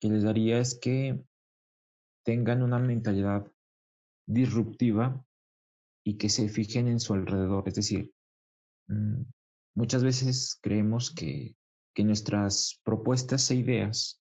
que 0.00 0.08
les 0.08 0.22
daría 0.22 0.58
es 0.58 0.78
que 0.78 1.22
tengan 2.24 2.62
una 2.62 2.78
mentalidad 2.78 3.50
disruptiva 4.26 5.24
y 6.04 6.16
que 6.16 6.28
se 6.28 6.48
fijen 6.48 6.88
en 6.88 7.00
su 7.00 7.14
alrededor. 7.14 7.68
Es 7.68 7.74
decir, 7.74 8.12
mm, 8.88 9.22
muchas 9.74 10.02
veces 10.02 10.58
creemos 10.62 11.10
que, 11.14 11.54
que 11.94 12.04
nuestras 12.04 12.80
propuestas 12.82 13.50
e 13.50 13.56
ideas 13.56 14.22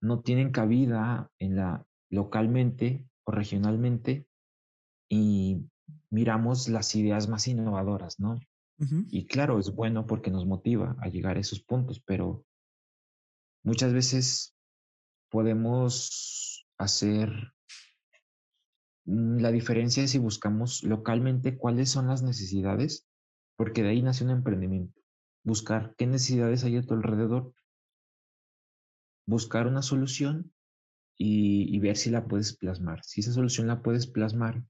no 0.00 0.22
tienen 0.22 0.50
cabida 0.50 1.30
en 1.38 1.56
la 1.56 1.87
localmente 2.10 3.06
o 3.24 3.32
regionalmente 3.32 4.26
y 5.08 5.66
miramos 6.10 6.68
las 6.68 6.94
ideas 6.94 7.28
más 7.28 7.48
innovadoras, 7.48 8.20
¿no? 8.20 8.40
Y 9.10 9.26
claro, 9.26 9.58
es 9.58 9.74
bueno 9.74 10.06
porque 10.06 10.30
nos 10.30 10.46
motiva 10.46 10.96
a 11.00 11.08
llegar 11.08 11.36
a 11.36 11.40
esos 11.40 11.60
puntos, 11.60 12.00
pero 12.00 12.44
muchas 13.64 13.92
veces 13.92 14.54
podemos 15.30 16.64
hacer 16.78 17.52
la 19.04 19.50
diferencia 19.50 20.06
si 20.06 20.18
buscamos 20.18 20.84
localmente 20.84 21.56
cuáles 21.56 21.90
son 21.90 22.06
las 22.06 22.22
necesidades, 22.22 23.08
porque 23.56 23.82
de 23.82 23.88
ahí 23.88 24.02
nace 24.02 24.22
un 24.22 24.30
emprendimiento. 24.30 25.00
Buscar 25.42 25.94
qué 25.96 26.06
necesidades 26.06 26.62
hay 26.62 26.76
a 26.76 26.82
tu 26.82 26.94
alrededor, 26.94 27.52
buscar 29.26 29.66
una 29.66 29.82
solución 29.82 30.52
y, 31.18 31.74
y 31.74 31.78
ver 31.80 31.96
si 31.96 32.10
la 32.10 32.26
puedes 32.26 32.56
plasmar. 32.56 33.04
Si 33.04 33.20
esa 33.20 33.32
solución 33.32 33.66
la 33.66 33.82
puedes 33.82 34.06
plasmar, 34.06 34.62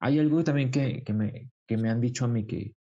hay 0.00 0.18
algo 0.18 0.44
también 0.44 0.70
que, 0.70 1.02
que, 1.02 1.12
me, 1.12 1.50
que 1.66 1.76
me 1.76 1.90
han 1.90 2.00
dicho 2.00 2.24
a 2.24 2.28
mí 2.28 2.46
que, 2.46 2.74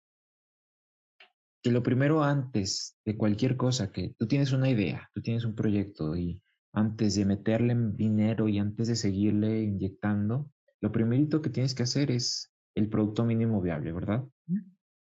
que 1.63 1.71
lo 1.71 1.81
primero 1.81 2.23
antes 2.23 2.95
de 3.03 3.17
cualquier 3.17 3.57
cosa, 3.57 3.91
que 3.91 4.13
tú 4.17 4.27
tienes 4.27 4.51
una 4.51 4.69
idea, 4.69 5.09
tú 5.13 5.21
tienes 5.21 5.43
un 5.43 5.55
proyecto 5.55 6.15
y 6.15 6.39
antes 6.73 7.15
de 7.15 7.25
meterle 7.25 7.75
dinero 7.95 8.47
y 8.47 8.59
antes 8.59 8.88
de 8.88 8.95
seguirle 8.95 9.63
inyectando, 9.63 10.51
lo 10.79 10.91
primerito 10.91 11.41
que 11.41 11.49
tienes 11.49 11.73
que 11.73 11.83
hacer 11.83 12.11
es 12.11 12.53
el 12.75 12.88
producto 12.88 13.25
mínimo 13.25 13.59
viable, 13.61 13.91
¿verdad? 13.91 14.23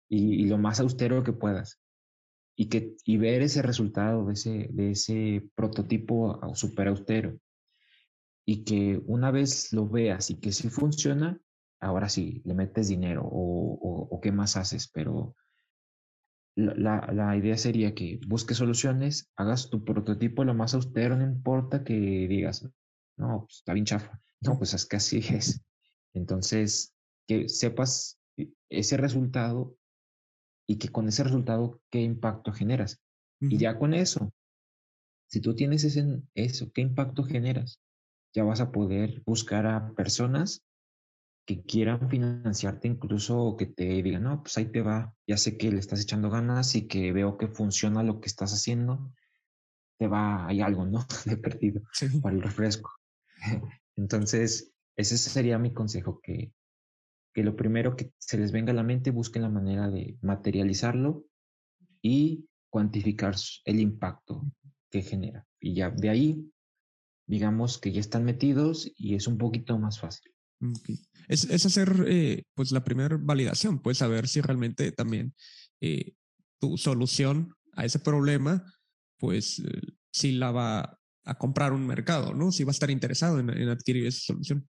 Y, 0.09 0.43
y 0.43 0.47
lo 0.47 0.59
más 0.59 0.81
austero 0.81 1.25
que 1.25 1.33
puedas. 1.33 1.82
Y, 2.55 2.69
que, 2.69 2.97
y 3.05 3.17
ver 3.17 3.43
ese 3.43 3.63
resultado 3.63 4.27
de 4.27 4.35
ese, 4.35 4.69
de 4.71 4.91
ese 4.91 5.49
prototipo 5.55 6.41
súper 6.55 6.89
austero. 6.89 7.39
Y 8.45 8.65
que 8.65 9.01
una 9.07 9.31
vez 9.31 9.73
lo 9.73 9.89
veas 9.89 10.31
y 10.31 10.41
que 10.41 10.53
sí 10.53 10.69
funciona, 10.69 11.41
ahora 11.81 12.09
sí, 12.09 12.43
le 12.45 12.55
metes 12.55 12.89
dinero 12.89 13.23
o, 13.25 14.09
o, 14.11 14.21
qué 14.21 14.33
más 14.33 14.57
haces, 14.57 14.89
pero 14.89 15.35
la, 16.55 17.09
la, 17.13 17.37
idea 17.37 17.57
sería 17.57 17.95
que 17.95 18.21
busques 18.27 18.59
soluciones, 18.59 19.31
hagas 19.37 19.71
tu 19.71 19.85
prototipo 19.85 20.45
lo 20.45 20.55
más 20.55 20.75
austero, 20.75 21.17
no 21.17 21.25
importa 21.25 21.83
que 21.83 21.95
digas, 21.95 22.69
no, 23.17 23.45
pues 23.47 23.59
está 23.59 23.73
bien 23.73 23.87
chafa. 23.87 24.21
No, 24.45 24.59
pues 24.59 24.75
es 24.75 24.87
que 24.87 24.97
así 24.97 25.19
es. 25.19 25.63
Entonces, 26.15 26.93
que 27.29 27.49
sepas 27.49 28.19
ese 28.69 28.97
resultado 28.97 29.77
y 30.67 30.79
que 30.79 30.89
con 30.89 31.09
ese 31.09 31.25
resultado, 31.25 31.81
qué 31.91 32.01
impacto 32.01 32.53
generas. 32.53 33.01
Uh 33.41 33.47
-huh. 33.47 33.53
Y 33.53 33.59
ya 33.59 33.79
con 33.79 33.95
eso, 33.95 34.33
si 35.29 35.41
tú 35.41 35.55
tienes 35.55 35.85
ese, 35.85 36.23
eso, 36.35 36.71
qué 36.73 36.83
impacto 36.83 37.25
generas, 37.25 37.81
ya 38.35 38.45
vas 38.45 38.61
a 38.61 38.71
poder 38.71 39.23
buscar 39.25 39.67
a 39.67 39.93
personas 39.95 40.63
que 41.45 41.63
quieran 41.63 42.09
financiarte 42.09 42.89
incluso 42.89 43.57
que 43.57 43.67
te 43.67 44.03
digan, 44.03 44.23
no, 44.23 44.43
pues 44.43 44.57
ahí 44.59 44.67
te 44.67 44.83
va, 44.83 45.15
ya 45.27 45.37
sé 45.37 45.57
que 45.59 45.73
le 45.73 45.79
estás 45.79 46.01
echando 46.01 46.31
ganas 46.31 46.75
y 46.77 46.87
que 46.87 47.13
veo 47.13 47.37
que 47.37 47.49
funciona 47.49 48.03
lo 48.03 48.21
que 48.21 48.29
estás 48.29 48.53
haciendo, 48.53 49.13
te 49.99 50.07
va, 50.07 50.47
hay 50.47 50.61
algo, 50.61 50.87
¿no? 50.87 51.05
De 51.27 51.37
perdido 51.37 51.83
sí. 51.93 52.21
para 52.21 52.37
el 52.37 52.43
refresco. 52.43 52.91
Entonces, 53.97 54.73
ese 54.97 55.19
sería 55.19 55.59
mi 55.59 55.73
consejo, 55.73 56.21
que, 56.23 56.53
que 57.33 57.43
lo 57.43 57.57
primero 57.57 57.97
que 57.97 58.13
se 58.19 58.39
les 58.39 58.53
venga 58.53 58.73
a 58.73 58.75
la 58.75 58.83
mente, 58.83 59.11
busquen 59.11 59.43
la 59.43 59.49
manera 59.49 59.91
de 59.91 60.17
materializarlo 60.21 61.25
y 62.03 62.47
cuantificar 62.71 63.37
el 63.65 63.81
impacto 63.81 64.45
que 64.91 65.03
genera. 65.03 65.47
Y 65.61 65.75
ya 65.75 65.91
de 65.91 66.11
ahí, 66.11 66.53
digamos 67.27 67.79
que 67.79 67.93
ya 67.93 68.01
están 68.01 68.25
metidos 68.25 68.91
y 68.97 69.15
es 69.15 69.27
un 69.27 69.39
poquito 69.39 69.79
más 69.79 69.99
fácil. 69.99 70.33
Okay. 70.61 71.01
Es, 71.29 71.45
es, 71.45 71.67
hacer 71.67 72.05
eh, 72.07 72.45
pues 72.55 72.71
la 72.71 72.85
primera 72.85 73.19
validación, 73.21 73.81
pues 73.81 73.99
saber 73.99 74.29
si 74.29 74.41
realmente 74.41 74.93
también 74.93 75.35
eh, 75.81 76.15
tu 76.61 76.77
solución 76.77 77.55
a 77.73 77.85
ese 77.85 77.99
problema, 77.99 78.65
pues 79.19 79.59
eh, 79.59 79.81
si 80.13 80.33
la 80.33 80.53
va 80.53 80.99
a 81.25 81.39
comprar 81.39 81.73
un 81.73 81.87
mercado, 81.87 82.35
¿no? 82.35 82.53
Si 82.53 82.65
va 82.65 82.71
a 82.71 82.73
estar 82.73 82.91
interesado 82.91 83.41
en, 83.41 83.51
en, 83.51 83.69
adquirir 83.69 84.07
esa 84.07 84.21
solución. 84.21 84.69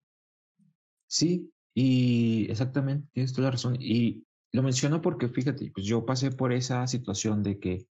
Sí, 1.07 1.51
y 1.75 2.51
exactamente, 2.51 3.09
tienes 3.13 3.33
toda 3.33 3.47
la 3.47 3.53
razón. 3.53 3.77
Y 3.81 4.25
lo 4.53 4.63
menciono 4.63 5.01
porque 5.01 5.29
fíjate, 5.29 5.71
pues 5.73 5.87
yo 5.87 6.05
pasé 6.05 6.31
por 6.31 6.53
esa 6.53 6.87
situación 6.87 7.43
de 7.43 7.59
que 7.59 7.87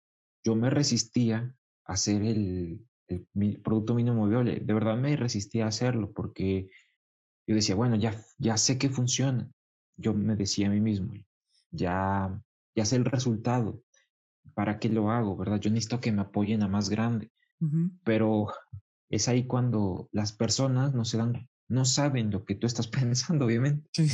yo 0.44 0.56
me 0.56 0.70
resistía 0.70 1.54
a 1.84 1.92
hacer 1.92 2.22
el, 2.22 2.84
el, 3.06 3.26
el 3.34 3.60
producto 3.60 3.94
mínimo 3.94 4.28
viable. 4.28 4.60
De 4.60 4.74
verdad 4.74 4.96
me 4.96 5.16
resistía 5.16 5.64
a 5.64 5.68
hacerlo 5.68 6.12
porque 6.12 6.70
yo 7.46 7.54
decía, 7.54 7.74
bueno, 7.74 7.96
ya, 7.96 8.14
ya 8.38 8.56
sé 8.56 8.78
que 8.78 8.90
funciona. 8.90 9.50
Yo 9.96 10.14
me 10.14 10.36
decía 10.36 10.66
a 10.66 10.70
mí 10.70 10.80
mismo, 10.80 11.12
ya, 11.70 12.42
ya 12.74 12.84
sé 12.84 12.96
el 12.96 13.04
resultado. 13.04 13.82
¿Para 14.54 14.78
qué 14.78 14.88
lo 14.88 15.10
hago? 15.10 15.36
¿Verdad? 15.36 15.60
Yo 15.60 15.70
necesito 15.70 16.00
que 16.00 16.12
me 16.12 16.22
apoyen 16.22 16.62
a 16.62 16.68
más 16.68 16.88
grande. 16.88 17.30
Uh 17.60 17.66
-huh. 17.66 17.90
Pero 18.04 18.48
es 19.08 19.28
ahí 19.28 19.46
cuando 19.46 20.08
las 20.12 20.32
personas 20.32 20.94
no 20.94 21.04
se 21.04 21.16
dan, 21.16 21.48
no 21.68 21.84
saben 21.84 22.30
lo 22.30 22.44
que 22.44 22.54
tú 22.54 22.66
estás 22.66 22.88
pensando, 22.88 23.46
obviamente. 23.46 23.88
Sí. 23.92 24.08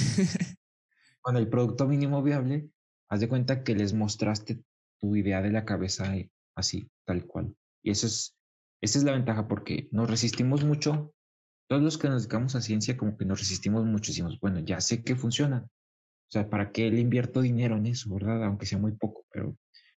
cuando 1.22 1.40
el 1.40 1.48
producto 1.48 1.86
mínimo 1.86 2.22
viable, 2.22 2.68
haz 3.08 3.20
de 3.20 3.28
cuenta 3.28 3.64
que 3.64 3.74
les 3.74 3.94
mostraste 3.94 4.62
tu 5.00 5.16
idea 5.16 5.40
de 5.40 5.50
la 5.50 5.64
cabeza 5.64 6.14
así, 6.54 6.88
tal 7.06 7.26
cual. 7.26 7.54
Y 7.82 7.90
eso 7.90 8.06
es, 8.06 8.36
esa 8.80 8.98
es 8.98 9.04
la 9.04 9.12
ventaja 9.12 9.48
porque 9.48 9.88
nos 9.90 10.10
resistimos 10.10 10.64
mucho 10.64 11.14
todos 11.68 11.82
los 11.82 11.96
que 11.96 12.08
nos 12.08 12.22
dedicamos 12.22 12.54
a 12.54 12.60
ciencia 12.60 12.96
como 12.96 13.16
que 13.16 13.24
nos 13.24 13.40
resistimos 13.40 13.84
mucho, 13.84 14.12
decimos, 14.12 14.38
bueno, 14.40 14.60
ya 14.60 14.80
sé 14.80 15.02
que 15.02 15.16
funciona. 15.16 15.66
O 15.66 16.30
sea, 16.30 16.50
¿para 16.50 16.72
qué 16.72 16.90
le 16.90 17.00
invierto 17.00 17.40
dinero 17.40 17.76
en 17.76 17.86
eso, 17.86 18.12
verdad? 18.12 18.44
Aunque 18.44 18.66
sea 18.66 18.78
muy 18.78 18.92
poco, 18.92 19.24
pero 19.32 19.56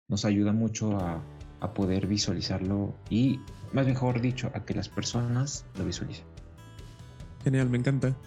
nos 0.08 0.26
ayuda 0.26 0.54
mucho 0.54 0.98
a, 0.98 1.24
a 1.60 1.74
poder 1.74 2.08
visualizarlo 2.08 2.96
y, 3.10 3.40
más 3.74 3.88
mejor 3.88 4.22
dicho, 4.22 4.52
a 4.54 4.66
que 4.66 4.76
las 4.76 4.90
personas 4.90 5.66
lo 5.78 5.86
visualicen. 5.86 6.35
Genial, 7.46 7.70
me 7.70 7.78
encanta. 7.78 8.18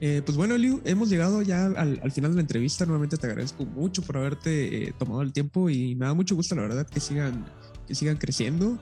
Eh, 0.00 0.22
pues 0.24 0.38
bueno, 0.38 0.56
Liu, 0.56 0.80
hemos 0.84 1.10
llegado 1.10 1.42
ya 1.42 1.66
al, 1.66 2.00
al, 2.02 2.12
final 2.12 2.30
de 2.30 2.36
la 2.36 2.40
entrevista. 2.40 2.86
Nuevamente 2.86 3.18
te 3.18 3.26
agradezco 3.26 3.66
mucho 3.66 4.00
por 4.00 4.16
haberte 4.16 4.88
eh, 4.88 4.94
tomado 4.98 5.20
el 5.20 5.34
tiempo 5.34 5.68
y 5.68 5.94
me 5.94 6.06
da 6.06 6.14
mucho 6.14 6.34
gusto, 6.34 6.54
la 6.54 6.62
verdad, 6.62 6.88
que 6.88 6.98
sigan, 6.98 7.44
que 7.86 7.94
sigan 7.94 8.16
creciendo 8.16 8.78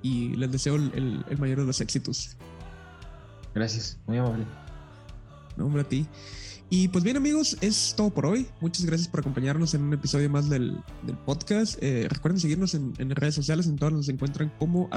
y 0.00 0.30
les 0.36 0.50
deseo 0.50 0.76
el, 0.76 1.22
el 1.28 1.38
mayor 1.38 1.58
de 1.58 1.66
los 1.66 1.82
éxitos. 1.82 2.38
Gracias, 3.54 3.98
muy 4.06 4.16
amable. 4.16 4.46
No, 5.58 5.66
hombre, 5.66 5.82
a 5.82 5.84
ti. 5.84 6.06
Y 6.72 6.86
pues 6.86 7.02
bien 7.02 7.16
amigos, 7.16 7.56
es 7.62 7.94
todo 7.96 8.10
por 8.10 8.26
hoy. 8.26 8.46
Muchas 8.60 8.86
gracias 8.86 9.08
por 9.08 9.18
acompañarnos 9.18 9.74
en 9.74 9.82
un 9.82 9.92
episodio 9.92 10.30
más 10.30 10.48
del, 10.48 10.80
podcast. 11.26 11.76
Eh, 11.82 12.06
recuerden 12.08 12.38
seguirnos 12.38 12.74
en, 12.74 12.94
redes 13.10 13.34
sociales, 13.34 13.66
en 13.66 13.74
todas 13.74 13.92
nos 13.92 14.08
encuentran 14.08 14.52
como 14.56 14.88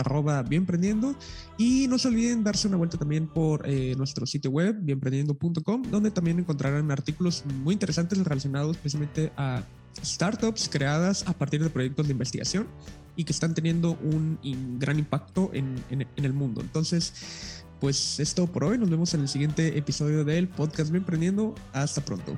bienprendiendo. 0.47 1.15
Y 1.57 1.87
no 1.87 1.97
se 1.97 2.09
olviden 2.09 2.43
darse 2.43 2.67
una 2.67 2.77
vuelta 2.77 2.99
también 2.99 3.25
por 3.25 3.67
eh, 3.67 3.95
nuestro 3.97 4.27
sitio 4.27 4.51
web, 4.51 4.75
bienprendiendo.com, 4.81 5.81
donde 5.89 6.11
también 6.11 6.37
encontrarán 6.37 6.91
artículos 6.91 7.43
muy 7.63 7.73
interesantes 7.73 8.19
relacionados 8.19 8.77
precisamente 8.77 9.31
a 9.35 9.63
startups 10.03 10.69
creadas 10.71 11.27
a 11.27 11.33
partir 11.33 11.63
de 11.63 11.71
proyectos 11.71 12.05
de 12.05 12.11
investigación 12.11 12.67
y 13.15 13.23
que 13.23 13.31
están 13.31 13.55
teniendo 13.55 13.97
un 14.03 14.77
gran 14.79 14.99
impacto 14.99 15.49
en 15.53 15.83
el 16.17 16.33
mundo. 16.33 16.61
Entonces, 16.61 17.63
pues 17.83 18.17
es 18.21 18.33
todo 18.33 18.47
por 18.47 18.63
hoy. 18.63 18.77
Nos 18.77 18.89
vemos 18.89 19.13
en 19.13 19.19
el 19.19 19.27
siguiente 19.27 19.77
episodio 19.77 20.23
del 20.23 20.47
podcast 20.47 20.95
Emprendiendo. 20.95 21.53
Hasta 21.73 21.99
pronto. 21.99 22.33